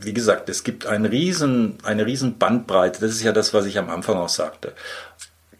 wie 0.00 0.12
gesagt, 0.12 0.48
es 0.48 0.62
gibt 0.62 0.86
einen 0.86 1.06
riesen, 1.06 1.78
eine 1.82 2.06
riesen 2.06 2.38
Bandbreite. 2.38 3.00
Das 3.00 3.10
ist 3.10 3.22
ja 3.22 3.32
das, 3.32 3.52
was 3.52 3.66
ich 3.66 3.78
am 3.78 3.90
Anfang 3.90 4.16
auch 4.16 4.28
sagte. 4.28 4.72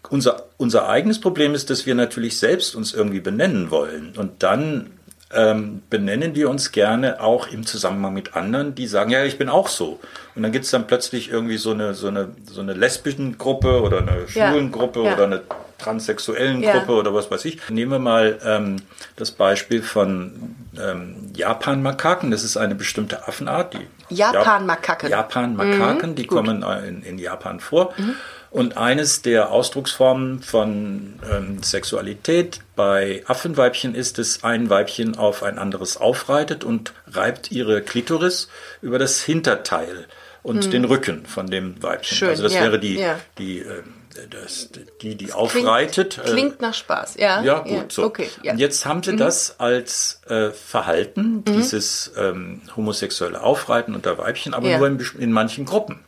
Unser, 0.09 0.45
unser 0.57 0.87
eigenes 0.87 1.19
Problem 1.19 1.53
ist, 1.53 1.69
dass 1.69 1.85
wir 1.85 1.93
natürlich 1.93 2.39
selbst 2.39 2.73
uns 2.73 2.93
irgendwie 2.93 3.19
benennen 3.19 3.69
wollen. 3.69 4.13
Und 4.17 4.41
dann 4.41 4.91
ähm, 5.33 5.83
benennen 5.89 6.33
wir 6.35 6.49
uns 6.49 6.71
gerne 6.71 7.21
auch 7.21 7.47
im 7.47 7.65
Zusammenhang 7.65 8.13
mit 8.13 8.35
anderen, 8.35 8.73
die 8.75 8.87
sagen, 8.87 9.11
ja, 9.11 9.23
ich 9.23 9.37
bin 9.37 9.47
auch 9.49 9.67
so. 9.67 9.99
Und 10.35 10.43
dann 10.43 10.51
gibt 10.51 10.65
es 10.65 10.71
dann 10.71 10.87
plötzlich 10.87 11.29
irgendwie 11.29 11.57
so 11.57 11.71
eine, 11.71 11.93
so 11.93 12.07
eine, 12.07 12.29
so 12.49 12.61
eine 12.61 12.73
lesbischen 12.73 13.37
Gruppe 13.37 13.81
oder 13.81 13.99
eine 13.99 14.25
Ja. 14.33 14.49
schwulen 14.49 14.71
Gruppe 14.71 15.03
Ja. 15.03 15.13
oder 15.13 15.25
eine 15.25 15.41
transsexuellen 15.77 16.61
Ja. 16.63 16.73
Gruppe 16.73 16.93
oder 16.93 17.13
was 17.13 17.29
weiß 17.31 17.45
ich. 17.45 17.59
Nehmen 17.69 17.91
wir 17.91 17.99
mal 17.99 18.37
ähm, 18.43 18.77
das 19.15 19.31
Beispiel 19.31 19.81
von 19.81 20.55
ähm, 20.81 21.31
Japan-Makaken. 21.35 22.31
Das 22.31 22.43
ist 22.43 22.57
eine 22.57 22.75
bestimmte 22.75 23.27
Affenart. 23.27 23.73
Die 23.75 24.15
Japan-Makaken. 24.15 25.09
Japan-Makaken, 25.09 26.15
die 26.15 26.25
kommen 26.27 26.63
in, 26.87 27.03
in 27.03 27.17
Japan 27.19 27.59
vor. 27.59 27.93
Und 28.51 28.77
eines 28.77 29.21
der 29.21 29.51
Ausdrucksformen 29.51 30.41
von 30.41 31.19
ähm, 31.31 31.61
Sexualität 31.61 32.61
bei 32.75 33.23
Affenweibchen 33.27 33.93
ist 33.93 34.17
es, 34.17 34.43
ein 34.43 34.69
Weibchen 34.69 35.17
auf 35.17 35.43
ein 35.43 35.59
anderes 35.59 35.97
aufreitet 35.97 36.63
und 36.63 36.93
reibt 37.07 37.51
ihre 37.51 37.81
Klitoris 37.81 38.49
über 38.81 38.97
das 38.97 39.21
Hinterteil 39.21 40.07
und 40.41 40.73
den 40.73 40.85
Rücken 40.85 41.25
von 41.25 41.47
dem 41.47 41.81
Weibchen. 41.83 42.17
Schön, 42.17 42.29
also 42.29 42.43
das 42.43 42.53
ja, 42.53 42.61
wäre 42.61 42.79
die, 42.79 42.95
ja. 42.95 43.19
die, 43.37 43.59
ähm, 43.59 43.93
das, 44.31 44.69
die, 45.01 45.15
die 45.15 45.31
aufreitet. 45.31 46.13
Klingt, 46.13 46.27
äh, 46.27 46.31
klingt 46.31 46.61
nach 46.61 46.73
Spaß, 46.73 47.17
ja. 47.17 47.43
ja, 47.43 47.59
gut, 47.59 47.91
so. 47.91 48.03
Okay, 48.05 48.29
ja. 48.41 48.53
Mhm. 48.53 48.55
Und 48.55 48.59
jetzt 48.59 48.85
haben 48.85 49.03
sie 49.03 49.15
das 49.15 49.59
als 49.59 50.21
äh, 50.27 50.49
Verhalten, 50.49 51.43
dieses 51.45 52.11
ähm, 52.17 52.61
homosexuelle 52.75 53.41
Aufreiten 53.41 53.93
unter 53.93 54.17
Weibchen, 54.17 54.53
aber 54.53 54.69
Ja. 54.69 54.77
nur 54.79 54.87
in, 54.87 54.99
in 55.19 55.31
manchen 55.31 55.65
Gruppen. 55.65 55.99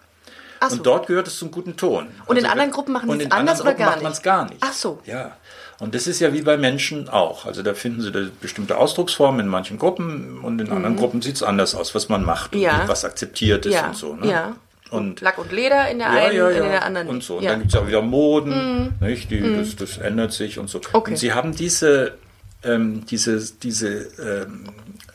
Ach 0.64 0.70
so. 0.70 0.78
Und 0.78 0.86
dort 0.86 1.08
gehört 1.08 1.28
es 1.28 1.38
zum 1.38 1.52
guten 1.52 1.76
Ton. 1.76 2.08
Und 2.28 2.38
in 2.38 2.46
Also, 2.46 2.52
anderen 2.54 2.72
Gruppen 2.72 2.94
machen 2.94 3.10
und 3.10 3.18
sie 3.18 3.24
es 3.24 3.26
in 3.26 3.32
anderen 3.34 3.50
anders 3.50 3.62
oder 3.62 3.72
Gruppen 3.72 3.84
gar 3.86 3.92
macht 3.92 4.04
man 4.04 4.12
es 4.14 4.18
nicht? 4.20 4.24
gar 4.24 4.46
nicht. 4.46 4.58
Ach 4.62 4.74
so. 4.74 5.00
Ja. 5.06 5.36
Und 5.80 5.96
das 5.96 6.06
ist 6.08 6.20
ja 6.20 6.32
wie 6.34 6.44
bei 6.44 6.58
Menschen 6.58 7.10
auch. 7.10 7.46
Also 7.48 7.64
da 7.64 7.74
finden 7.74 8.02
sie 8.02 8.12
da 8.12 8.20
bestimmte 8.40 8.78
Ausdrucksformen 8.78 9.42
in 9.42 9.48
manchen 9.48 9.80
Gruppen 9.80 10.40
und 10.42 10.62
in 10.62 10.72
anderen 10.72 10.96
Gruppen 10.96 11.22
sieht 11.24 11.36
es 11.38 11.44
anders 11.44 11.74
aus, 11.76 11.96
was 11.96 12.08
man 12.08 12.24
macht 12.24 12.54
und 12.54 12.60
Mhm. 12.60 12.66
Ja. 12.66 12.84
wie- 12.84 12.88
was 12.88 13.04
akzeptiert 13.04 13.66
ist 13.66 13.74
ja. 13.74 13.88
und 13.88 13.96
so. 13.98 14.16
Ne? 14.16 14.30
Ja. 14.30 14.56
Und 14.92 15.22
Lack 15.22 15.38
und 15.40 15.52
Leder 15.52 15.90
in 15.90 15.98
der 16.00 16.08
ja, 16.08 16.14
einen, 16.14 16.36
ja, 16.38 16.50
in 16.50 16.56
ja. 16.64 16.70
der 16.70 16.86
anderen 16.86 17.08
und 17.08 17.16
nicht. 17.16 17.26
so. 17.28 17.38
Und 17.38 17.44
ja. 17.44 17.52
dann 17.52 17.62
gibt 17.62 17.74
es 17.74 17.80
auch 17.80 17.88
wieder 17.88 18.02
Moden, 18.04 18.94
nicht? 19.00 19.32
Die, 19.32 19.40
das, 19.56 19.76
das 19.76 19.98
ändert 19.98 20.34
sich 20.34 20.60
und 20.60 20.70
so. 20.70 20.80
Okay. 20.94 21.12
Und 21.12 21.18
sie 21.18 21.34
haben 21.34 21.56
diese, 21.56 22.16
ähm, 22.64 23.04
diese, 23.10 23.40
diese 23.64 23.88
ähm, 24.22 24.66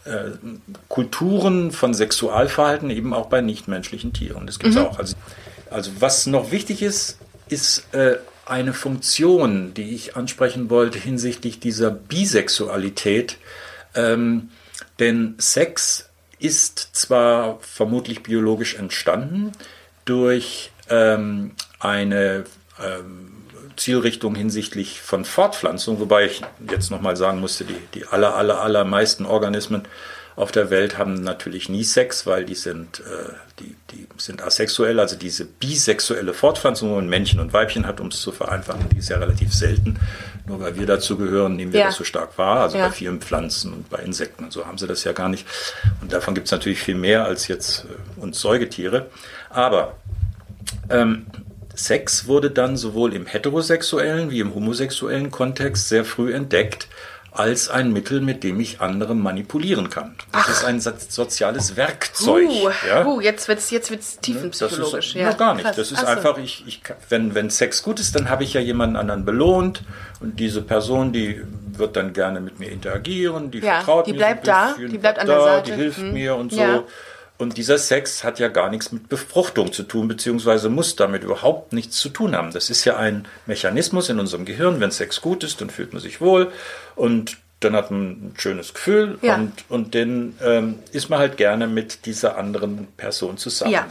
äh, 0.06 0.30
Kulturen 0.88 1.72
von 1.72 1.94
Sexualverhalten 1.94 2.90
eben 2.90 3.12
auch 3.12 3.26
bei 3.26 3.40
nichtmenschlichen 3.40 4.12
Tieren. 4.12 4.46
Das 4.46 4.58
gibt 4.58 4.74
es 4.74 4.80
auch. 4.80 4.98
Also, 4.98 5.16
also 5.70 5.90
was 5.98 6.26
noch 6.26 6.52
wichtig 6.52 6.82
ist, 6.82 7.18
ist 7.48 7.92
äh, 7.94 8.16
eine 8.46 8.72
Funktion, 8.72 9.74
die 9.74 9.94
ich 9.94 10.16
ansprechen 10.16 10.70
wollte 10.70 10.98
hinsichtlich 10.98 11.60
dieser 11.60 11.90
Bisexualität. 11.90 13.38
Ähm, 13.94 14.50
denn 14.98 15.34
Sex 15.38 16.08
ist 16.38 16.90
zwar 16.92 17.58
vermutlich 17.60 18.22
biologisch 18.22 18.76
entstanden 18.76 19.52
durch 20.04 20.70
ähm, 20.88 21.52
eine 21.80 22.44
ähm, 22.82 23.25
Zielrichtung 23.76 24.34
hinsichtlich 24.34 25.00
von 25.02 25.24
Fortpflanzung, 25.24 26.00
wobei 26.00 26.26
ich 26.26 26.42
jetzt 26.70 26.90
nochmal 26.90 27.16
sagen 27.16 27.40
musste, 27.40 27.64
die, 27.64 27.76
die 27.94 28.06
aller, 28.06 28.34
aller, 28.34 28.60
allermeisten 28.60 29.26
Organismen 29.26 29.82
auf 30.34 30.52
der 30.52 30.68
Welt 30.68 30.98
haben 30.98 31.14
natürlich 31.14 31.70
nie 31.70 31.82
Sex, 31.82 32.26
weil 32.26 32.44
die 32.44 32.54
sind, 32.54 33.00
äh, 33.00 33.32
die, 33.58 33.74
die 33.90 34.06
sind 34.18 34.42
asexuell, 34.42 35.00
also 35.00 35.16
diese 35.16 35.46
bisexuelle 35.46 36.34
Fortpflanzung, 36.34 36.90
wo 36.90 36.98
ein 36.98 37.08
Männchen 37.08 37.40
und 37.40 37.54
Weibchen 37.54 37.86
hat, 37.86 38.00
um 38.00 38.08
es 38.08 38.20
zu 38.20 38.32
vereinfachen, 38.32 38.86
die 38.90 38.98
ist 38.98 39.08
ja 39.08 39.16
relativ 39.16 39.54
selten. 39.54 39.98
Nur 40.46 40.60
weil 40.60 40.76
wir 40.78 40.84
dazu 40.86 41.16
gehören, 41.16 41.56
nehmen 41.56 41.72
wir 41.72 41.80
Ja. 41.80 41.86
das 41.86 41.96
so 41.96 42.05
stark 42.05 42.36
wahr. 42.36 42.61
Also 42.61 42.76
Ja. 42.76 42.88
bei 42.88 42.92
vielen 42.92 43.20
Pflanzen 43.22 43.72
und 43.72 43.88
bei 43.88 43.98
Insekten 44.03 44.44
und 44.44 44.53
so 44.53 44.66
haben 44.66 44.76
sie 44.76 44.86
das 44.86 45.05
ja 45.05 45.12
gar 45.12 45.30
nicht. 45.30 45.46
Und 46.03 46.12
davon 46.12 46.34
gibt 46.34 46.48
es 46.48 46.53
natürlich 46.53 46.80
viel 46.80 46.96
mehr 46.96 47.24
als 47.24 47.48
jetzt 47.48 47.86
äh, 47.86 48.20
uns 48.20 48.38
Säugetiere. 48.38 49.07
Aber 49.48 49.94
ähm, 50.90 51.24
Sex 51.77 52.27
wurde 52.27 52.51
dann 52.51 52.77
sowohl 52.77 53.14
im 53.14 53.27
heterosexuellen 53.27 54.31
wie 54.31 54.41
im 54.41 54.55
homosexuellen 54.55 55.31
Kontext 55.31 55.89
sehr 55.89 56.05
früh 56.05 56.33
entdeckt 56.35 56.89
als 57.33 57.68
ein 57.68 57.93
Mittel, 57.93 58.22
mit 58.22 58.43
dem 58.45 58.59
ich 58.61 58.81
andere 58.81 59.14
manipulieren 59.14 59.91
kann. 59.91 60.14
Das 60.33 60.49
ist 60.49 60.64
ein 60.64 60.81
so- 60.81 60.93
soziales 61.07 61.77
Werkzeug. 61.77 62.49
Uh, 62.49 62.70
ja? 62.89 63.05
uh, 63.07 63.20
jetzt 63.20 63.47
wird's 63.49 63.70
jetzt 63.70 63.91
wird's 63.91 64.12
Das 64.14 64.20
tiefenpsychologisch. 64.22 65.09
ist 65.09 65.14
ja. 65.16 65.29
noch 65.29 65.37
gar 65.37 65.55
nicht. 65.55 65.66
Krass. 65.66 65.77
Das 65.77 65.93
ist 65.93 65.99
Ach 65.99 66.05
so. 66.05 66.16
einfach, 66.16 66.39
ich, 66.39 66.64
ich, 66.66 66.81
wenn, 67.11 67.35
wenn 67.35 67.51
Sex 67.51 67.83
gut 67.83 68.01
ist, 68.01 68.14
dann 68.14 68.31
habe 68.31 68.43
ich 68.43 68.55
ja 68.55 68.62
jemanden 68.62 68.97
anderen 68.97 69.27
belohnt 69.27 69.83
und 70.20 70.41
diese 70.41 70.62
Person, 70.62 71.12
die 71.12 71.43
wird 71.77 71.95
dann 71.97 72.14
gerne 72.14 72.41
mit 72.41 72.59
mir 72.59 72.70
interagieren, 72.70 73.51
die 73.51 73.59
Ja, 73.59 73.81
vertraut 73.83 74.07
die 74.07 74.12
mir 74.12 74.18
bleibt 74.18 74.47
so 74.47 74.53
ein 74.53 74.74
da, 74.81 74.87
die 74.89 74.97
bleibt 74.99 75.18
an 75.18 75.27
da, 75.27 75.35
der 75.35 75.43
Seite. 75.43 75.72
die 75.72 75.77
hilft 75.77 75.99
Mhm. 75.99 76.12
mir 76.14 76.37
und 76.37 76.53
so. 76.53 76.61
Ja. 76.61 76.83
Und 77.39 77.59
dieser 77.59 77.76
Sex 77.76 78.24
hat 78.24 78.39
ja 78.39 78.49
gar 78.49 78.70
nichts 78.70 78.93
mit 78.93 79.09
Befruchtung 79.11 79.72
zu 79.72 79.82
tun, 79.82 80.09
beziehungsweise 80.09 80.68
muss 80.70 80.97
damit 80.97 81.22
überhaupt 81.22 81.72
nichts 81.74 81.99
zu 81.99 82.09
tun 82.09 82.34
haben. 82.34 82.51
Das 82.53 82.70
ist 82.70 82.84
ja 82.87 82.97
ein 82.97 83.28
Mechanismus 83.45 84.09
in 84.09 84.18
unserem 84.18 84.45
Gehirn. 84.47 84.80
Wenn 84.80 84.91
Sex 84.91 85.20
gut 85.20 85.45
ist, 85.45 85.61
dann 85.61 85.68
fühlt 85.68 85.93
man 85.93 86.01
sich 86.01 86.20
wohl 86.20 86.51
und 86.95 87.37
dann 87.61 87.74
hat 87.76 87.91
man 87.91 88.03
ein 88.11 88.34
schönes 88.39 88.72
Gefühl 88.74 89.18
Ja. 89.22 89.34
und, 89.37 89.53
und 89.68 89.95
dann 89.95 90.34
ähm, 90.43 90.78
ist 90.93 91.09
man 91.11 91.18
halt 91.18 91.37
gerne 91.37 91.66
mit 91.66 92.07
dieser 92.07 92.37
anderen 92.39 92.87
Person 92.97 93.37
zusammen. 93.39 93.72
Ja. 93.72 93.87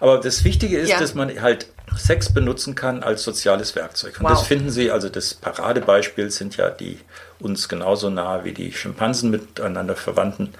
Aber 0.00 0.18
das 0.18 0.44
Wichtige 0.44 0.78
ist, 0.78 0.90
Ja. 0.90 0.98
dass 0.98 1.14
man 1.14 1.40
halt 1.40 1.66
Sex 1.96 2.32
benutzen 2.32 2.74
kann 2.74 3.02
als 3.02 3.22
soziales 3.22 3.76
Werkzeug. 3.76 4.16
Und 4.18 4.24
Wow. 4.24 4.30
das 4.32 4.46
finden 4.46 4.70
Sie, 4.70 4.90
also 4.90 5.08
das 5.08 5.34
Paradebeispiel 5.34 6.30
sind 6.30 6.56
ja 6.56 6.68
die 6.70 6.98
uns 7.40 7.68
genauso 7.68 8.10
nahe 8.10 8.44
wie 8.44 8.52
die 8.52 8.72
Schimpansen 8.72 9.30
miteinander 9.30 9.96
verwandten 9.96 10.54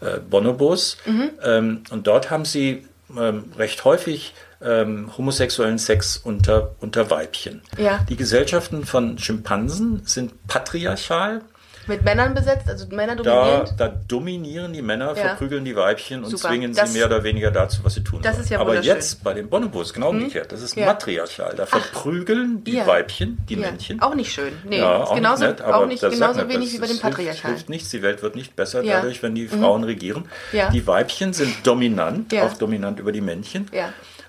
äh, 0.00 0.18
Bonobos. 0.18 0.96
Mhm. 1.06 1.30
Ähm, 1.42 1.82
und 1.90 2.06
dort 2.06 2.30
haben 2.30 2.44
sie 2.44 2.86
ähm, 3.16 3.44
recht 3.56 3.84
häufig 3.84 4.34
ähm, 4.62 5.10
homosexuellen 5.16 5.78
Sex 5.78 6.16
unter, 6.16 6.74
unter 6.80 7.10
Weibchen. 7.10 7.62
Ja. 7.78 8.04
Die 8.08 8.16
Gesellschaften 8.16 8.84
von 8.84 9.18
Schimpansen 9.18 10.02
sind 10.04 10.46
patriarchal. 10.46 11.42
Mit 11.90 12.04
Männern 12.04 12.34
besetzt, 12.34 12.68
also 12.68 12.86
Männer 12.90 13.16
Da, 13.16 13.22
dominierend. 13.24 13.74
da 13.78 13.88
dominieren 13.88 14.72
die 14.72 14.80
Männer, 14.80 15.08
Ja. 15.08 15.14
verprügeln 15.14 15.64
die 15.64 15.74
Weibchen 15.74 16.22
und 16.22 16.30
Super. 16.30 16.48
zwingen 16.48 16.72
Das- 16.72 16.92
sie 16.92 16.98
mehr 16.98 17.06
oder 17.06 17.24
weniger 17.24 17.50
dazu, 17.50 17.80
was 17.84 17.94
sie 17.94 18.04
tun 18.04 18.22
Das 18.22 18.34
sollen. 18.36 18.44
ist 18.44 18.50
ja 18.50 18.60
Aber 18.60 18.80
jetzt 18.80 19.24
bei 19.24 19.34
den 19.34 19.48
Bonobos 19.50 19.92
genau 19.92 20.10
umgekehrt. 20.10 20.52
Das 20.52 20.62
ist 20.62 20.76
Ja. 20.76 20.86
matriarchal. 20.86 21.54
Da 21.56 21.66
verprügeln 21.66 22.62
die 22.62 22.74
Ja. 22.76 22.86
Weibchen 22.86 23.38
die. 23.48 23.56
Männchen. 23.56 24.00
Auch 24.00 24.14
nicht 24.14 24.32
schön. 24.32 24.52
Nee, 24.64 24.78
Ja, 24.78 24.98
auch 25.04 25.14
genauso, 25.16 25.42
nicht 25.44 25.58
nett, 25.58 25.60
aber 25.66 25.78
auch 25.78 25.86
nicht, 25.86 26.02
das 26.02 26.14
genauso 26.14 26.48
wenig 26.48 26.70
das- 26.70 26.72
wie 26.74 26.78
bei 26.78 26.86
dem 26.86 27.26
das 27.26 27.40
hilft- 27.42 27.68
nichts, 27.68 27.90
die 27.90 28.02
Welt 28.02 28.22
wird 28.22 28.36
nicht 28.36 28.54
besser. 28.56 28.82
Mhm. 28.82 28.86
dadurch, 28.88 29.22
wenn 29.22 29.34
die 29.34 29.48
Frauen 29.48 29.82
regieren. 29.84 30.24
Ja. 30.52 30.70
Die 30.70 30.86
Weibchen 30.86 31.32
sind 31.32 31.66
dominant, 31.66 32.32
auch 32.34 32.54
dominant 32.54 33.00
über 33.00 33.10
die 33.12 33.20
Männchen. 33.20 33.66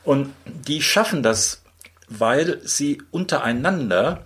Und 0.03 0.34
die 0.45 0.82
schaffen 0.82 1.22
das, 1.22 1.62
weil 2.09 2.59
sie 2.64 3.01
untereinander 3.12 4.22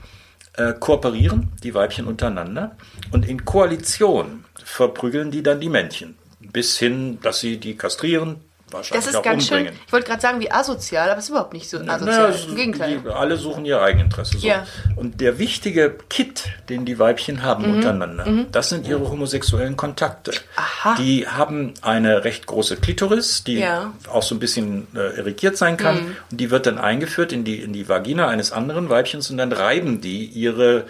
äh, 0.57 0.73
kooperieren, 0.73 1.51
die 1.63 1.73
Weibchen 1.73 2.07
untereinander. 2.07 2.75
Und 3.11 3.27
in 3.27 3.45
Koalition 3.45 4.45
verprügeln 4.63 5.31
die 5.31 5.43
dann 5.43 5.59
die 5.59 5.69
Männchen. 5.69 6.15
Bis 6.39 6.77
hin, 6.77 7.19
dass 7.21 7.39
sie 7.39 7.57
die 7.57 7.75
kastrieren, 7.75 8.37
wahrscheinlich 8.71 9.05
Das 9.05 9.13
ist 9.13 9.15
auch 9.17 9.23
ganz 9.23 9.43
umbringen. 9.43 9.73
schön. 9.73 9.81
Ich 9.87 9.93
wollte 9.93 10.07
gerade 10.07 10.21
sagen, 10.21 10.39
wie 10.39 10.51
asozial, 10.51 11.09
aber 11.09 11.17
es 11.19 11.25
ist 11.25 11.29
überhaupt 11.29 11.53
nicht 11.53 11.69
so 11.69 11.77
asozial. 11.77 12.31
Naja, 12.31 12.35
Im 12.49 12.55
Gegenteil. 12.55 12.99
Die, 13.03 13.09
alle 13.09 13.37
suchen 13.37 13.65
ihr 13.65 13.81
Eigeninteresse. 13.81 14.37
So. 14.39 14.47
Ja. 14.47 14.65
Und 14.95 15.21
der 15.21 15.37
wichtige 15.39 15.95
Kit, 16.09 16.45
den 16.69 16.85
die 16.85 16.97
Weibchen 16.99 17.43
haben 17.43 17.67
Mhm. 17.67 17.75
untereinander, 17.75 18.27
das 18.51 18.69
sind 18.69 18.87
ihre 18.87 19.09
homosexuellen 19.09 19.77
Kontakte. 19.77 20.31
Aha. 20.55 20.95
Die 20.97 21.27
haben 21.27 21.73
eine 21.81 22.23
recht 22.23 22.47
große 22.47 22.77
Klitoris, 22.77 23.43
die 23.43 23.59
Ja. 23.59 23.85
Mhm. 23.85 24.09
auch 24.11 24.23
so 24.23 24.35
ein 24.35 24.39
bisschen 24.39 24.87
äh, 24.95 25.17
irrigiert 25.17 25.57
sein 25.57 25.77
kann. 25.77 26.15
Und 26.31 26.39
die 26.41 26.51
wird 26.51 26.65
dann 26.65 26.77
eingeführt 26.77 27.31
in 27.31 27.43
die, 27.43 27.61
in 27.61 27.73
die 27.73 27.87
Vagina 27.87 28.27
eines 28.27 28.51
anderen 28.51 28.89
Weibchens 28.89 29.29
und 29.29 29.37
dann 29.37 29.51
reiben 29.51 30.01
die 30.01 30.25
ihre 30.25 30.85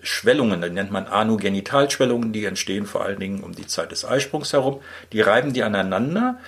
Schwellungen, 0.00 0.62
die 0.62 0.70
nennt 0.70 0.92
man 0.92 1.06
Anogenitalschwellungen, 1.08 2.32
die 2.32 2.44
entstehen 2.44 2.86
vor 2.86 3.04
allen 3.04 3.18
Dingen 3.18 3.42
um 3.42 3.54
die 3.54 3.66
Zeit 3.66 3.90
des 3.90 4.04
Eisprungs 4.04 4.52
herum. 4.52 4.80
Die 5.12 5.20
reiben 5.20 5.52
die 5.52 5.62
aneinander 5.64 6.38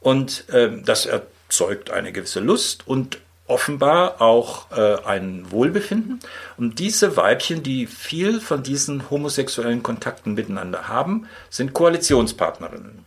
und 0.00 0.44
ähm, 0.52 0.84
das 0.84 1.06
erzeugt 1.06 1.90
eine 1.90 2.12
gewisse 2.12 2.40
Lust 2.40 2.86
und 2.86 3.18
offenbar 3.50 4.22
auch 4.22 4.70
äh, 4.70 5.04
ein 5.04 5.50
Wohlbefinden. 5.50 6.20
Und 6.56 6.78
diese 6.78 7.16
Weibchen, 7.16 7.62
die 7.62 7.86
viel 7.86 8.40
von 8.40 8.62
diesen 8.62 9.10
homosexuellen 9.10 9.82
Kontakten 9.82 10.34
miteinander 10.34 10.88
haben, 10.88 11.26
sind 11.50 11.72
Koalitionspartnerinnen. 11.72 13.04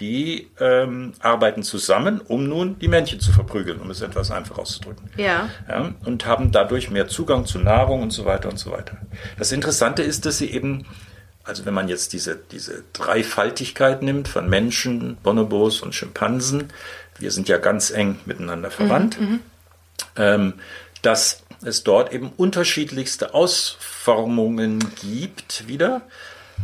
Die 0.00 0.50
ähm, 0.58 1.12
arbeiten 1.20 1.62
zusammen, 1.62 2.20
um 2.20 2.48
nun 2.48 2.76
die 2.80 2.88
Männchen 2.88 3.20
zu 3.20 3.30
verprügeln, 3.30 3.80
um 3.80 3.90
es 3.90 4.00
etwas 4.00 4.32
einfach 4.32 4.58
auszudrücken. 4.58 5.08
Ja. 5.16 5.48
Ja, 5.68 5.94
und 6.04 6.26
haben 6.26 6.50
dadurch 6.50 6.90
mehr 6.90 7.06
Zugang 7.06 7.46
zu 7.46 7.60
Nahrung 7.60 8.02
und 8.02 8.10
so 8.10 8.24
weiter 8.24 8.48
und 8.48 8.58
so 8.58 8.72
weiter. 8.72 8.96
Das 9.38 9.52
Interessante 9.52 10.02
ist, 10.02 10.26
dass 10.26 10.38
sie 10.38 10.50
eben, 10.50 10.84
also 11.44 11.66
wenn 11.66 11.74
man 11.74 11.88
jetzt 11.88 12.12
diese, 12.12 12.36
diese 12.36 12.84
Dreifaltigkeit 12.92 14.02
nimmt 14.02 14.28
von 14.28 14.48
Menschen, 14.48 15.16
Bonobos 15.22 15.82
und 15.82 15.94
Schimpansen, 15.94 16.72
wir 17.18 17.30
sind 17.30 17.48
ja 17.48 17.58
ganz 17.58 17.90
eng 17.90 18.18
miteinander 18.24 18.70
verwandt, 18.70 19.18
ähm, 20.16 20.54
dass 21.02 21.42
es 21.62 21.84
dort 21.84 22.12
eben 22.12 22.32
unterschiedlichste 22.36 23.34
Ausformungen 23.34 24.80
gibt 25.00 25.68
wieder. 25.68 26.02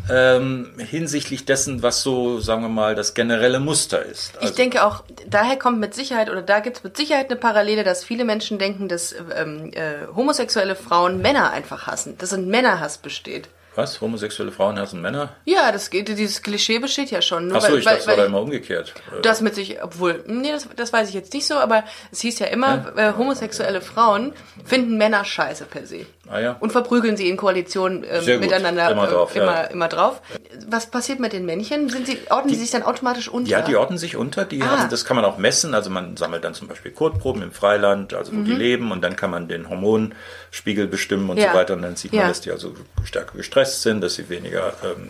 Ähm, 0.09 0.72
hinsichtlich 0.78 1.45
dessen, 1.45 1.83
was 1.83 2.03
so, 2.03 2.41
sagen 2.41 2.62
wir 2.62 2.68
mal, 2.68 2.95
das 2.95 3.14
generelle 3.14 3.61
Muster 3.61 4.05
ist. 4.05 4.33
Ich 4.41 4.53
denke 4.53 4.85
auch, 4.85 5.03
daher 5.28 5.57
kommt 5.57 5.78
mit 5.78 5.95
Sicherheit, 5.95 6.31
oder 6.31 6.43
da 6.43 6.61
gibt 6.61 6.78
es 6.78 6.85
mit 6.85 6.97
Sicherheit 6.97 7.26
eine 7.28 7.39
Parallele, 7.39 7.85
dass 7.85 8.05
viele 8.05 8.24
Menschen 8.24 8.59
denken, 8.59 8.89
dass 8.89 9.14
ähm, 9.37 9.72
äh, 9.72 10.07
homosexuelle 10.14 10.76
Frauen 10.76 11.20
Männer 11.20 11.51
einfach 11.51 11.87
hassen, 11.87 12.16
dass 12.18 12.33
ein 12.33 12.49
Männerhass 12.49 12.99
besteht. 12.99 13.49
Was? 13.75 14.01
Homosexuelle 14.01 14.53
Frauen 14.53 14.79
hassen 14.79 15.01
Männer? 15.01 15.31
Ja, 15.45 15.71
das 15.73 15.91
geht, 15.91 16.09
dieses 16.09 16.43
Klischee 16.43 16.79
besteht 16.79 17.11
ja 17.11 17.23
schon. 17.23 17.49
Nur 17.49 17.57
Achso, 17.57 17.73
weil- 17.73 17.79
ich 17.79 17.87
weil- 17.87 17.95
dachte, 17.97 18.03
es 18.03 18.07
war 18.09 18.16
da 18.16 18.27
immer 18.27 18.41
umgekehrt. 18.41 18.95
Das 19.23 19.41
mit 19.41 19.55
sich, 19.55 19.83
obwohl, 19.83 20.25
nee, 20.27 20.51
das, 20.53 20.68
das 20.77 20.93
weiß 20.93 21.09
ich 21.09 21.14
jetzt 21.14 21.33
nicht 21.33 21.47
so, 21.47 21.55
aber 21.55 21.85
es 22.11 22.21
hieß 22.21 22.39
ja 22.41 22.47
immer, 22.47 22.93
äh, 22.97 23.12
homosexuelle 23.16 23.81
Frauen 23.81 24.33
finden 24.64 24.97
Männer 24.99 25.25
scheiße 25.25 25.64
per 25.66 25.87
se. 25.87 26.07
Ah 26.29 26.39
ja. 26.39 26.57
Und 26.61 26.71
verprügeln 26.71 27.16
sie 27.16 27.29
in 27.29 27.37
Koalition 27.37 28.05
ähm, 28.09 28.25
gut. 28.25 28.41
miteinander 28.41 28.91
Immer 28.91 29.09
äh, 29.09 29.11
drauf, 29.12 29.35
ja. 29.35 29.43
immer, 29.43 29.71
immer 29.71 29.89
drauf. 29.89 30.21
Was 30.68 30.87
passiert 30.87 31.18
mit 31.18 31.33
den 31.33 31.45
Männchen? 31.47 31.89
Sind 31.89 32.07
sie, 32.07 32.18
ordnen 32.31 32.53
die, 32.53 32.59
sich 32.59 32.71
dann 32.71 32.83
automatisch 32.85 33.29
unter? 33.29 33.51
Ja, 33.51 33.62
die 33.62 33.75
ordnen 33.75 33.99
sich 33.99 34.16
unter. 34.16 34.45
Die 34.45 34.62
Ah. 34.62 34.66
haben, 34.66 34.91
das 34.91 35.05
kann 35.05 35.16
man 35.16 35.25
auch 35.25 35.39
messen. 35.39 35.75
Also 35.75 35.91
man 35.91 36.16
sammelt 36.16 36.45
dann 36.45 36.55
zum 36.55 36.68
Beispiel 36.68 36.93
Kotproben 36.93 37.43
im 37.43 37.53
Freiland, 37.53 38.14
also 38.14 38.33
wo 38.33 38.37
Mhm. 38.37 38.45
die 38.45 38.53
leben, 38.55 38.93
und 38.93 39.01
dann 39.03 39.16
kann 39.16 39.31
man 39.31 39.49
den 39.49 39.68
Hormonspiegel 39.68 40.87
bestimmen 40.87 41.31
und 41.31 41.39
Ja. 41.39 41.53
so 41.53 41.59
weiter. 41.59 41.75
Und 41.75 41.83
dann 41.83 41.97
sieht 41.97 42.12
man, 42.12 42.23
Ja. 42.23 42.29
dass 42.29 42.41
die 42.43 42.51
also 42.53 42.75
stärker 43.05 43.37
gestresst 43.37 43.83
sind, 43.83 44.01
dass 44.01 44.14
sie 44.14 44.29
weniger 44.29 44.73
ähm, 44.85 45.09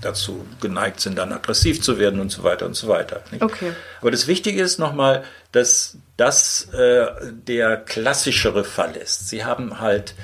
dazu 0.00 0.46
geneigt 0.60 1.00
sind, 1.00 1.18
dann 1.18 1.32
aggressiv 1.32 1.82
zu 1.82 1.98
werden 1.98 2.20
und 2.20 2.30
so 2.30 2.42
weiter 2.44 2.66
und 2.66 2.74
so 2.74 2.88
weiter. 2.88 3.22
Nicht? 3.30 3.42
Okay. 3.42 3.72
Aber 4.00 4.10
das 4.10 4.26
Wichtige 4.26 4.62
ist 4.62 4.78
nochmal, 4.78 5.24
dass 5.52 5.96
das 6.16 6.68
äh, 6.72 7.06
der 7.30 7.76
klassischere 7.76 8.64
Fall 8.64 8.96
ist. 8.96 9.28
Sie 9.28 9.44
haben 9.44 9.80
halt 9.80 10.14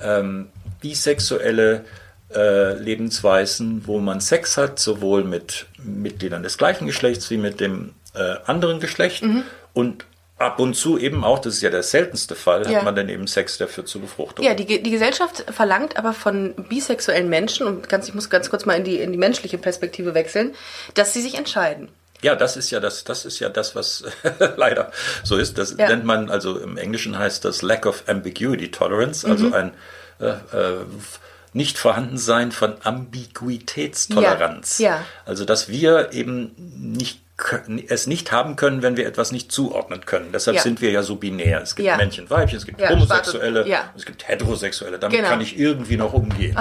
ähm, 0.00 0.48
bisexuelle 0.80 1.84
äh, 2.34 2.74
Lebensweisen, 2.74 3.86
wo 3.86 4.00
man 4.00 4.20
Sex 4.20 4.56
hat, 4.56 4.78
sowohl 4.78 5.24
mit 5.24 5.66
Mitgliedern 5.82 6.42
des 6.42 6.58
gleichen 6.58 6.86
Geschlechts 6.86 7.30
wie 7.30 7.36
mit 7.36 7.60
dem 7.60 7.94
äh, 8.14 8.36
anderen 8.46 8.80
Geschlecht. 8.80 9.22
Mhm. 9.22 9.42
Und 9.72 10.04
ab 10.44 10.60
und 10.60 10.74
zu 10.74 10.98
eben 10.98 11.24
auch, 11.24 11.38
das 11.40 11.54
ist 11.54 11.62
ja 11.62 11.70
der 11.70 11.82
seltenste 11.82 12.34
Fall, 12.36 12.70
Ja. 12.70 12.78
hat 12.78 12.84
man 12.84 12.94
dann 12.96 13.08
eben 13.08 13.26
Sex 13.26 13.58
dafür 13.58 13.84
zur 13.86 14.00
Befruchtung. 14.02 14.44
Ja, 14.44 14.54
die, 14.54 14.82
die 14.82 14.90
Gesellschaft 14.90 15.44
verlangt 15.52 15.96
aber 15.96 16.12
von 16.12 16.54
bisexuellen 16.68 17.28
Menschen, 17.28 17.66
und 17.66 17.88
ganz, 17.88 18.08
ich 18.08 18.14
muss 18.14 18.30
ganz 18.30 18.50
kurz 18.50 18.64
mal 18.66 18.74
in 18.74 18.84
die, 18.84 18.98
in 18.98 19.12
die 19.12 19.18
menschliche 19.18 19.58
Perspektive 19.58 20.14
wechseln, 20.14 20.54
dass 20.94 21.12
sie 21.12 21.22
sich 21.22 21.34
entscheiden. 21.36 21.88
Ja, 22.22 22.34
das 22.36 22.56
ist 22.56 22.70
ja 22.70 22.80
das, 22.80 23.04
das 23.04 23.24
ist 23.26 23.38
ja 23.40 23.48
das, 23.50 23.74
was 23.74 24.04
leider 24.56 24.90
so 25.24 25.36
ist. 25.36 25.58
Das 25.58 25.74
Ja. 25.76 25.88
nennt 25.88 26.04
man, 26.04 26.30
also 26.30 26.58
im 26.58 26.78
Englischen 26.78 27.18
heißt 27.18 27.44
das 27.44 27.60
Lack 27.62 27.84
of 27.86 28.04
Ambiguity 28.06 28.70
Tolerance, 28.70 29.28
also 29.28 29.46
Mhm. 29.48 29.52
ein 29.54 29.70
äh, 30.20 30.26
äh, 30.28 30.76
Nicht-Vorhandensein 31.52 32.50
von 32.50 32.74
Ambiguitätstoleranz. 32.82 34.78
Ja, 34.78 34.90
ja. 34.96 35.04
Also, 35.26 35.44
dass 35.44 35.68
wir 35.68 36.12
eben 36.12 36.52
nicht 36.56 37.20
es 37.88 38.06
nicht 38.06 38.30
haben 38.30 38.54
können, 38.54 38.82
wenn 38.82 38.96
wir 38.96 39.06
etwas 39.06 39.32
nicht 39.32 39.50
zuordnen 39.50 40.06
können. 40.06 40.30
Deshalb 40.32 40.56
Ja. 40.58 40.62
sind 40.62 40.80
wir 40.80 40.92
ja 40.92 41.02
so 41.02 41.16
binär. 41.16 41.62
Es 41.62 41.74
gibt 41.74 41.86
Ja. 41.88 41.96
Männchen, 41.96 42.30
Weibchen, 42.30 42.58
es 42.58 42.64
gibt 42.64 42.80
Ja, 42.80 42.90
Homosexuelle, 42.90 43.66
es 43.96 44.04
gibt 44.06 44.28
Heterosexuelle. 44.28 45.00
Damit 45.00 45.16
Genau. 45.16 45.30
kann 45.30 45.40
ich 45.40 45.58
irgendwie 45.58 45.96
noch 45.96 46.12
umgehen. 46.12 46.56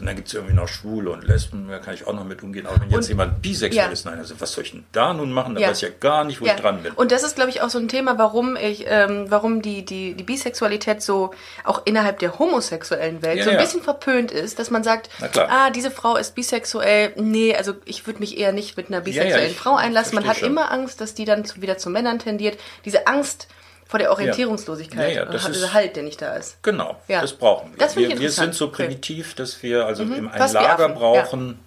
Und 0.00 0.06
dann 0.06 0.16
gibt 0.16 0.26
es 0.26 0.34
irgendwie 0.34 0.54
noch 0.54 0.66
Schwule 0.66 1.10
und 1.10 1.22
Lesben, 1.24 1.68
da 1.68 1.78
kann 1.78 1.94
ich 1.94 2.06
auch 2.08 2.12
noch 2.12 2.24
mit 2.24 2.42
umgehen. 2.42 2.66
Aber 2.66 2.80
wenn 2.80 2.88
jetzt 2.90 3.04
Und- 3.04 3.08
jemand 3.08 3.40
bisexuell 3.40 3.92
ist, 3.92 4.04
nein, 4.04 4.18
also 4.18 4.34
was 4.40 4.50
soll 4.52 4.64
ich 4.64 4.72
denn 4.72 4.84
da 4.90 5.14
nun 5.14 5.30
machen? 5.32 5.54
Da 5.54 5.60
weiß 5.60 5.76
ich 5.82 5.88
ja 5.88 5.94
gar 6.00 6.24
nicht, 6.24 6.40
wo 6.40 6.46
ich 6.46 6.52
dran 6.52 6.82
bin. 6.82 6.92
Und 6.92 7.12
das 7.12 7.22
ist, 7.22 7.36
glaube 7.36 7.50
ich, 7.50 7.62
auch 7.62 7.70
so 7.70 7.78
ein 7.78 7.86
Thema, 7.88 8.18
warum 8.18 8.56
ich, 8.56 8.84
ähm, 8.88 9.26
warum 9.28 9.62
die, 9.62 9.84
die, 9.84 10.14
die 10.14 10.24
Bisexualität 10.24 11.02
so 11.02 11.30
auch 11.64 11.82
innerhalb 11.84 12.18
der 12.18 12.38
homosexuellen 12.40 13.22
Welt 13.22 13.44
so 13.44 13.50
ein 13.50 13.58
bisschen 13.58 13.82
verpönt 13.82 14.32
ist, 14.32 14.58
dass 14.58 14.70
man 14.70 14.82
sagt, 14.82 15.08
ah, 15.36 15.70
diese 15.70 15.92
Frau 15.92 16.16
ist 16.16 16.34
bisexuell, 16.34 17.12
nee, 17.16 17.54
also 17.54 17.74
ich 17.84 18.06
würde 18.08 18.18
mich 18.18 18.38
eher 18.38 18.50
nicht 18.52 18.76
mit 18.76 18.88
einer 18.88 19.00
bisexuellen 19.00 19.54
Frau 19.54 19.76
einlassen. 19.76 20.15
Man 20.16 20.26
hat 20.26 20.38
schon. 20.38 20.48
immer 20.48 20.70
Angst, 20.72 21.00
dass 21.00 21.14
die 21.14 21.24
dann 21.24 21.44
zu, 21.44 21.62
wieder 21.62 21.78
zu 21.78 21.90
Männern 21.90 22.18
tendiert. 22.18 22.58
Diese 22.84 23.06
Angst 23.06 23.48
vor 23.88 23.98
der 24.00 24.10
Orientierungslosigkeit, 24.10 25.14
Ja, 25.14 25.22
ja, 25.22 25.24
das 25.26 25.44
äh, 25.44 25.50
ist- 25.50 25.56
dieser 25.56 25.72
Halt, 25.72 25.94
der 25.96 26.02
nicht 26.02 26.20
da 26.20 26.34
ist. 26.34 26.60
Genau, 26.62 26.96
Ja. 27.08 27.20
das 27.20 27.32
brauchen 27.34 27.70
wir. 27.72 27.78
Das 27.78 27.94
wir, 27.96 28.18
wir 28.18 28.30
sind 28.30 28.54
so. 28.54 28.66
Mhm. 28.66 28.72
primitiv, 28.72 29.34
dass 29.34 29.62
wir 29.62 29.86
also 29.86 30.02
im 30.02 30.28
ein 30.28 30.52
Lager 30.52 30.88
brauchen. 30.88 31.60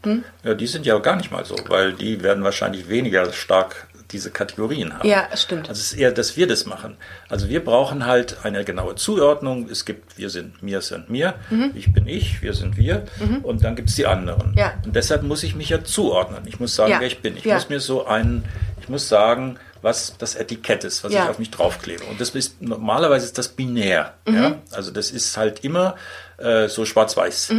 Ja. 0.43 0.53
die 0.53 0.67
sind 0.67 0.85
ja 0.85 0.97
gar 0.99 1.15
nicht 1.15 1.31
mal 1.31 1.45
so, 1.45 1.55
weil 1.69 1.93
die 1.93 2.21
werden 2.21 2.43
wahrscheinlich 2.43 2.89
weniger 2.89 3.31
stark 3.31 3.87
diese 4.11 4.31
Kategorien 4.31 4.93
haben. 4.97 5.07
Ja, 5.07 5.27
stimmt. 5.35 5.69
Also 5.69 5.79
es 5.79 5.91
ist 5.91 5.99
eher, 5.99 6.11
dass 6.11 6.35
wir 6.35 6.47
das 6.47 6.65
machen. 6.65 6.97
Also 7.29 7.47
wir 7.49 7.63
brauchen 7.63 8.05
halt 8.05 8.37
eine 8.43 8.63
genaue 8.65 8.95
Zuordnung. 8.95 9.69
Es 9.69 9.85
gibt, 9.85 10.17
wir 10.17 10.29
sind, 10.29 10.63
mir 10.63 10.81
sind 10.81 11.09
mir, 11.09 11.35
ich 11.75 11.93
bin 11.93 12.07
ich, 12.07 12.41
wir 12.41 12.53
sind 12.53 12.77
wir 12.77 13.05
und 13.43 13.63
dann 13.63 13.75
gibt 13.75 13.89
es 13.89 13.95
die 13.95 14.05
anderen. 14.07 14.51
Mhm. 14.51 14.57
Ja. 14.57 14.73
Und 14.85 14.95
deshalb 14.95 15.23
muss 15.23 15.43
ich 15.43 15.55
mich 15.55 15.69
ja 15.69 15.83
zuordnen. 15.83 16.43
Ich 16.47 16.59
muss 16.59 16.75
sagen, 16.75 16.91
Ja. 16.91 16.99
wer 16.99 17.07
ich 17.07 17.19
bin. 17.21 17.37
Ich 17.37 17.45
Ja. 17.45 17.55
muss 17.55 17.69
mir 17.69 17.79
so 17.79 18.05
einen, 18.05 18.43
ich 18.81 18.89
muss 18.89 19.07
sagen, 19.09 19.57
was 19.81 20.15
das 20.17 20.35
Etikett 20.35 20.83
ist, 20.83 21.03
was 21.05 21.13
ich 21.13 21.19
auf 21.21 21.39
mich 21.39 21.51
draufklebe. 21.51 22.03
Und 22.05 22.19
das 22.19 22.31
ist 22.31 22.61
normalerweise 22.61 23.25
ist 23.25 23.37
das 23.37 23.47
binär. 23.47 24.13
Mhm. 24.25 24.35
Ja? 24.35 24.55
Also 24.71 24.91
das 24.91 25.11
ist 25.11 25.37
halt 25.37 25.63
immer 25.63 25.95
äh, 26.37 26.67
so 26.67 26.83
schwarz-weiß. 26.85 27.53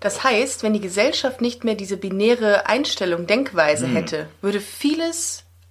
Das 0.00 0.22
heißt, 0.22 0.62
wenn 0.62 0.72
die 0.72 0.80
Gesellschaft 0.80 1.40
nicht 1.40 1.64
mehr 1.64 1.74
diese 1.76 1.96
binäre 1.96 2.66
Einstellung, 2.66 3.26
Denkweise 3.26 3.86
hätte, 3.86 4.26
würde 4.40 4.60
vieles 4.60 5.43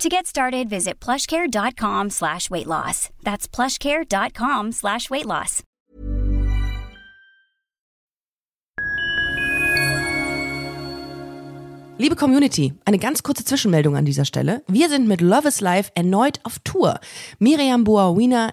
To 0.00 0.10
get 0.10 0.26
started, 0.26 0.68
visit 0.68 1.00
plushcare.com 1.00 2.10
slash 2.10 2.50
weight 2.50 2.66
loss. 2.66 3.08
That's 3.24 3.48
plushcare.com 3.48 4.72
slash 4.72 5.08
weight 5.08 5.24
loss. 5.24 5.62
Liebe 11.98 12.14
Community, 12.14 12.74
eine 12.84 12.98
ganz 12.98 13.22
kurze 13.22 13.42
Zwischenmeldung 13.46 13.96
an 13.96 14.04
dieser 14.04 14.26
Stelle. 14.26 14.62
Wir 14.68 14.90
sind 14.90 15.08
mit 15.08 15.22
Love 15.22 15.48
is 15.48 15.62
Life 15.62 15.90
erneut 15.94 16.40
auf 16.42 16.58
Tour. 16.58 17.00
Miriam 17.38 17.84
Boawina, 17.84 18.52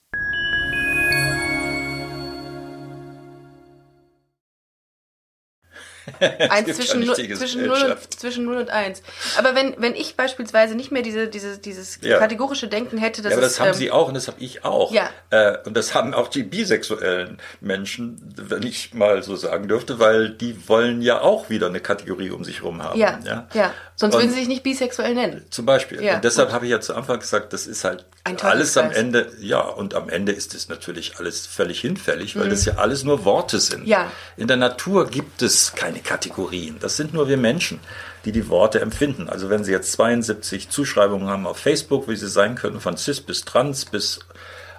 Eins 6.19 6.75
zwischen, 6.75 7.03
ja 7.03 7.13
zwischen, 7.13 7.65
0 7.65 7.91
und, 7.91 8.19
zwischen 8.19 8.45
0 8.45 8.57
und 8.57 8.69
1. 8.69 9.01
Aber 9.37 9.55
wenn, 9.55 9.75
wenn 9.77 9.95
ich 9.95 10.15
beispielsweise 10.15 10.75
nicht 10.75 10.91
mehr 10.91 11.01
diese, 11.01 11.27
diese, 11.27 11.57
dieses 11.57 11.99
Ja. 12.01 12.19
kategorische 12.19 12.67
Denken 12.67 12.97
hätte, 12.97 13.21
dass 13.21 13.31
Ja, 13.31 13.37
aber 13.37 13.41
das 13.45 13.53
es, 13.53 13.59
haben 13.59 13.67
ähm, 13.69 13.73
Sie 13.73 13.91
auch 13.91 14.07
und 14.07 14.13
das 14.13 14.27
habe 14.27 14.39
ich 14.39 14.65
auch. 14.65 14.91
Ja. 14.91 15.09
Äh, 15.29 15.57
und 15.65 15.75
das 15.75 15.93
haben 15.93 16.13
auch 16.13 16.27
die 16.27 16.43
bisexuellen 16.43 17.39
Menschen, 17.59 18.19
wenn 18.35 18.63
ich 18.63 18.93
mal 18.93 19.23
so 19.23 19.35
sagen 19.35 19.67
dürfte, 19.67 19.99
weil 19.99 20.29
die 20.29 20.67
wollen 20.67 21.01
ja 21.01 21.21
auch 21.21 21.49
wieder 21.49 21.67
eine 21.67 21.79
Kategorie 21.79 22.31
um 22.31 22.43
sich 22.43 22.57
herum 22.61 22.83
haben. 22.83 22.99
Ja, 22.99 23.19
ja. 23.53 23.73
Sonst 23.95 24.15
Und 24.15 24.21
würden 24.21 24.31
sie 24.31 24.39
sich 24.39 24.47
nicht 24.47 24.63
bisexuell 24.63 25.13
nennen. 25.13 25.45
Zum 25.51 25.65
Beispiel. 25.65 26.03
Ja, 26.03 26.15
und 26.15 26.23
deshalb 26.23 26.51
habe 26.51 26.65
ich 26.65 26.71
ja 26.71 26.81
zu 26.81 26.95
Anfang 26.95 27.19
gesagt, 27.19 27.53
das 27.53 27.67
ist 27.67 27.83
halt 27.83 28.05
alles 28.23 28.77
am. 28.77 28.91
Ende, 28.91 29.31
ja, 29.39 29.61
und 29.61 29.93
am 29.93 30.09
Ende 30.09 30.31
ist 30.31 30.53
es 30.53 30.69
natürlich 30.69 31.17
alles 31.17 31.47
völlig 31.47 31.81
hinfällig, 31.81 32.37
weil 32.37 32.49
das 32.49 32.65
ja 32.65 32.75
alles 32.75 33.03
nur 33.03 33.25
Worte 33.25 33.59
sind. 33.59 33.81
Mhm. 33.81 33.87
Ja. 33.87 34.11
In 34.37 34.47
der 34.47 34.57
Natur 34.57 35.07
gibt 35.07 35.41
es 35.41 35.73
keine 35.73 35.99
Kategorien. 35.99 36.77
Das 36.79 36.97
sind 36.97 37.13
nur 37.13 37.27
wir 37.27 37.37
Menschen, 37.37 37.79
die 38.25 38.31
die 38.31 38.47
Worte 38.49 38.79
empfinden. 38.79 39.29
Also 39.29 39.49
wenn 39.49 39.63
Sie 39.63 39.71
jetzt 39.71 39.91
72 39.93 40.69
Zuschreibungen 40.69 41.27
haben 41.29 41.47
auf 41.47 41.57
Facebook, 41.57 42.07
wie 42.07 42.15
sie 42.15 42.29
sein 42.29 42.55
können, 42.55 42.79
von 42.79 42.97
cis 42.97 43.21
bis 43.21 43.45
trans 43.45 43.85
bis 43.85 44.19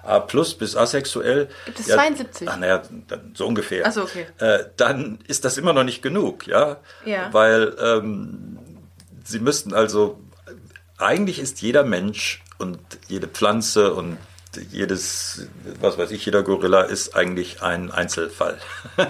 A 0.03 0.19
plus 0.19 0.53
bis 0.53 0.75
asexuell. 0.75 1.47
Gibt 1.65 1.79
es 1.79 1.87
72? 1.87 2.47
Ach, 2.49 2.57
naja, 2.57 2.81
so 3.33 3.47
ungefähr. 3.47 3.85
Ach 3.87 3.91
so, 3.93 4.03
okay. 4.03 4.25
Äh, 4.37 4.65
dann 4.75 5.19
ist 5.27 5.45
das 5.45 5.57
immer 5.57 5.71
noch 5.71 5.85
nicht 5.85 6.01
genug, 6.01 6.45
ja. 6.45 6.77
Ja. 7.05 7.29
Weil 7.31 7.73
ähm, 7.81 8.59
Sie 9.23 9.39
müssten 9.39 9.73
also, 9.73 10.19
eigentlich 10.97 11.39
ist 11.39 11.61
jeder 11.61 11.85
Mensch 11.85 12.43
und 12.63 12.79
jede 13.07 13.27
Pflanze 13.27 13.93
und 13.93 14.17
jedes, 14.71 15.47
was 15.81 15.97
weiß 15.97 16.11
ich, 16.11 16.25
jeder 16.25 16.43
Gorilla 16.43 16.81
ist 16.81 17.15
eigentlich 17.15 17.61
ein 17.61 17.91
Einzelfall. 17.91 18.57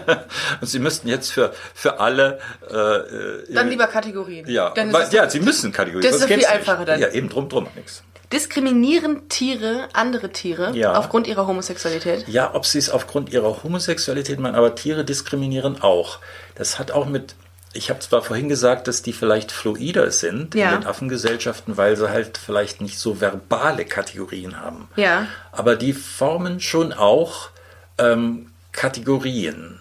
und 0.62 0.68
Sie 0.68 0.80
müssten 0.80 1.08
jetzt 1.08 1.32
für, 1.32 1.54
für 1.74 2.00
alle. 2.00 2.40
Äh, 2.70 3.54
Dann 3.54 3.70
lieber 3.70 3.88
Kategorien. 3.88 4.48
Ja, 4.50 4.70
Dann 4.72 4.92
weil, 4.94 5.14
ja, 5.14 5.30
Sie 5.30 5.40
müssen 5.40 5.72
Kategorien. 5.72 6.10
Das 6.10 6.22
ist 6.22 6.28
viel 6.28 6.46
einfacher 6.46 6.86
dann. 6.86 7.00
Ja, 7.00 7.10
eben 7.10 7.30
drum, 7.30 7.50
drum, 7.50 7.68
nix. 7.76 8.04
Diskriminieren 8.32 9.30
Tiere 9.30 9.90
andere 9.94 10.32
Tiere 10.32 10.76
Ja. 10.76 10.94
aufgrund 10.94 11.28
ihrer 11.28 11.46
Homosexualität? 11.46 12.28
Ja, 12.28 12.56
ob 12.56 12.66
sie 12.66 12.80
es 12.80 12.90
aufgrund 12.90 13.32
ihrer 13.32 13.64
Homosexualität 13.64 14.40
meinen, 14.40 14.56
aber 14.56 14.74
Tiere 14.74 15.06
diskriminieren 15.06 15.82
auch. 15.82 16.20
Das 16.56 16.80
hat 16.80 16.92
auch 16.92 17.06
mit, 17.06 17.36
ich 17.74 17.90
habe 17.90 18.00
zwar 18.00 18.22
vorhin 18.22 18.50
gesagt, 18.50 18.88
dass 18.88 19.02
die 19.02 19.14
vielleicht 19.14 19.52
fluider 19.52 20.12
sind 20.12 20.54
Ja. 20.56 20.74
in 20.74 20.82
den 20.82 20.88
Affengesellschaften, 20.88 21.76
weil 21.76 21.98
sie 21.98 22.10
halt 22.10 22.38
vielleicht 22.38 22.82
nicht 22.82 23.00
so 23.00 23.20
verbale 23.20 23.86
Kategorien 23.86 24.60
haben. 24.62 24.88
Ja. 24.96 25.28
Aber 25.52 25.76
die 25.76 25.94
formen 25.94 26.60
schon 26.60 26.94
auch 26.94 27.50
ähm, 27.98 28.52
Kategorien. 28.72 29.80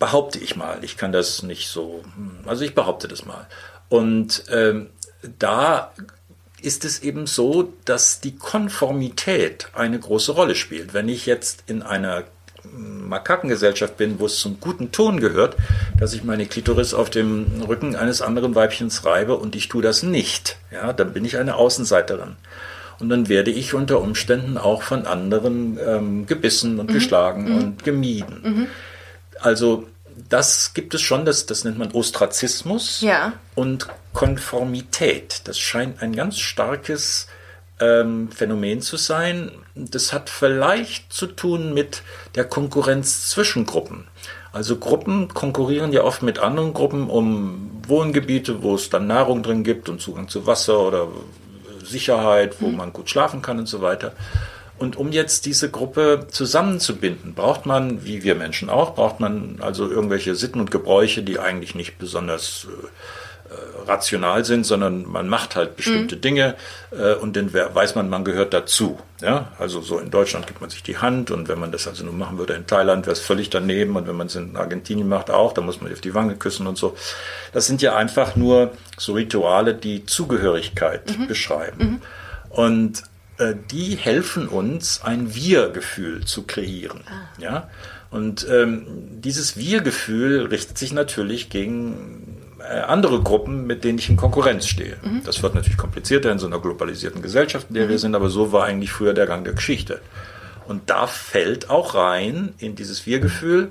Behaupte 0.00 0.40
ich 0.40 0.56
mal. 0.56 0.78
Ich 0.82 0.96
kann 0.96 1.12
das 1.12 1.44
nicht 1.44 1.68
so, 1.68 2.02
also 2.44 2.64
ich 2.64 2.74
behaupte 2.74 3.06
das 3.06 3.24
mal. 3.24 3.46
Und 3.88 4.42
ähm, 4.50 4.90
da 5.38 5.92
ist 6.60 6.84
es 6.84 7.00
eben 7.00 7.26
so, 7.28 7.72
dass 7.84 8.20
die 8.20 8.36
Konformität 8.36 9.68
eine 9.74 9.98
große 9.98 10.32
Rolle 10.32 10.56
spielt. 10.56 10.92
Wenn 10.92 11.08
ich 11.08 11.24
jetzt 11.26 11.62
in 11.68 11.82
einer 11.82 12.24
Makakengesellschaft 12.72 13.96
bin, 13.96 14.20
wo 14.20 14.26
es 14.26 14.38
zum 14.38 14.60
guten 14.60 14.92
Ton 14.92 15.20
gehört, 15.20 15.56
dass 15.98 16.12
ich 16.12 16.22
meine 16.24 16.46
Klitoris 16.46 16.94
auf 16.94 17.10
dem 17.10 17.62
Rücken 17.68 17.96
eines 17.96 18.22
anderen 18.22 18.54
Weibchens 18.54 19.04
reibe 19.04 19.36
und 19.36 19.56
ich 19.56 19.68
tue 19.68 19.82
das 19.82 20.02
nicht, 20.02 20.56
ja, 20.70 20.92
dann 20.92 21.12
bin 21.12 21.24
ich 21.24 21.36
eine 21.38 21.56
Außenseiterin. 21.56 22.36
Und 23.00 23.08
dann 23.08 23.28
werde 23.28 23.50
ich 23.50 23.72
unter 23.74 24.00
Umständen 24.00 24.58
auch 24.58 24.82
von 24.82 25.06
anderen 25.06 25.78
ähm, 25.84 26.26
gebissen 26.26 26.78
und 26.78 26.92
geschlagen 26.92 27.56
und 27.56 27.82
gemieden. 27.82 28.68
Also 29.40 29.86
das 30.28 30.74
gibt 30.74 30.92
es 30.92 31.00
schon, 31.00 31.24
das, 31.24 31.46
das 31.46 31.64
nennt 31.64 31.78
man 31.78 31.92
Ostrazismus 31.92 33.00
Ja. 33.00 33.32
und 33.54 33.86
Konformität. 34.12 35.42
Das 35.44 35.58
scheint 35.58 36.02
ein 36.02 36.14
ganz 36.14 36.38
starkes 36.38 37.26
ähm, 37.80 38.30
Phänomen 38.30 38.80
zu 38.80 38.96
sein. 38.96 39.50
Das 39.74 40.12
hat 40.12 40.30
vielleicht 40.30 41.12
zu 41.12 41.26
tun 41.26 41.74
mit 41.74 42.02
der 42.34 42.44
Konkurrenz 42.44 43.28
zwischen 43.30 43.66
Gruppen. 43.66 44.06
Also 44.52 44.76
Gruppen 44.76 45.28
konkurrieren 45.28 45.92
ja 45.92 46.02
oft 46.02 46.22
mit 46.22 46.38
anderen 46.38 46.74
Gruppen 46.74 47.08
um 47.08 47.70
Wohngebiete, 47.86 48.62
wo 48.62 48.74
es 48.74 48.90
dann 48.90 49.06
Nahrung 49.06 49.42
drin 49.42 49.64
gibt 49.64 49.88
und 49.88 50.00
Zugang 50.00 50.28
zu 50.28 50.46
Wasser 50.46 50.80
oder 50.80 51.08
Sicherheit, 51.84 52.56
wo 52.60 52.68
man 52.68 52.92
gut 52.92 53.10
schlafen 53.10 53.42
kann 53.42 53.58
und 53.58 53.66
so 53.66 53.80
weiter. 53.80 54.12
Und 54.78 54.96
um 54.96 55.12
jetzt 55.12 55.44
diese 55.44 55.70
Gruppe 55.70 56.26
zusammenzubinden, 56.30 57.34
braucht 57.34 57.66
man, 57.66 58.04
wie 58.06 58.24
wir 58.24 58.34
Menschen 58.34 58.70
auch, 58.70 58.94
braucht 58.94 59.20
man 59.20 59.58
also 59.60 59.88
irgendwelche 59.90 60.34
Sitten 60.34 60.58
und 60.58 60.70
Gebräuche, 60.70 61.22
die 61.22 61.38
eigentlich 61.38 61.74
nicht 61.74 61.98
besonders 61.98 62.66
äh, 62.66 62.70
äh, 62.72 62.88
rational 63.86 64.44
sind, 64.44 64.64
sondern 64.64 65.10
man 65.10 65.28
macht 65.28 65.56
halt 65.56 65.76
bestimmte 65.76 66.16
Dinge 66.16 66.54
äh, 66.92 67.14
und 67.14 67.36
dann 67.36 67.52
weiß 67.52 67.94
man, 67.94 68.08
man 68.08 68.24
gehört 68.24 68.54
dazu. 68.54 68.98
Ja? 69.20 69.52
Also 69.58 69.80
so 69.80 69.98
in 69.98 70.10
Deutschland 70.10 70.46
gibt 70.46 70.60
man 70.60 70.70
sich 70.70 70.82
die 70.82 70.98
Hand 70.98 71.30
und 71.30 71.48
wenn 71.48 71.58
man 71.58 71.72
das 71.72 71.88
also 71.88 72.04
nur 72.04 72.14
machen 72.14 72.38
würde 72.38 72.54
in 72.54 72.66
Thailand, 72.66 73.06
wäre 73.06 73.12
es 73.12 73.20
völlig 73.20 73.50
daneben 73.50 73.96
und 73.96 74.06
wenn 74.06 74.16
man 74.16 74.28
es 74.28 74.36
in 74.36 74.56
Argentinien 74.56 75.08
macht 75.08 75.30
auch, 75.30 75.52
dann 75.52 75.66
muss 75.66 75.80
man 75.80 75.88
sich 75.88 75.96
auf 75.96 76.00
die 76.00 76.14
Wange 76.14 76.36
küssen 76.36 76.66
und 76.66 76.78
so. 76.78 76.96
Das 77.52 77.66
sind 77.66 77.82
ja 77.82 77.96
einfach 77.96 78.36
nur 78.36 78.72
so 78.96 79.14
Rituale, 79.14 79.74
die 79.74 80.06
Zugehörigkeit 80.06 81.28
beschreiben. 81.28 82.02
Und 82.50 83.04
äh, 83.38 83.54
die 83.70 83.96
helfen 83.96 84.48
uns, 84.48 85.02
ein 85.02 85.34
Wir-Gefühl 85.34 86.24
zu 86.24 86.42
kreieren. 86.42 87.02
Ja? 87.38 87.68
Und 88.10 88.46
ähm, 88.48 88.86
dieses 89.20 89.56
Wir-Gefühl 89.56 90.46
richtet 90.46 90.78
sich 90.78 90.92
natürlich 90.92 91.48
gegen 91.48 92.36
äh, 92.38 92.39
andere 92.74 93.20
Gruppen, 93.22 93.66
mit 93.66 93.84
denen 93.84 93.98
ich 93.98 94.08
in 94.08 94.16
Konkurrenz 94.16 94.66
stehe. 94.66 94.96
Das 95.24 95.42
wird 95.42 95.54
natürlich 95.54 95.78
komplizierter 95.78 96.30
in 96.30 96.38
so 96.38 96.46
einer 96.46 96.60
globalisierten 96.60 97.22
Gesellschaft, 97.22 97.66
in 97.68 97.74
der 97.74 97.88
wir 97.88 97.98
sind, 97.98 98.14
aber 98.14 98.28
so 98.30 98.52
war 98.52 98.64
eigentlich 98.64 98.92
früher 98.92 99.12
der 99.14 99.26
Gang 99.26 99.44
der 99.44 99.54
Geschichte. 99.54 100.00
Und 100.68 100.88
da 100.88 101.06
fällt 101.06 101.68
auch 101.68 101.94
rein 101.94 102.54
in 102.58 102.76
dieses 102.76 103.06
Wir-Gefühl 103.06 103.70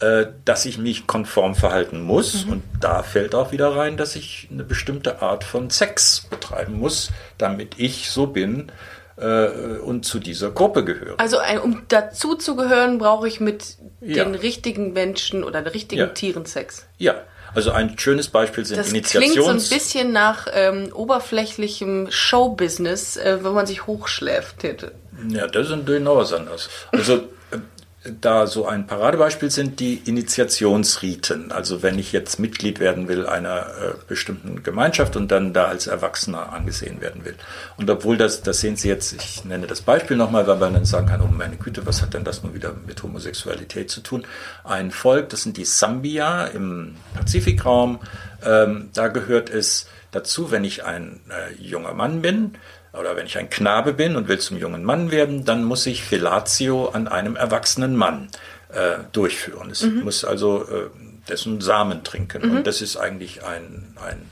äh, 0.00 0.28
dass 0.46 0.64
ich 0.64 0.78
mich 0.78 1.06
konform 1.06 1.54
verhalten 1.54 2.00
muss. 2.00 2.44
Und 2.44 2.62
da 2.80 3.02
fällt 3.02 3.34
auch 3.34 3.52
wieder 3.52 3.76
rein, 3.76 3.98
dass 3.98 4.16
ich 4.16 4.48
eine 4.50 4.64
bestimmte 4.64 5.20
Art 5.20 5.44
von 5.44 5.68
Sex 5.68 6.26
betreiben 6.30 6.78
muss, 6.78 7.10
damit 7.36 7.74
ich 7.76 8.10
so 8.10 8.26
bin 8.26 8.72
äh, 9.18 9.48
und 9.84 10.06
zu 10.06 10.18
dieser 10.18 10.52
Gruppe 10.52 10.86
gehöre. 10.86 11.16
Also 11.20 11.36
ein, 11.36 11.58
um 11.60 11.82
dazu 11.88 12.34
zu 12.34 12.56
gehören, 12.56 12.96
brauche 12.96 13.28
ich 13.28 13.40
mit 13.40 13.76
Ja. 14.00 14.24
den 14.24 14.34
richtigen 14.34 14.94
Menschen 14.94 15.44
oder 15.44 15.60
den 15.60 15.70
richtigen 15.70 16.00
Ja. 16.00 16.06
Tieren 16.06 16.46
Sex. 16.46 16.86
Ja, 16.96 17.16
also 17.54 17.72
ein 17.72 17.98
schönes 17.98 18.28
Beispiel 18.28 18.64
sind 18.64 18.78
Das 18.78 18.88
klingt 18.90 19.06
so 19.06 19.18
Initiations... 19.18 19.70
ein 19.70 19.78
bisschen 19.78 20.12
nach 20.12 20.46
ähm, 20.52 20.90
oberflächlichem 20.92 22.08
Showbusiness, 22.10 23.16
äh, 23.16 23.38
wo 23.42 23.50
man 23.50 23.66
sich 23.66 23.86
hochschläft 23.86 24.62
hätte. 24.62 24.92
Ja, 25.28 25.46
das 25.46 25.66
ist 25.66 25.76
natürlich 25.76 26.02
noch 26.02 26.16
was 26.16 26.32
anderes. 26.32 26.68
Also 26.92 27.16
äh, 27.16 27.58
da 28.02 28.46
so 28.46 28.66
ein 28.66 28.86
Paradebeispiel 28.86 29.50
sind 29.50 29.78
die 29.78 29.96
Initiationsriten. 29.96 31.52
Also 31.52 31.82
wenn 31.82 31.98
ich 31.98 32.12
jetzt 32.12 32.38
Mitglied 32.38 32.80
werden 32.80 33.08
will 33.08 33.26
einer 33.26 33.60
äh, 33.60 33.92
bestimmten 34.08 34.62
Gemeinschaft 34.62 35.16
und 35.16 35.30
dann 35.30 35.52
da 35.52 35.66
als 35.66 35.86
Erwachsener 35.86 36.52
angesehen 36.52 37.02
werden 37.02 37.26
will. 37.26 37.34
Und 37.76 37.90
obwohl 37.90 38.16
das, 38.16 38.42
das 38.42 38.60
sehen 38.60 38.76
Sie 38.76 38.88
jetzt, 38.88 39.12
ich 39.12 39.44
nenne 39.44 39.66
das 39.66 39.82
Beispiel 39.82 40.16
nochmal, 40.16 40.46
weil 40.46 40.56
man 40.56 40.72
dann 40.72 40.86
sagen 40.86 41.08
kann, 41.08 41.20
oh 41.20 41.28
meine 41.30 41.56
Güte, 41.56 41.84
was 41.84 42.00
hat 42.00 42.14
denn 42.14 42.24
das 42.24 42.42
nun 42.42 42.54
wieder 42.54 42.74
mit 42.86 43.02
Homosexualität 43.02 43.90
zu 43.90 44.00
tun? 44.00 44.24
Ein 44.64 44.92
Volk, 44.92 45.28
das 45.28 45.42
sind 45.42 45.58
die 45.58 45.66
Sambia 45.66 46.46
im 46.46 46.94
Pazifikraum. 47.14 48.00
Ähm, 48.42 48.88
da 48.94 49.08
gehört 49.08 49.50
es 49.50 49.88
dazu, 50.10 50.50
wenn 50.50 50.64
ich 50.64 50.84
ein 50.84 51.20
äh, 51.28 51.62
junger 51.62 51.92
Mann 51.92 52.22
bin, 52.22 52.52
oder 52.92 53.16
wenn 53.16 53.26
ich 53.26 53.38
ein 53.38 53.50
Knabe 53.50 53.92
bin 53.92 54.16
und 54.16 54.28
will 54.28 54.38
zum 54.38 54.58
jungen 54.58 54.84
Mann 54.84 55.10
werden, 55.10 55.44
dann 55.44 55.64
muss 55.64 55.86
ich 55.86 56.02
Fellatio 56.02 56.88
an 56.88 57.08
einem 57.08 57.36
erwachsenen 57.36 57.96
Mann 57.96 58.28
äh, 58.72 58.98
durchführen. 59.12 59.70
Es 59.70 59.84
muss 59.84 60.24
also 60.24 60.64
äh, 60.64 60.90
dessen 61.28 61.60
Samen 61.60 62.02
trinken. 62.04 62.42
Und 62.50 62.66
das 62.66 62.82
ist 62.82 62.96
eigentlich 62.96 63.44
ein, 63.44 63.94
ein 64.04 64.28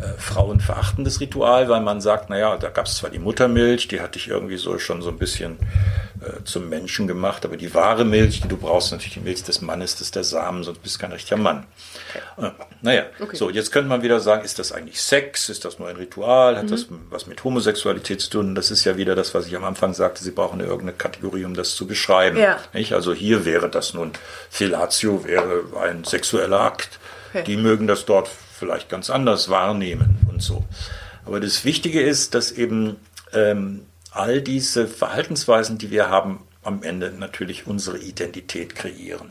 äh, 0.00 0.18
frauenverachtendes 0.18 1.20
Ritual, 1.20 1.68
weil 1.68 1.80
man 1.82 2.00
sagt, 2.00 2.30
naja, 2.30 2.56
da 2.56 2.70
gab 2.70 2.86
es 2.86 2.96
zwar 2.96 3.10
die 3.10 3.18
Muttermilch, 3.18 3.88
die 3.88 4.00
hat 4.00 4.14
dich 4.14 4.28
irgendwie 4.28 4.56
so 4.56 4.78
schon 4.78 5.02
so 5.02 5.10
ein 5.10 5.18
bisschen 5.18 5.58
äh, 6.20 6.42
zum 6.44 6.68
Menschen 6.70 7.06
gemacht, 7.06 7.44
aber 7.44 7.56
die 7.58 7.74
wahre 7.74 8.04
Milch, 8.04 8.40
die 8.40 8.48
du 8.48 8.56
brauchst, 8.56 8.92
natürlich 8.92 9.14
die 9.14 9.20
Milch 9.20 9.42
des 9.42 9.60
Mannes, 9.60 9.92
das 9.94 10.02
ist 10.02 10.16
der 10.16 10.24
Samen, 10.24 10.64
sonst 10.64 10.82
bist 10.82 10.96
du 10.96 11.00
kein 11.00 11.12
richtiger 11.12 11.36
Mann. 11.36 11.66
Äh, 12.38 12.50
naja, 12.80 13.04
so, 13.34 13.50
jetzt 13.50 13.72
könnte 13.72 13.88
man 13.90 14.02
wieder 14.02 14.20
sagen, 14.20 14.42
ist 14.44 14.58
das 14.58 14.72
eigentlich 14.72 15.02
Sex? 15.02 15.50
Ist 15.50 15.64
das 15.64 15.78
nur 15.78 15.88
ein 15.88 15.96
Ritual? 15.96 16.56
Hat 16.56 16.70
das 16.70 16.86
was 17.10 17.26
mit 17.26 17.44
Homosexualität 17.44 18.22
zu 18.22 18.30
tun? 18.30 18.54
Das 18.54 18.70
ist 18.70 18.84
ja 18.84 18.96
wieder 18.96 19.14
das, 19.14 19.34
was 19.34 19.46
ich 19.46 19.56
am 19.56 19.64
Anfang 19.64 19.92
sagte, 19.92 20.24
Sie 20.24 20.30
brauchen 20.30 20.60
irgendeine 20.60 20.92
Kategorie, 20.92 21.44
um 21.44 21.54
das 21.54 21.74
zu 21.74 21.86
beschreiben. 21.86 22.38
Ja. 22.38 22.58
Nicht? 22.72 22.94
Also 22.94 23.12
hier 23.12 23.44
wäre 23.44 23.68
das 23.68 23.92
nun, 23.92 24.12
Fellatio 24.48 25.24
wäre 25.24 25.64
ein 25.82 26.04
sexueller 26.04 26.60
Akt. 26.60 26.98
Okay. 27.32 27.44
Die 27.44 27.56
mögen 27.56 27.86
das 27.86 28.06
dort 28.06 28.28
vielleicht 28.60 28.88
ganz 28.88 29.10
anders 29.10 29.48
wahrnehmen 29.48 30.18
und 30.28 30.42
so. 30.42 30.64
Aber 31.24 31.40
das 31.40 31.64
Wichtige 31.64 32.00
ist, 32.00 32.34
dass 32.34 32.52
eben 32.52 32.96
ähm, 33.32 33.86
all 34.12 34.42
diese 34.42 34.86
Verhaltensweisen, 34.86 35.78
die 35.78 35.90
wir 35.90 36.10
haben, 36.10 36.42
am 36.62 36.82
Ende 36.82 37.10
natürlich 37.10 37.66
unsere 37.66 37.98
Identität 37.98 38.76
kreieren. 38.76 39.30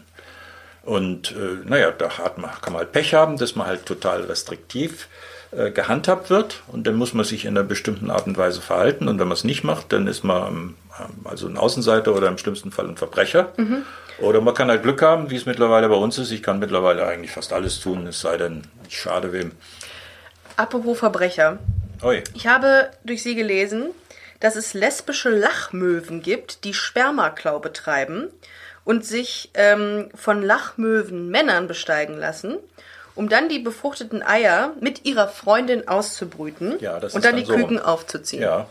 Und 0.84 1.32
äh, 1.32 1.63
naja, 1.65 1.91
da 1.91 2.17
hat 2.17 2.39
man, 2.39 2.49
kann 2.61 2.73
man 2.73 2.82
halt 2.82 2.91
Pech 2.91 3.13
haben, 3.13 3.38
dass 3.38 3.55
man 3.55 3.67
halt 3.67 3.86
total 3.86 4.21
restriktiv 4.23 5.07
äh, 5.51 5.71
gehandhabt 5.71 6.30
wird 6.30 6.63
und 6.67 6.88
dann 6.88 6.95
muss 6.95 7.13
man 7.13 7.25
sich 7.25 7.45
in 7.45 7.57
einer 7.57 7.67
bestimmten 7.67 8.09
Art 8.09 8.25
und 8.25 8.38
Weise 8.38 8.61
verhalten 8.61 9.07
und 9.07 9.19
wenn 9.19 9.27
man 9.27 9.36
es 9.36 9.43
nicht 9.43 9.63
macht, 9.63 9.91
dann 9.93 10.07
ist 10.07 10.23
man 10.23 10.47
ähm, 10.47 10.75
also 11.23 11.47
ein 11.47 11.57
Außenseiter 11.57 12.15
oder 12.15 12.27
im 12.27 12.38
schlimmsten 12.38 12.71
Fall 12.71 12.88
ein 12.88 12.97
Verbrecher. 12.97 13.53
Oder 14.22 14.41
man 14.41 14.53
kann 14.53 14.70
halt 14.70 14.84
Glück 14.84 15.01
haben, 15.01 15.30
wie 15.30 15.36
es 15.36 15.45
mittlerweile 15.45 15.88
bei 15.89 15.95
uns 15.95 16.17
ist. 16.17 16.32
Ich 16.32 16.43
kann 16.43 16.59
mittlerweile 16.59 17.05
eigentlich 17.07 17.32
fast 17.32 17.53
alles 17.53 17.80
tun, 17.80 18.07
es 18.07 18.20
sei 18.22 18.38
denn, 18.38 18.63
ich 18.88 18.99
schade 18.99 19.32
wem. 19.32 19.51
Apropos 20.57 20.99
Verbrecher. 20.99 21.59
Oi. 22.01 22.24
Ich 22.34 22.47
habe 22.47 22.89
durch 23.03 23.24
Sie 23.24 23.36
gelesen, 23.36 23.91
dass 24.39 24.55
es 24.55 24.74
lesbische 24.74 25.30
Lachmöwen 25.30 26.22
gibt, 26.22 26.63
die 26.63 26.74
Spermaklau 26.74 27.59
betreiben 27.59 28.28
und 28.86 29.05
sich 29.05 29.51
ähm, 29.53 30.09
von 30.15 30.41
Lachmöwen 30.41 31.30
Männern 31.30 31.67
besteigen 31.67 32.17
lassen, 32.17 32.57
um 33.15 33.30
dann 33.30 33.49
die 33.49 33.59
befruchteten 33.59 34.24
Eier 34.24 34.74
mit 34.80 35.05
ihrer 35.05 35.28
Freundin 35.28 35.88
auszubrüten 35.88 36.80
Ja, 36.80 36.95
und 36.95 37.13
dann 37.15 37.22
dann 37.22 37.36
die 37.38 37.45
so. 37.45 37.53
Küken 37.53 37.80
aufzuziehen. 37.80 38.41
Ja. 38.41 38.67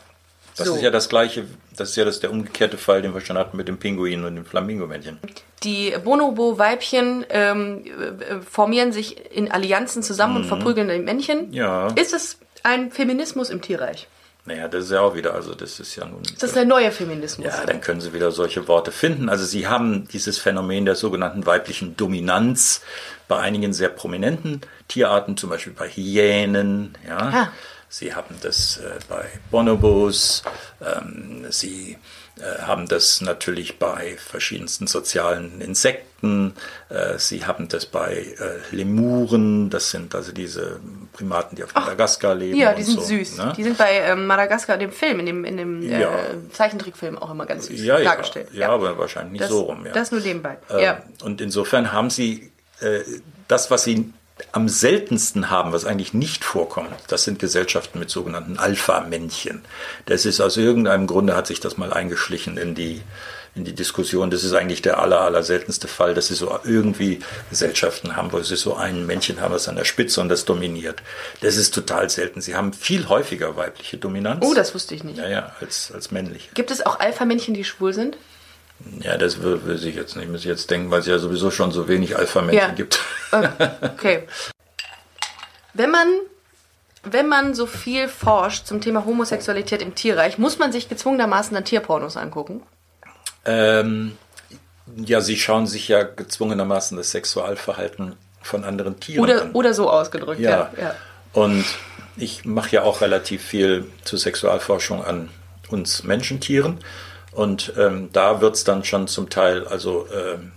Das 0.59 0.67
So. 0.67 0.75
ist 0.75 0.83
ja 0.83 0.91
das 0.91 1.09
gleiche, 1.09 1.45
das 1.77 1.91
ist 1.91 1.97
ja 1.97 2.05
das, 2.05 2.21
der 2.21 2.31
umgekehrte 2.31 2.77
Fall, 2.77 3.01
den 3.01 3.15
wir 3.15 3.21
schon 3.21 3.39
hatten 3.39 3.57
mit 3.57 3.69
dem 3.69 3.79
Pinguin 3.79 4.25
und 4.25 4.35
dem 4.35 4.45
Flamingomännchen. 4.45 5.19
Die 5.63 5.95
Bonobo-Weibchen 6.05 7.25
ähm, 7.31 7.85
äh, 7.87 8.41
formieren 8.43 8.93
sich 8.93 9.33
in 9.35 9.51
Allianzen 9.51 10.03
zusammen 10.03 10.37
und 10.37 10.45
verprügeln 10.47 10.89
die 10.89 10.99
Männchen. 10.99 11.49
Mhm. 11.49 11.53
Ja. 11.55 11.89
Ist 11.95 12.13
es 12.13 12.39
ein 12.65 12.91
Feminismus 12.91 13.51
im 13.51 13.63
Tierreich? 13.63 14.09
Naja, 14.45 14.67
das 14.67 14.85
ist 14.87 14.93
ja 14.93 15.01
auch 15.01 15.15
wieder, 15.15 15.35
also 15.35 15.55
das 15.55 15.79
ist 15.79 15.95
ja 15.97 16.07
nun. 16.07 16.23
Ist 16.23 16.43
das 16.43 16.53
der 16.55 16.65
neue 16.65 16.91
Feminismus? 16.91 17.47
Ja, 17.47 17.67
dann 17.67 17.83
können 17.83 18.01
Sie 18.01 18.15
wieder 18.15 18.33
solche 18.33 18.67
Worte 18.67 18.93
finden. 18.93 19.29
Also 19.29 19.45
Sie 19.45 19.67
haben 19.67 20.09
dieses 20.09 20.39
Phänomen 20.39 20.87
der 20.87 20.95
sogenannten 20.95 21.45
weiblichen 21.45 21.97
Dominanz 21.97 22.81
bei 23.29 23.39
einigen 23.39 23.75
sehr 23.75 23.91
prominenten 23.91 24.63
Tierarten, 24.89 25.37
zum 25.37 25.51
Beispiel 25.51 25.75
bei 25.75 25.89
Hyänen. 25.89 26.95
Ja. 27.07 27.19
Ah. 27.19 27.53
Sie 27.91 28.15
haben 28.15 28.35
das 28.43 28.77
äh, 28.79 28.99
bei 29.09 29.25
Bonobos. 29.51 30.43
Ähm, 30.85 31.47
Sie 31.51 31.97
äh, 32.39 32.63
haben 32.63 32.87
das 32.87 33.21
natürlich 33.23 33.79
bei 33.79 34.17
verschiedensten 34.19 34.87
sozialen 34.87 35.61
Insekten. 35.63 36.53
Äh, 36.91 37.19
Sie 37.19 37.47
haben 37.47 37.69
das 37.69 37.87
bei 37.87 38.17
äh, 38.39 38.75
Lemuren. 38.77 39.71
Das 39.71 39.91
sind 39.91 40.15
also 40.15 40.33
diese 40.33 40.81
Primaten, 41.15 41.57
die 41.57 41.65
auf 41.65 41.75
Madagaskar 41.75 42.35
leben. 42.35 42.59
Ja, 42.59 42.75
die 42.75 42.83
sind 42.83 43.01
so, 43.01 43.07
süß. 43.07 43.39
ne? 43.39 43.55
Die 43.57 43.63
sind 43.65 43.79
bei 43.79 43.91
ähm, 44.01 44.27
Madagaskar, 44.27 44.77
dem 44.77 44.93
Film, 44.93 45.21
in 45.21 45.27
dem, 45.27 45.45
in 45.47 45.57
dem 45.57 45.83
Ja. 45.83 46.11
äh, 46.15 46.51
Zeichentrickfilm 46.53 47.17
auch 47.17 47.31
immer 47.31 47.47
ganz 47.47 47.67
süß 47.69 47.81
Ja, 47.83 47.99
ja, 47.99 48.05
dargestellt. 48.11 48.49
ja, 48.53 48.69
aber 48.69 48.99
wahrscheinlich 48.99 49.33
nicht 49.33 49.45
das, 49.45 49.51
so 49.51 49.63
rum. 49.63 49.87
Ja. 49.87 49.93
Das 49.93 50.13
nur 50.13 50.21
nebenbei. 50.21 50.59
Ähm, 50.71 50.79
ja. 50.81 51.03
Und 51.23 51.41
insofern 51.41 51.91
haben 51.93 52.11
sie 52.11 52.53
äh, 52.81 53.01
das, 53.49 53.71
was 53.71 53.85
sie 53.85 54.13
am 54.53 54.69
seltensten 54.69 55.51
haben, 55.51 55.73
was 55.73 55.85
eigentlich 55.85 56.15
nicht 56.15 56.45
vorkommt, 56.45 56.91
das 57.09 57.25
sind 57.25 57.39
Gesellschaften 57.39 57.99
mit 57.99 58.11
sogenannten 58.11 58.59
Alpha-Männchen. 58.59 59.63
Das 60.07 60.27
ist 60.27 60.41
aus 60.41 60.57
irgendeinem 60.57 61.07
Grunde 61.07 61.37
hat 61.37 61.47
sich 61.47 61.61
das 61.61 61.77
mal 61.77 61.93
eingeschlichen 61.93 62.57
in 62.57 62.75
die 62.75 63.03
in 63.55 63.65
die 63.65 63.75
Diskussion. 63.75 64.31
Das 64.31 64.45
ist 64.45 64.53
eigentlich 64.55 64.83
der 64.83 64.99
aller, 64.99 65.21
aller 65.21 65.43
seltenste 65.43 65.89
Fall, 65.89 66.15
dass 66.15 66.29
sie 66.29 66.35
so 66.35 66.59
irgendwie 66.65 67.21
Gesellschaften 67.51 68.17
haben, 68.17 68.33
wo 68.33 68.41
sie 68.41 68.57
so 68.57 68.75
ein 68.75 69.07
Männchen 69.07 69.41
haben, 69.41 69.53
was 69.53 69.69
an 69.69 69.77
der 69.77 69.85
Spitze 69.85 70.21
und 70.21 70.29
das 70.29 70.45
dominiert. 70.45 71.03
Das 71.41 71.57
ist 71.57 71.75
total 71.75 72.09
selten. 72.09 72.41
Sie 72.41 72.55
haben 72.55 72.73
viel 72.73 73.09
häufiger 73.09 73.57
weibliche 73.57 73.99
Dominanz. 73.99 74.45
Oh, 74.47 74.55
das 74.55 74.75
wusste 74.75 74.95
ich 74.95 75.05
nicht. 75.05 75.19
ja, 75.19 75.29
ja, 75.29 75.57
als, 75.61 75.91
als 75.93 76.11
männliche. 76.11 76.49
Gibt 76.55 76.71
es 76.71 76.85
auch 76.87 77.01
Alpha-Männchen, 77.01 77.55
die 77.55 77.65
schwul 77.65 77.93
sind? 77.93 78.17
Ja, 79.01 79.17
das 79.17 79.43
will, 79.43 79.61
ich 79.85 79.95
jetzt 79.95 80.17
nicht, 80.17 80.31
muss 80.31 80.41
ich 80.41 80.47
jetzt 80.47 80.71
denken, 80.71 80.91
weil 80.91 81.01
es 81.01 81.07
ja 81.07 81.19
sowieso 81.19 81.51
schon 81.51 81.73
so 81.73 81.89
wenig 81.89 82.17
Alpha-Männchen 82.17 82.69
Ja. 82.69 82.75
gibt. 82.75 83.01
Okay. 83.83 84.27
Wenn 85.75 85.91
man, 85.91 86.09
wenn 87.03 87.29
man 87.29 87.55
so 87.55 87.67
viel 87.67 88.09
forscht 88.09 88.67
zum 88.67 88.81
Thema 88.81 89.05
Homosexualität 89.05 89.83
im 89.83 89.95
Tierreich, 89.95 90.39
muss 90.39 90.59
man 90.59 90.73
sich 90.73 90.89
gezwungenermaßen 90.89 91.55
dann 91.55 91.65
Tierpornos 91.65 92.17
angucken. 92.17 92.63
Ähm, 93.45 94.17
ja, 94.97 95.21
sie 95.21 95.37
schauen 95.37 95.67
sich 95.67 95.89
ja 95.89 96.03
gezwungenermaßen 96.03 96.97
das 96.97 97.11
Sexualverhalten 97.11 98.17
von 98.43 98.65
anderen 98.65 98.99
Tieren 98.99 99.23
Oder, 99.23 99.43
an. 99.43 99.53
oder 99.53 99.75
so 99.75 99.91
ausgedrückt. 99.91 100.41
Ja. 100.41 100.51
ja. 100.51 100.73
ja. 100.81 100.95
Und 101.33 101.65
ich 102.17 102.45
mache 102.45 102.71
ja 102.77 102.83
auch 102.83 103.01
relativ 103.03 103.43
viel 103.45 103.87
zur 104.05 104.19
Sexualforschung 104.19 105.05
an 105.05 105.29
uns 105.69 106.03
Menschentieren. 106.03 106.79
Und 107.33 107.73
ähm, 107.79 108.09
da 108.13 108.41
wird's 108.41 108.65
dann 108.65 108.85
schon 108.85 109.07
zum 109.09 109.29
Teil 109.31 109.67
also 109.67 110.07
ähm, 110.15 110.53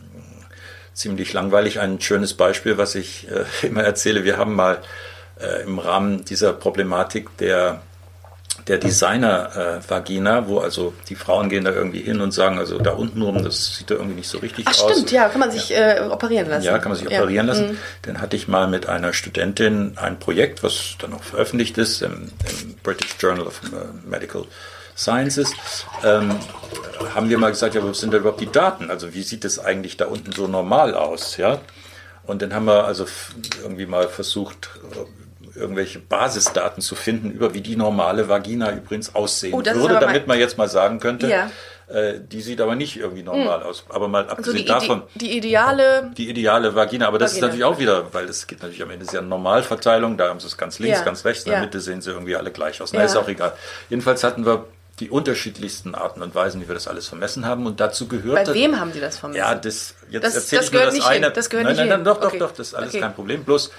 ziemlich 0.94 1.34
langweilig. 1.34 1.80
Ein 1.80 2.00
schönes 2.02 2.34
Beispiel, 2.34 2.78
was 2.78 2.96
ich 2.96 3.28
äh, 3.30 3.44
immer 3.68 3.84
erzähle. 3.84 4.24
Wir 4.24 4.38
haben 4.38 4.56
mal 4.56 4.80
äh, 5.40 5.64
im 5.64 5.80
Rahmen 5.80 6.24
dieser 6.26 6.54
Problematik 6.54 7.38
der 7.38 7.82
der 8.68 8.78
Designer-Vagina, 8.78 10.48
wo 10.48 10.60
also 10.60 10.94
die 11.10 11.16
Frauen 11.16 11.50
gehen 11.50 11.64
da 11.66 11.72
irgendwie 11.72 12.02
hin 12.02 12.22
und 12.22 12.32
sagen, 12.32 12.60
also 12.60 12.78
da 12.80 12.92
unten 12.92 13.22
rum, 13.22 13.44
das 13.44 13.78
sieht 13.78 13.90
da 13.90 13.96
irgendwie 13.96 14.16
nicht 14.16 14.30
so 14.30 14.38
richtig 14.40 14.66
Ach 14.68 14.80
aus. 14.84 14.92
stimmt, 14.92 15.12
ja, 15.12 15.30
kann 15.30 15.40
man 15.40 15.52
sich 15.52 15.72
Äh, 15.76 16.02
operieren 16.10 16.50
lassen. 16.50 16.66
Ja, 16.66 16.78
kann 16.78 16.92
man 16.92 17.00
sich 17.00 17.10
Ja. 17.10 17.20
operieren 17.22 17.48
lassen. 17.48 17.72
Mhm. 17.72 17.78
Dann 18.04 18.22
hatte 18.22 18.36
ich 18.36 18.48
mal 18.48 18.68
mit 18.68 18.88
einer 18.88 19.14
Studentin 19.14 19.94
ein 19.96 20.20
Projekt, 20.20 20.64
was 20.64 20.96
dann 21.00 21.14
auch 21.14 21.24
veröffentlicht 21.24 21.78
ist 21.78 22.02
im, 22.02 22.32
im 22.64 22.76
British 22.84 23.16
Journal 23.20 23.48
of 23.48 23.62
äh, 23.72 24.08
Medical 24.08 24.44
Sciences. 24.96 25.54
Ähm, 26.04 26.36
haben 27.16 27.30
wir 27.30 27.38
mal 27.38 27.50
gesagt, 27.52 27.76
ja, 27.76 27.84
wo 27.84 27.94
sind 27.94 28.14
da 28.14 28.18
überhaupt 28.18 28.42
die 28.42 28.52
Daten? 28.52 28.90
Also 28.90 29.14
wie 29.14 29.24
sieht 29.24 29.46
es 29.46 29.60
eigentlich 29.60 29.98
da 29.98 30.06
unten 30.06 30.32
so 30.32 30.48
normal 30.48 30.94
aus? 30.94 31.38
Ja. 31.38 31.60
Und 32.28 32.42
dann 32.42 32.54
haben 32.54 32.66
wir 32.66 32.86
also 32.86 33.06
irgendwie 33.64 33.86
mal 33.88 34.08
versucht, 34.08 34.70
irgendwelche 35.56 36.00
Basisdaten 36.00 36.82
zu 36.82 36.96
finden 36.96 37.32
über 37.32 37.54
wie 37.54 37.62
die 37.62 37.76
normale 37.76 38.30
Vagina 38.30 38.72
übrigens 38.72 39.16
aussehen 39.16 39.54
Oh, 39.54 39.66
würde, 39.66 40.00
damit 40.00 40.28
man 40.28 40.40
jetzt 40.40 40.58
mal 40.58 40.70
sagen 40.70 41.00
könnte, 41.00 41.28
Ja. 41.30 41.50
Äh, 41.88 42.22
die 42.26 42.40
sieht 42.42 42.62
aber 42.62 42.76
nicht 42.76 42.96
irgendwie 42.96 43.22
normal 43.24 43.64
aus. 43.64 43.84
Aber 43.90 44.08
mal 44.08 44.24
So 44.24 44.30
abgesehen 44.30 44.56
die, 44.56 44.62
die, 44.64 44.68
davon, 44.70 45.02
die 45.16 45.36
ideale. 45.38 46.12
die 46.16 46.30
ideale 46.30 46.74
Vagina, 46.74 47.06
aber 47.08 47.18
das 47.20 47.32
Vagina. 47.32 47.48
ist 47.48 47.50
natürlich 47.50 47.66
auch 47.66 47.80
wieder, 47.80 48.14
weil 48.14 48.26
es 48.30 48.48
geht 48.48 48.62
natürlich 48.62 48.82
am 48.82 48.92
Ende 48.92 49.04
ist 49.04 49.12
ja 49.12 49.20
eine 49.20 49.28
Normalverteilung, 49.28 50.16
da 50.16 50.30
haben 50.30 50.40
sie 50.40 50.48
es 50.48 50.56
ganz 50.56 50.80
links, 50.80 51.00
Ja. 51.00 51.04
ganz 51.06 51.26
rechts, 51.26 51.44
in 51.44 51.50
der 51.50 51.60
Ja. 51.60 51.66
Mitte 51.66 51.82
sehen 51.82 52.02
sie 52.02 52.12
irgendwie 52.12 52.38
alle 52.38 52.52
gleich 52.52 52.82
aus. 52.82 52.94
Na, 52.94 53.04
ist 53.04 53.18
auch 53.18 53.28
egal. 53.28 53.52
Jedenfalls 53.90 54.24
hatten 54.24 54.46
wir 54.46 54.68
die 55.02 55.10
unterschiedlichsten 55.10 55.96
Arten 55.96 56.22
und 56.22 56.34
Weisen, 56.36 56.62
wie 56.62 56.68
wir 56.70 56.76
das 56.76 56.88
alles 56.88 57.08
vermessen 57.08 57.46
haben 57.46 57.66
und 57.66 57.80
dazu 57.82 58.08
gehört... 58.08 58.46
Bei 58.46 58.54
wem 58.54 58.80
haben 58.80 58.94
Sie 58.94 59.02
das 59.02 59.18
vermessen? 59.18 59.40
Ja, 59.40 59.56
das, 59.56 59.96
jetzt 60.10 60.24
Das- 60.24 60.36
erzähle 60.36 60.60
das 60.62 60.68
ich 60.68 60.74
nur 60.74 60.82
das 60.84 60.94
nicht 60.94 61.08
hin. 61.10 61.24
eine. 61.26 61.32
Das 61.32 61.50
gehört 61.50 61.66
nein, 61.66 61.74
nicht 61.74 61.80
nein, 61.80 61.88
hin. 61.90 62.04
nein, 62.06 62.06
doch, 62.06 62.22
Okay. 62.26 62.40
doch, 62.40 62.48
doch, 62.50 62.56
das 62.56 62.68
ist 62.70 62.74
alles 62.76 62.90
Okay. 62.90 63.02
kein 63.02 63.14
Problem. 63.14 63.44
Bloß 63.44 63.72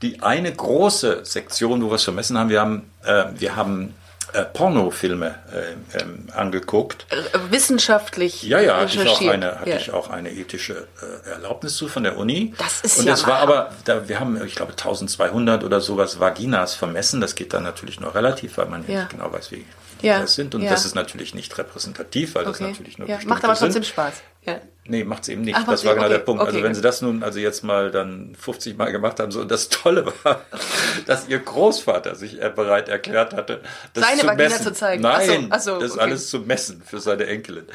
die 0.00 0.20
eine 0.20 0.52
große 0.52 1.20
Sektion, 1.24 1.80
wo 1.84 1.88
wir 1.90 1.94
es 1.94 2.02
vermessen 2.04 2.36
haben, 2.36 2.48
wir 2.50 2.60
haben, 2.60 2.90
äh, 3.04 3.24
wir 3.36 3.54
haben 3.54 3.94
äh, 4.32 4.44
Pornofilme 4.46 5.34
äh, 5.52 5.98
ähm, 6.00 6.26
angeguckt. 6.34 7.06
Wissenschaftlich 7.50 8.42
Ja, 8.44 8.60
ja, 8.60 8.78
hatte 8.78 9.00
ich 9.02 9.08
auch 9.08 9.20
eine, 9.20 9.60
hatte 9.60 9.70
Ja. 9.70 9.76
ich 9.76 9.90
auch 9.92 10.08
eine 10.10 10.30
ethische 10.32 10.88
äh, 11.26 11.30
Erlaubnis 11.30 11.76
zu 11.76 11.86
von 11.86 12.02
der 12.02 12.16
Uni. 12.16 12.54
Das 12.58 12.80
ist 12.80 12.98
Und 12.98 13.04
ja 13.04 13.12
das 13.12 13.26
war 13.26 13.38
aber, 13.40 13.70
da, 13.84 14.08
wir 14.08 14.18
haben, 14.20 14.42
ich 14.44 14.54
glaube, 14.54 14.72
1200 14.72 15.64
oder 15.64 15.80
sowas 15.82 16.18
Vaginas 16.18 16.74
vermessen. 16.74 17.20
Das 17.20 17.34
geht 17.34 17.52
dann 17.52 17.62
natürlich 17.62 18.00
nur 18.00 18.14
relativ, 18.14 18.56
weil 18.56 18.66
man 18.66 18.84
Ja. 18.88 19.00
nicht 19.00 19.10
genau 19.10 19.30
weiß, 19.32 19.50
wie 19.52 19.66
Ja, 20.02 20.20
das 20.20 20.34
sind. 20.34 20.54
Und 20.54 20.62
ja. 20.62 20.70
das 20.70 20.84
ist 20.84 20.94
natürlich 20.94 21.34
nicht 21.34 21.56
repräsentativ, 21.56 22.34
weil 22.34 22.44
das 22.44 22.56
Okay. 22.60 22.70
natürlich 22.70 22.98
nur 22.98 23.08
ja. 23.08 23.18
Macht 23.24 23.44
aber 23.44 23.54
trotzdem 23.54 23.72
sind. 23.72 23.86
Spaß. 23.86 24.22
Ja. 24.44 24.60
Nee, 24.84 25.04
macht's 25.04 25.28
eben 25.28 25.42
nicht. 25.42 25.56
Ach, 25.56 25.64
das 25.64 25.84
war 25.84 25.94
genau 25.94 26.08
der 26.08 26.18
okay, 26.18 26.24
Punkt. 26.24 26.40
also 26.40 26.52
okay, 26.52 26.64
wenn 26.64 26.72
gut. 26.72 26.76
sie 26.76 26.82
das 26.82 27.00
nun 27.02 27.22
also 27.22 27.38
jetzt 27.38 27.62
mal 27.62 27.92
dann 27.92 28.34
50 28.36 28.76
Mal 28.76 28.90
gemacht 28.90 29.20
haben, 29.20 29.30
so 29.30 29.40
und 29.40 29.50
das 29.50 29.68
Tolle 29.68 30.12
war, 30.24 30.44
dass 31.06 31.28
ihr 31.28 31.38
Großvater 31.38 32.16
sich 32.16 32.42
äh, 32.42 32.50
bereit 32.54 32.88
erklärt 32.88 33.34
hatte, 33.34 33.60
das 33.94 34.04
Seine 34.04 34.20
zu 34.20 34.26
messen. 34.34 34.62
zu 34.64 34.72
zeigen. 34.72 35.06
Ach 35.06 35.20
so, 35.20 35.32
Nein, 35.32 35.46
ach 35.50 35.60
so, 35.60 35.78
das 35.78 35.92
okay. 35.92 36.00
alles 36.00 36.28
zu 36.30 36.40
messen 36.40 36.82
für 36.84 36.98
seine 36.98 37.26
Enkelin. 37.26 37.66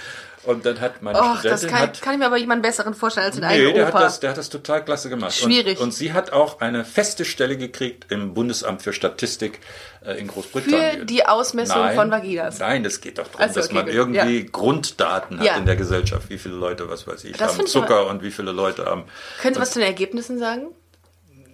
Und 0.47 0.65
dann 0.65 0.79
hat 0.79 1.01
meine 1.01 1.19
Och, 1.19 1.41
das 1.43 1.59
Studentin 1.59 1.69
kann, 1.69 1.79
hat, 1.81 2.01
kann 2.01 2.13
ich 2.13 2.19
mir 2.19 2.25
aber 2.25 2.37
jemanden 2.37 2.61
besseren 2.61 2.93
vorstellen 2.93 3.25
als 3.27 3.35
den 3.35 3.41
Nee, 3.45 3.53
eigenen 3.53 3.75
der 3.75 3.87
Opa. 3.89 3.99
hat, 3.99 4.03
das, 4.05 4.19
der 4.21 4.29
hat 4.29 4.37
das 4.37 4.49
total 4.49 4.83
klasse 4.85 5.09
gemacht. 5.09 5.33
Schwierig. 5.35 5.77
Und, 5.77 5.85
und 5.87 5.91
sie 5.93 6.13
hat 6.13 6.31
auch 6.31 6.61
eine 6.61 6.85
feste 6.85 7.25
Stelle 7.25 7.57
gekriegt 7.57 8.11
im 8.11 8.33
Bundesamt 8.33 8.81
für 8.81 8.93
Statistik 8.93 9.59
äh, 10.05 10.13
in 10.13 10.27
Großbritannien. 10.27 10.99
Für 10.99 11.05
die 11.05 11.25
Ausmessung 11.25 11.77
Nein, 11.81 11.95
von 11.95 12.09
Vaginas. 12.11 12.59
Nein, 12.59 12.83
das 12.83 13.01
geht 13.01 13.17
doch 13.17 13.27
darum, 13.27 13.41
Ach 13.43 13.49
so, 13.49 13.55
dass 13.55 13.65
okay, 13.65 13.75
man 13.75 13.85
gut. 13.85 13.93
irgendwie 13.93 14.39
Ja. 14.39 14.49
Grunddaten 14.51 15.39
hat 15.39 15.45
Ja. 15.45 15.55
in 15.57 15.65
der 15.65 15.75
Gesellschaft. 15.75 16.29
Wie 16.29 16.37
viele 16.37 16.55
Leute, 16.55 16.89
was 16.89 17.05
weiß 17.05 17.25
ich, 17.25 17.33
Das 17.33 17.49
haben 17.49 17.55
find 17.57 17.67
ich 17.67 17.73
Zucker 17.73 18.07
und 18.07 18.23
wie 18.23 18.31
viele 18.31 18.51
Leute 18.53 18.85
haben. 18.85 19.03
Können 19.41 19.55
Sie 19.55 19.61
was 19.61 19.71
zu 19.71 19.79
den 19.79 19.87
Ergebnissen 19.87 20.39
sagen? 20.39 20.67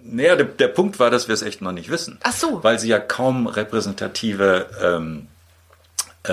Naja, 0.04 0.36
der, 0.36 0.46
der 0.46 0.68
Punkt 0.68 1.00
war, 1.00 1.10
dass 1.10 1.28
wir 1.28 1.32
es 1.32 1.42
echt 1.42 1.62
noch 1.62 1.72
nicht 1.72 1.90
wissen. 1.90 2.18
Ach 2.22 2.32
so. 2.32 2.62
Weil 2.62 2.78
sie 2.78 2.88
ja 2.88 2.98
kaum 3.00 3.46
repräsentative 3.48 4.68
ähm, 4.80 5.26
äh, 5.26 5.33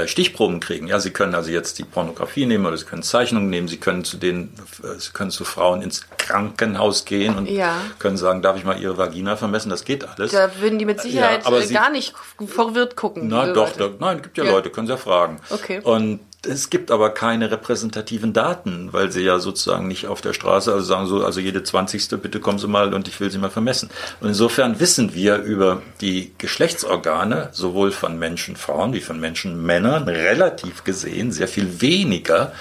Stichproben 0.08 0.62
kriegen. 0.62 0.88
Ja, 0.88 1.00
sie 1.02 1.12
können 1.12 1.36
also 1.36 1.52
jetzt 1.52 1.78
die 1.78 1.84
Pornografie 1.84 2.46
nehmen 2.46 2.66
oder 2.66 2.78
sie 2.78 2.86
können 2.86 3.04
Zeichnungen 3.04 3.50
nehmen, 3.50 3.68
sie 3.68 3.76
können 3.78 4.06
zu 4.06 4.16
den, 4.18 4.54
äh, 4.84 4.98
sie 5.00 5.12
können 5.12 5.32
zu 5.32 5.44
Frauen 5.44 5.82
ins 5.82 6.06
Krankenhaus 6.18 7.04
gehen 7.06 7.36
und 7.38 7.50
Ja. 7.50 7.76
können 8.00 8.16
sagen, 8.16 8.42
darf 8.42 8.56
ich 8.58 8.64
mal 8.64 8.80
ihre 8.82 8.98
Vagina 8.98 9.36
vermessen? 9.36 9.70
Das 9.70 9.84
geht 9.84 10.08
alles. 10.08 10.32
Da 10.32 10.50
würden 10.62 10.80
die 10.80 10.86
mit 10.86 11.02
Sicherheit 11.02 11.42
Ja, 11.42 11.48
aber 11.48 11.60
äh, 11.60 11.64
sie- 11.68 11.74
gar 11.74 11.90
nicht 11.90 12.14
verwirrt 12.48 12.96
gucken. 12.96 13.28
Na 13.28 13.52
doch, 13.52 13.72
doch, 13.76 13.92
nein, 14.00 14.22
gibt 14.22 14.38
ja, 14.38 14.46
Ja. 14.46 14.52
Leute, 14.52 14.70
können 14.70 14.88
Sie 14.88 14.94
ja 14.94 14.98
fragen. 14.98 15.40
Okay. 15.50 15.82
Und 15.84 16.22
es 16.48 16.72
gibt 16.72 16.90
aber 16.90 17.12
keine 17.12 17.52
repräsentativen 17.52 18.34
Daten, 18.34 18.92
weil 18.92 19.12
sie 19.12 19.22
ja 19.22 19.38
sozusagen 19.38 19.88
nicht 19.88 20.08
auf 20.08 20.22
der 20.22 20.34
Straße, 20.34 20.74
also 20.74 20.84
sagen 20.84 21.06
so, 21.06 21.24
also 21.24 21.40
jede 21.40 21.64
20. 21.64 22.20
bitte 22.22 22.40
kommen 22.40 22.58
Sie 22.58 22.68
mal 22.68 22.94
und 22.94 23.08
ich 23.08 23.20
will 23.20 23.30
Sie 23.30 23.38
mal 23.38 23.52
vermessen. 23.52 23.90
Und 24.22 24.30
insofern 24.30 24.80
wissen 24.80 25.14
wir 25.14 25.38
über 25.38 25.84
die 26.02 26.32
Geschlechtsorgane, 26.40 27.50
sowohl 27.52 27.92
von 27.92 28.18
Menschen, 28.18 28.56
Frauen 28.56 28.94
wie 28.94 29.02
von 29.02 29.20
Menschen, 29.20 29.64
Männern, 29.64 30.08
relativ 30.08 30.84
gesehen 30.84 31.32
sehr 31.32 31.48
viel 31.48 31.80
weniger, 31.80 32.54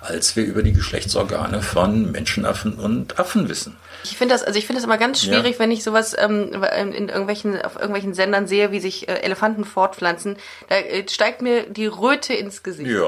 als 0.00 0.34
wir 0.34 0.44
über 0.44 0.64
die 0.64 0.72
Geschlechtsorgane 0.72 1.62
von 1.62 2.10
Menschenaffen 2.10 2.74
und 2.74 3.20
Affen 3.20 3.48
wissen. 3.48 3.76
Ich 4.10 4.16
finde 4.18 4.34
das, 4.34 4.42
also 4.42 4.58
ich 4.58 4.66
finde 4.66 4.80
das 4.80 4.84
immer 4.86 4.98
ganz 4.98 5.20
schwierig, 5.22 5.54
Ja. 5.54 5.58
wenn 5.60 5.70
ich 5.70 5.84
sowas 5.84 6.14
ähm, 6.18 6.52
in 6.94 7.08
irgendwelchen, 7.08 7.60
auf 7.62 7.74
irgendwelchen 7.76 8.14
Sendern 8.14 8.46
sehe, 8.46 8.70
wie 8.72 8.80
sich 8.80 9.08
äh, 9.08 9.12
Elefanten 9.22 9.64
fortpflanzen. 9.64 10.36
Da 10.68 10.76
äh, 10.76 11.08
steigt 11.08 11.42
mir 11.42 11.64
die 11.64 11.86
Röte 11.86 12.34
ins 12.34 12.62
Gesicht. 12.62 12.90
Ja. 12.90 13.04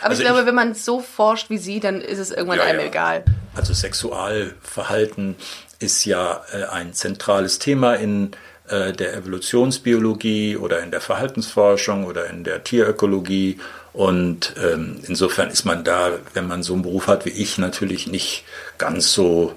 Aber 0.00 0.10
Also 0.10 0.22
ich 0.22 0.28
glaube, 0.28 0.46
wenn 0.46 0.54
man 0.54 0.74
so 0.74 1.00
forscht 1.00 1.50
wie 1.50 1.58
Sie, 1.58 1.78
dann 1.80 2.00
ist 2.00 2.18
es 2.18 2.30
irgendwann 2.30 2.58
Ja, 2.58 2.64
einem 2.64 2.80
ja. 2.80 2.86
egal. 2.86 3.24
Also 3.54 3.74
Sexualverhalten 3.74 5.36
ist 5.78 6.04
ja 6.04 6.42
äh, 6.52 6.64
ein 6.64 6.92
zentrales 6.94 7.58
Thema 7.58 7.94
in 7.94 8.32
äh, 8.68 8.92
der 8.92 9.14
Evolutionsbiologie 9.14 10.56
oder 10.56 10.80
in 10.82 10.90
der 10.90 11.00
Verhaltensforschung 11.00 12.06
oder 12.06 12.26
in 12.30 12.44
der 12.44 12.64
Tierökologie. 12.64 13.58
Und 13.92 14.54
ähm, 14.62 15.00
insofern 15.06 15.50
ist 15.50 15.64
man 15.64 15.84
da, 15.84 16.12
wenn 16.32 16.46
man 16.46 16.62
so 16.62 16.72
einen 16.72 16.82
Beruf 16.82 17.08
hat 17.08 17.26
wie 17.26 17.30
ich, 17.30 17.58
natürlich 17.58 18.06
nicht 18.06 18.44
ganz 18.78 19.12
so, 19.12 19.54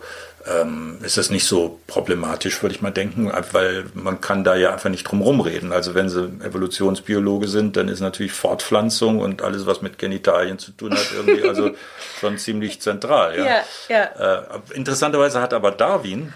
ähm, 0.47 0.99
ist 1.01 1.17
das 1.17 1.29
nicht 1.29 1.45
so 1.45 1.79
problematisch, 1.87 2.61
würde 2.61 2.75
ich 2.75 2.81
mal 2.81 2.91
denken, 2.91 3.31
weil 3.51 3.85
man 3.93 4.21
kann 4.21 4.43
da 4.43 4.55
ja 4.55 4.73
einfach 4.73 4.89
nicht 4.89 5.03
drum 5.03 5.21
rumreden. 5.21 5.71
Also 5.71 5.95
wenn 5.95 6.07
Sie 6.09 6.23
Evolutionsbiologe 6.43 7.47
sind, 7.47 7.77
dann 7.77 7.87
ist 7.87 7.99
natürlich 7.99 8.31
Fortpflanzung 8.33 9.19
und 9.19 9.41
alles, 9.41 9.65
was 9.65 9.81
mit 9.81 9.97
Genitalien 9.97 10.59
zu 10.59 10.71
tun 10.71 10.93
hat, 10.93 11.07
irgendwie 11.15 11.47
also 11.47 11.71
schon 12.19 12.37
ziemlich 12.37 12.81
zentral. 12.81 13.37
Ja, 13.37 13.45
Ja, 13.45 13.63
ja. 13.89 14.37
Äh, 14.37 14.43
interessanterweise 14.73 15.41
hat 15.41 15.53
aber 15.53 15.71
Darwin, 15.71 16.33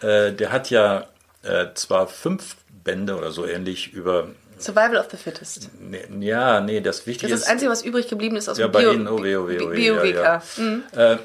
äh, 0.00 0.32
der 0.32 0.50
hat 0.52 0.70
ja 0.70 1.06
äh, 1.42 1.66
zwar 1.74 2.06
fünf 2.06 2.56
Bände 2.84 3.16
oder 3.16 3.32
so 3.32 3.46
ähnlich 3.46 3.92
über, 3.92 4.28
Survival 4.58 4.96
of 4.96 5.08
the 5.10 5.16
Fittest. 5.16 5.70
nee, 5.80 6.04
ja, 6.20 6.60
nee, 6.60 6.80
das 6.80 6.98
Das 6.98 7.06
Wichtige 7.06 7.34
ist 7.34 7.42
das 7.42 7.50
Einzige, 7.50 7.70
was 7.70 7.82
übrig 7.82 8.08
geblieben 8.08 8.36
ist 8.36 8.48
aus 8.48 8.58
ja, 8.58 8.68
dem 8.68 8.72
bei 8.72 8.82
Bio, 8.82 8.92
Ihnen, 8.92 9.08
oh 9.08 9.22
weh, 9.22 9.36
oh 9.36 9.48
weh, 9.48 9.58
oh 9.60 9.70
weh, 9.70 9.74
BioWK. 9.76 10.14
ja, 10.14 10.22
ja. 10.22 10.42
Mhm. 10.56 10.82
Äh, 10.92 11.16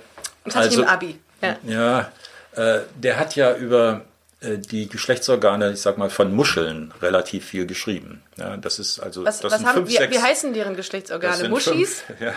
Das 0.46 0.56
hatte 0.56 0.68
ich 0.70 0.78
im 0.78 0.86
Abi. 0.86 1.20
Ja. 1.42 1.58
ja, 1.64 2.12
äh, 2.56 2.82
der 2.96 3.20
hat 3.20 3.36
ja 3.36 3.56
über 3.56 4.02
äh, 4.40 4.58
die 4.58 4.88
Geschlechtsorgane, 4.88 5.72
ich 5.72 5.82
sag 5.82 5.98
mal, 5.98 6.10
von 6.10 6.34
Muscheln 6.34 6.94
relativ 7.02 7.46
viel 7.46 7.66
geschrieben. 7.66 8.22
Ja, 8.38 8.56
das 8.58 8.78
ist 8.78 9.00
also, 9.00 9.26
Was, 9.26 9.40
das 9.40 9.52
was 9.52 9.66
haben, 9.66 9.74
fünf, 9.78 9.90
wie, 9.90 9.98
sechs, 9.98 10.14
wie 10.14 10.22
heißen 10.22 10.54
deren 10.54 10.76
Geschlechtsorgane? 10.76 11.50
Muschis? 11.50 12.02
Fünf, 12.02 12.22
ja. 12.22 12.34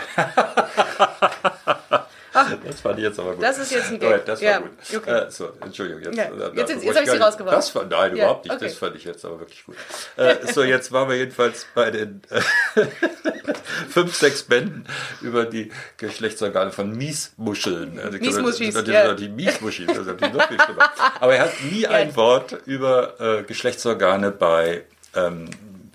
das 2.65 2.81
fand 2.81 2.97
ich 2.99 3.03
jetzt 3.05 3.19
aber 3.19 3.33
gut. 3.35 3.43
Das 3.43 3.57
ist 3.57 3.71
jetzt 3.71 3.89
ein 3.91 3.99
Gag. 3.99 4.25
Das 4.25 4.41
war 4.41 4.49
Ja, 4.49 4.59
gut. 4.59 4.69
okay. 4.95 5.11
Äh, 5.27 5.31
so, 5.31 5.49
Entschuldigung. 5.61 6.03
Jetzt, 6.03 6.17
Ja, 6.17 6.23
äh, 6.25 6.27
jetzt- 6.55 6.69
jetzt- 6.69 6.83
jetzt 6.83 6.95
hab 6.97 7.03
ich 7.03 7.11
Sie 7.11 7.17
rausgebracht. 7.17 7.57
Das 7.57 7.75
war, 7.75 7.83
nein, 7.85 8.15
Ja, 8.15 8.23
überhaupt 8.25 8.45
nicht. 8.45 8.55
okay. 8.55 8.65
Das 8.65 8.75
fand 8.77 8.95
ich 8.95 9.03
jetzt 9.05 9.25
aber 9.25 9.39
wirklich 9.39 9.65
gut. 9.65 9.75
Äh, 10.17 10.35
so, 10.53 10.63
jetzt 10.63 10.91
waren 10.91 11.09
wir 11.09 11.17
jedenfalls 11.17 11.65
bei 11.73 11.91
den 11.91 12.21
äh, 12.29 12.41
fünf, 13.89 14.15
sechs 14.15 14.43
Bänden 14.43 14.85
über 15.21 15.45
die 15.45 15.71
Geschlechtsorgane 15.97 16.71
von 16.71 16.91
Miesmuscheln. 16.95 17.99
Also, 17.99 18.17
glaube, 18.17 18.25
Miesmuschis, 18.25 18.75
natürlich 18.75 18.93
ja. 18.99 19.13
Die 19.13 19.29
Miesmuschis, 19.29 19.87
das 19.87 19.97
ist 19.99 20.07
natürlich 20.07 20.33
noch 20.33 20.47
viel 20.47 20.59
schlimmer. 20.61 20.89
Aber 21.19 21.35
er 21.35 21.43
hat 21.45 21.53
nie 21.69 21.87
ein 21.87 22.15
Wort 22.15 22.57
über 22.65 23.19
äh, 23.19 23.43
Geschlechtsorgane 23.43 24.31
bei 24.31 24.83
ähm, 25.15 25.49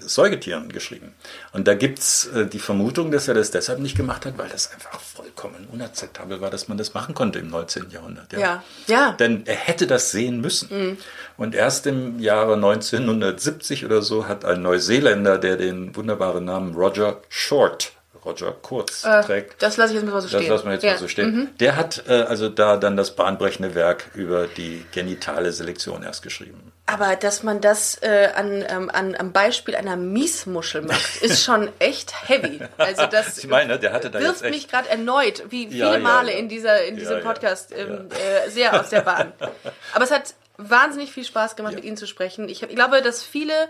Säugetieren 0.09 0.71
geschrieben. 0.71 1.15
Und 1.53 1.69
da 1.69 1.75
gibt's 1.75 2.27
äh, 2.29 2.47
die 2.47 2.59
Vermutung, 2.59 3.11
dass 3.11 3.29
er 3.29 3.35
das 3.35 3.51
deshalb 3.51 3.79
nicht 3.81 3.97
gemacht 3.97 4.27
hat, 4.27 4.39
weil 4.39 4.49
das 4.49 4.73
einfach 4.73 5.01
vollkommen 5.01 5.67
unakzeptabel 5.73 6.41
war, 6.41 6.51
dass 6.51 6.69
man 6.69 6.79
das 6.79 6.95
machen 6.95 7.15
konnte 7.15 7.39
im 7.39 7.49
19. 7.49 7.91
Jahrhundert. 7.91 8.33
Ja, 8.33 8.63
ja. 8.87 9.13
Denn 9.13 9.47
er 9.47 9.57
hätte 9.57 9.87
das 9.87 10.11
sehen 10.11 10.41
müssen. 10.41 10.99
Und 11.37 11.55
erst 11.55 11.87
im 11.87 12.19
Jahre 12.19 12.55
1970 12.55 13.85
oder 13.85 14.03
so 14.03 14.29
hat 14.29 14.45
ein 14.45 14.63
Neuseeländer, 14.63 15.39
der 15.39 15.57
den 15.57 15.95
wunderbaren 15.97 16.45
Namen 16.45 16.75
Roger 16.75 17.21
Short, 17.29 17.93
Roger 18.27 18.53
Kurz 18.61 19.03
trägt, 19.03 19.63
Das 19.63 19.77
lasse 19.77 19.95
ich 19.95 20.01
jetzt 20.01 20.11
mal 20.11 20.21
so 20.21 20.29
das 20.29 20.41
stehen. 20.41 20.51
lassen 20.51 20.67
wir 20.67 20.73
jetzt 20.73 20.83
ja. 20.83 20.93
mal 20.93 20.99
so 20.99 21.09
stehen. 21.09 21.55
Der 21.61 21.77
hat 21.77 22.03
äh, 22.09 22.13
also 22.13 22.49
da 22.49 22.77
dann 22.77 22.97
das 22.97 23.15
bahnbrechende 23.15 23.75
Werk 23.75 24.11
über 24.15 24.47
die 24.49 24.85
genitale 24.93 25.53
Selektion 25.53 26.03
erst 26.03 26.23
geschrieben. 26.23 26.73
Aber 26.87 27.17
dass 27.17 27.43
man 27.43 27.61
das 27.61 28.01
äh, 28.03 28.29
an, 28.35 28.65
ähm, 28.69 28.91
an, 28.91 29.17
am 29.17 29.33
Beispiel 29.33 29.75
einer 29.75 29.97
Miesmuschel 29.97 30.83
macht, 30.83 31.17
ist 31.23 31.45
schon 31.45 31.69
echt 31.79 32.29
heavy. 32.29 32.61
Also 32.79 33.07
das 33.07 33.39
Ich 33.39 33.49
meine, 33.49 33.79
der 33.79 33.93
hatte 33.93 34.11
da 34.11 34.21
wirft 34.21 34.43
jetzt 34.43 34.51
mich 34.51 34.69
gerade 34.69 34.89
erneut, 34.89 35.45
wie 35.51 35.67
viele 35.67 35.79
Ja, 35.79 35.93
ja, 35.95 35.99
Male 35.99 36.33
in, 36.33 36.49
dieser, 36.49 36.85
in 36.85 36.97
diesem. 36.97 37.23
Podcast, 37.23 37.73
ähm, 37.73 38.09
Äh, 38.11 38.51
sehr 38.51 38.79
aus 38.79 38.91
der 38.91 39.01
Bahn. 39.01 39.33
Aber 39.95 40.05
es 40.05 40.11
hat 40.11 40.35
wahnsinnig 40.59 41.13
viel 41.13 41.25
Spaß 41.25 41.57
gemacht, 41.57 41.75
mit 41.75 41.85
Ihnen 41.85 41.97
zu 41.97 42.07
sprechen. 42.07 42.49
Ich, 42.49 42.63
hab, 42.63 42.71
ich 42.71 42.77
glaube, 42.77 43.03
dass 43.03 43.23
viele 43.23 43.53
äh, 43.53 43.67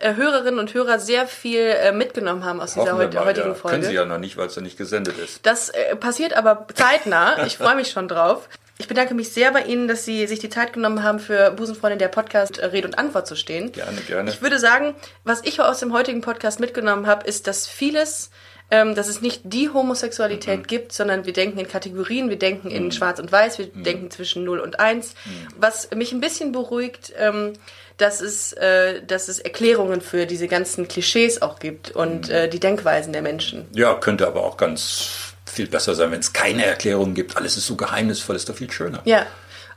Hörerinnen 0.00 0.58
und 0.58 0.72
Hörer 0.72 0.98
sehr 0.98 1.26
viel 1.26 1.60
äh, 1.60 1.92
mitgenommen 1.92 2.44
haben 2.44 2.60
aus 2.60 2.74
dieser 2.74 2.92
Hoffen 2.92 2.98
heut, 2.98 3.14
mal, 3.14 3.24
heutigen 3.26 3.48
ja. 3.48 3.54
Folge. 3.54 3.76
Können 3.76 3.88
sie 3.88 3.94
ja 3.94 4.04
noch 4.04 4.18
nicht, 4.18 4.36
weil 4.36 4.46
es 4.46 4.56
ja 4.56 4.62
nicht 4.62 4.78
gesendet 4.78 5.18
ist. 5.18 5.44
Das 5.44 5.68
äh, 5.70 5.96
passiert 5.96 6.34
aber 6.34 6.66
zeitnah. 6.74 7.36
Ich 7.50 7.56
freue 7.56 7.74
mich 7.74 7.90
schon 7.90 8.06
drauf. 8.06 8.48
Ich 8.78 8.88
bedanke 8.88 9.12
mich 9.14 9.32
sehr 9.32 9.52
bei 9.52 9.62
Ihnen, 9.62 9.88
dass 9.88 10.04
Sie 10.04 10.26
sich 10.26 10.38
die 10.38 10.48
Zeit 10.48 10.72
genommen 10.72 11.02
haben, 11.02 11.18
für 11.18 11.50
Busenfreundin 11.50 11.98
der 11.98 12.08
Podcast 12.08 12.58
äh, 12.58 12.66
Rede 12.66 12.88
und 12.88 12.98
Antwort 12.98 13.26
zu 13.26 13.36
stehen. 13.36 13.72
Gerne, 13.72 14.00
gerne. 14.02 14.30
Ich 14.30 14.40
würde 14.40 14.58
sagen, 14.58 14.94
was 15.24 15.44
ich 15.44 15.60
aus 15.60 15.80
dem 15.80 15.92
heutigen 15.92 16.22
Podcast 16.22 16.60
mitgenommen 16.60 17.06
habe, 17.06 17.26
ist, 17.26 17.46
dass 17.46 17.66
vieles 17.66 18.30
ähm, 18.70 18.94
dass 18.94 19.08
es 19.08 19.20
nicht 19.20 19.42
die 19.44 19.68
Homosexualität 19.68 20.68
gibt, 20.68 20.92
sondern 20.92 21.26
wir 21.26 21.32
denken 21.32 21.58
in 21.58 21.68
Kategorien, 21.68 22.30
wir 22.30 22.38
denken 22.38 22.70
in 22.70 22.92
Schwarz 22.92 23.18
und 23.18 23.32
Weiß, 23.32 23.58
wir 23.58 23.66
denken 23.66 24.10
zwischen 24.10 24.44
0 24.44 24.60
und 24.60 24.78
1. 24.78 25.14
Was 25.56 25.90
mich 25.90 26.12
ein 26.12 26.20
bisschen 26.20 26.52
beruhigt, 26.52 27.12
ähm, 27.18 27.54
dass 28.00 28.20
es, 28.20 28.52
äh, 28.54 29.02
dass 29.02 29.28
es 29.28 29.38
Erklärungen 29.38 30.00
für 30.00 30.26
diese 30.26 30.48
ganzen 30.48 30.88
Klischees 30.88 31.42
auch 31.42 31.58
gibt 31.58 31.90
und 31.90 32.28
äh, 32.30 32.48
die 32.48 32.60
Denkweisen 32.60 33.12
der 33.12 33.22
Menschen. 33.22 33.66
Ja, 33.74 33.94
könnte 33.94 34.26
aber 34.26 34.44
auch 34.44 34.56
ganz 34.56 35.34
viel 35.44 35.66
besser 35.66 35.94
sein, 35.94 36.10
wenn 36.10 36.20
es 36.20 36.32
keine 36.32 36.64
Erklärung 36.64 37.14
gibt. 37.14 37.36
Alles 37.36 37.56
ist 37.56 37.66
so 37.66 37.76
geheimnisvoll, 37.76 38.36
ist 38.36 38.48
doch 38.48 38.54
viel 38.54 38.70
schöner. 38.70 39.00
Ja. 39.04 39.26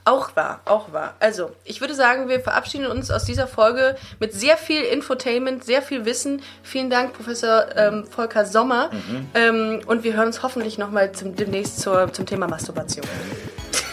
Auch 0.05 0.35
wahr, 0.35 0.59
auch 0.65 0.91
wahr. 0.91 1.13
Also, 1.21 1.55
ich 1.63 1.79
würde 1.79 1.95
sagen, 1.95 2.27
wir 2.27 2.41
verabschieden 2.41 2.87
uns 2.87 3.09
aus 3.09 3.23
dieser 3.23 3.47
Folge 3.47 3.95
mit 4.19 4.33
sehr 4.33 4.57
viel 4.57 4.81
Infotainment, 4.81 5.63
sehr 5.63 5.81
viel 5.81 6.03
Wissen. 6.03 6.41
Vielen 6.61 6.89
Dank, 6.89 7.13
Professor 7.13 7.67
ähm, 7.77 8.05
Volker 8.05 8.45
Sommer. 8.45 8.91
Ähm, 9.33 9.79
und 9.85 10.03
wir 10.03 10.13
hören 10.15 10.27
uns 10.27 10.43
hoffentlich 10.43 10.77
nochmal 10.77 11.09
demnächst 11.23 11.79
zur, 11.79 12.11
zum 12.11 12.25
Thema 12.25 12.49
Masturbation. 12.49 13.05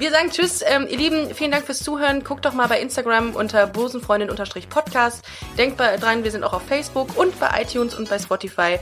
Wir 0.00 0.10
sagen 0.10 0.30
Tschüss, 0.30 0.64
ähm, 0.66 0.86
ihr 0.88 0.96
Lieben, 0.96 1.34
vielen 1.34 1.50
Dank 1.50 1.66
fürs 1.66 1.80
Zuhören. 1.80 2.24
Guckt 2.24 2.46
doch 2.46 2.54
mal 2.54 2.68
bei 2.68 2.80
Instagram 2.80 3.36
unter 3.36 3.66
bosenfreundin-podcast. 3.66 5.22
Denkt 5.58 5.76
bei, 5.76 5.98
dran, 5.98 6.24
wir 6.24 6.30
sind 6.30 6.42
auch 6.42 6.54
auf 6.54 6.62
Facebook 6.62 7.18
und 7.18 7.38
bei 7.38 7.60
iTunes 7.60 7.94
und 7.94 8.08
bei 8.08 8.18
Spotify. 8.18 8.78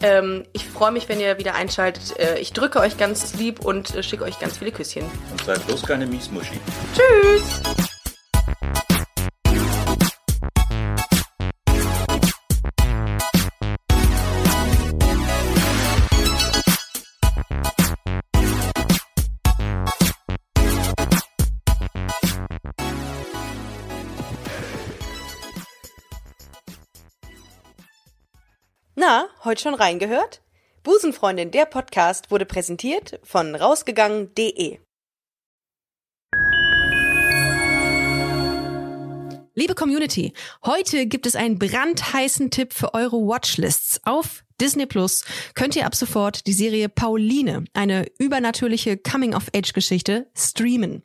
Ähm, 0.00 0.44
ich 0.52 0.64
freue 0.64 0.92
mich, 0.92 1.08
wenn 1.08 1.18
ihr 1.18 1.38
wieder 1.38 1.56
einschaltet. 1.56 2.16
Äh, 2.20 2.38
ich 2.38 2.52
drücke 2.52 2.78
euch 2.78 2.96
ganz 2.96 3.34
lieb 3.34 3.64
und 3.64 3.96
äh, 3.96 4.04
schicke 4.04 4.22
euch 4.22 4.38
ganz 4.38 4.58
viele 4.58 4.70
Küsschen. 4.70 5.02
Und 5.32 5.44
seid 5.44 5.66
bloß 5.66 5.82
keine 5.82 6.06
Miesmuschi. 6.06 6.60
Tschüss! 6.94 7.89
Na, 29.00 29.30
heute 29.44 29.62
schon 29.62 29.72
reingehört? 29.72 30.42
Busenfreundin, 30.82 31.50
der 31.50 31.64
Podcast 31.64 32.30
wurde 32.30 32.44
präsentiert 32.44 33.18
von 33.22 33.54
rausgegangen.de. 33.54 34.78
Liebe 39.54 39.74
Community, 39.74 40.34
heute 40.66 41.06
gibt 41.06 41.24
es 41.24 41.34
einen 41.34 41.58
brandheißen 41.58 42.50
Tipp 42.50 42.74
für 42.74 42.92
eure 42.92 43.16
Watchlists. 43.16 44.02
Auf 44.04 44.44
Disney 44.60 44.84
Plus 44.84 45.24
könnt 45.54 45.76
ihr 45.76 45.86
ab 45.86 45.94
sofort 45.94 46.46
die 46.46 46.52
Serie 46.52 46.90
Pauline, 46.90 47.64
eine 47.72 48.04
übernatürliche 48.18 48.98
Coming-of-Age-Geschichte, 48.98 50.26
streamen. 50.36 51.02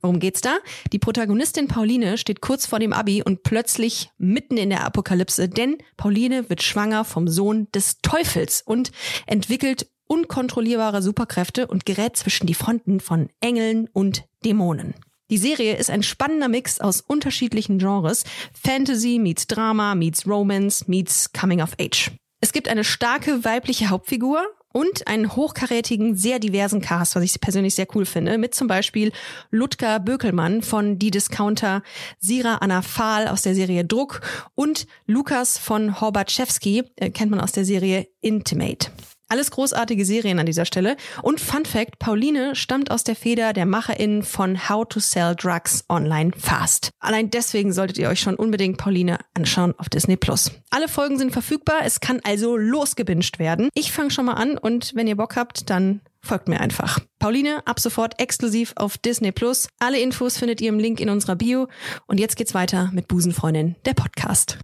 Worum 0.00 0.20
geht's 0.20 0.40
da? 0.40 0.58
Die 0.92 0.98
Protagonistin 0.98 1.68
Pauline 1.68 2.18
steht 2.18 2.40
kurz 2.40 2.66
vor 2.66 2.78
dem 2.78 2.92
Abi 2.92 3.22
und 3.22 3.42
plötzlich 3.42 4.10
mitten 4.18 4.56
in 4.56 4.70
der 4.70 4.84
Apokalypse, 4.84 5.48
denn 5.48 5.78
Pauline 5.96 6.48
wird 6.50 6.62
schwanger 6.62 7.04
vom 7.04 7.28
Sohn 7.28 7.68
des 7.72 7.98
Teufels 8.02 8.62
und 8.62 8.92
entwickelt 9.26 9.88
unkontrollierbare 10.06 11.02
Superkräfte 11.02 11.66
und 11.66 11.86
gerät 11.86 12.16
zwischen 12.16 12.46
die 12.46 12.54
Fronten 12.54 13.00
von 13.00 13.28
Engeln 13.40 13.88
und 13.92 14.24
Dämonen. 14.44 14.94
Die 15.30 15.38
Serie 15.38 15.76
ist 15.76 15.90
ein 15.90 16.04
spannender 16.04 16.48
Mix 16.48 16.80
aus 16.80 17.00
unterschiedlichen 17.00 17.78
Genres. 17.78 18.22
Fantasy 18.52 19.18
meets 19.18 19.48
Drama, 19.48 19.96
meets 19.96 20.26
Romance, 20.26 20.84
meets 20.86 21.32
Coming 21.32 21.60
of 21.60 21.72
Age. 21.80 22.12
Es 22.40 22.52
gibt 22.52 22.68
eine 22.68 22.84
starke 22.84 23.44
weibliche 23.44 23.88
Hauptfigur 23.88 24.46
und 24.76 25.06
einen 25.06 25.34
hochkarätigen, 25.34 26.16
sehr 26.16 26.38
diversen 26.38 26.82
Cast, 26.82 27.16
was 27.16 27.24
ich 27.24 27.40
persönlich 27.40 27.74
sehr 27.74 27.86
cool 27.94 28.04
finde, 28.04 28.36
mit 28.36 28.54
zum 28.54 28.68
Beispiel 28.68 29.10
Ludger 29.50 30.00
Bökelmann 30.00 30.60
von 30.60 30.98
Die 30.98 31.10
Discounter, 31.10 31.82
Sira 32.18 32.56
Anna 32.56 32.82
Fahl 32.82 33.26
aus 33.26 33.40
der 33.40 33.54
Serie 33.54 33.86
Druck 33.86 34.20
und 34.54 34.86
Lukas 35.06 35.56
von 35.56 35.98
Horbatschewski, 35.98 36.84
äh, 36.96 37.08
kennt 37.08 37.30
man 37.30 37.40
aus 37.40 37.52
der 37.52 37.64
Serie 37.64 38.06
Intimate. 38.20 38.90
Alles 39.28 39.50
großartige 39.50 40.04
Serien 40.04 40.38
an 40.38 40.46
dieser 40.46 40.64
Stelle. 40.64 40.96
Und 41.22 41.40
Fun 41.40 41.64
Fact, 41.64 41.98
Pauline 41.98 42.54
stammt 42.54 42.90
aus 42.90 43.02
der 43.02 43.16
Feder 43.16 43.52
der 43.52 43.66
MacherInnen 43.66 44.22
von 44.22 44.68
How 44.68 44.86
to 44.88 45.00
Sell 45.00 45.34
Drugs 45.34 45.84
Online 45.88 46.30
Fast. 46.36 46.90
Allein 47.00 47.30
deswegen 47.30 47.72
solltet 47.72 47.98
ihr 47.98 48.08
euch 48.08 48.20
schon 48.20 48.36
unbedingt 48.36 48.78
Pauline 48.78 49.18
anschauen 49.34 49.74
auf 49.78 49.88
Disney 49.88 50.16
Plus. 50.16 50.52
Alle 50.70 50.88
Folgen 50.88 51.18
sind 51.18 51.32
verfügbar, 51.32 51.80
es 51.84 52.00
kann 52.00 52.20
also 52.22 52.56
losgebinged 52.56 53.38
werden. 53.38 53.68
Ich 53.74 53.92
fange 53.92 54.10
schon 54.10 54.26
mal 54.26 54.34
an 54.34 54.58
und 54.58 54.92
wenn 54.94 55.08
ihr 55.08 55.16
Bock 55.16 55.36
habt, 55.36 55.70
dann 55.70 56.00
folgt 56.20 56.48
mir 56.48 56.60
einfach. 56.60 56.98
Pauline, 57.18 57.66
ab 57.66 57.80
sofort 57.80 58.20
exklusiv 58.20 58.72
auf 58.76 58.98
Disney 58.98 59.32
Plus. 59.32 59.68
Alle 59.78 59.98
Infos 60.00 60.38
findet 60.38 60.60
ihr 60.60 60.68
im 60.68 60.78
Link 60.78 61.00
in 61.00 61.08
unserer 61.08 61.36
Bio. 61.36 61.68
Und 62.06 62.20
jetzt 62.20 62.36
geht's 62.36 62.54
weiter 62.54 62.90
mit 62.92 63.08
Busenfreundin, 63.08 63.76
der 63.84 63.94
Podcast. 63.94 64.58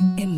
In 0.00 0.37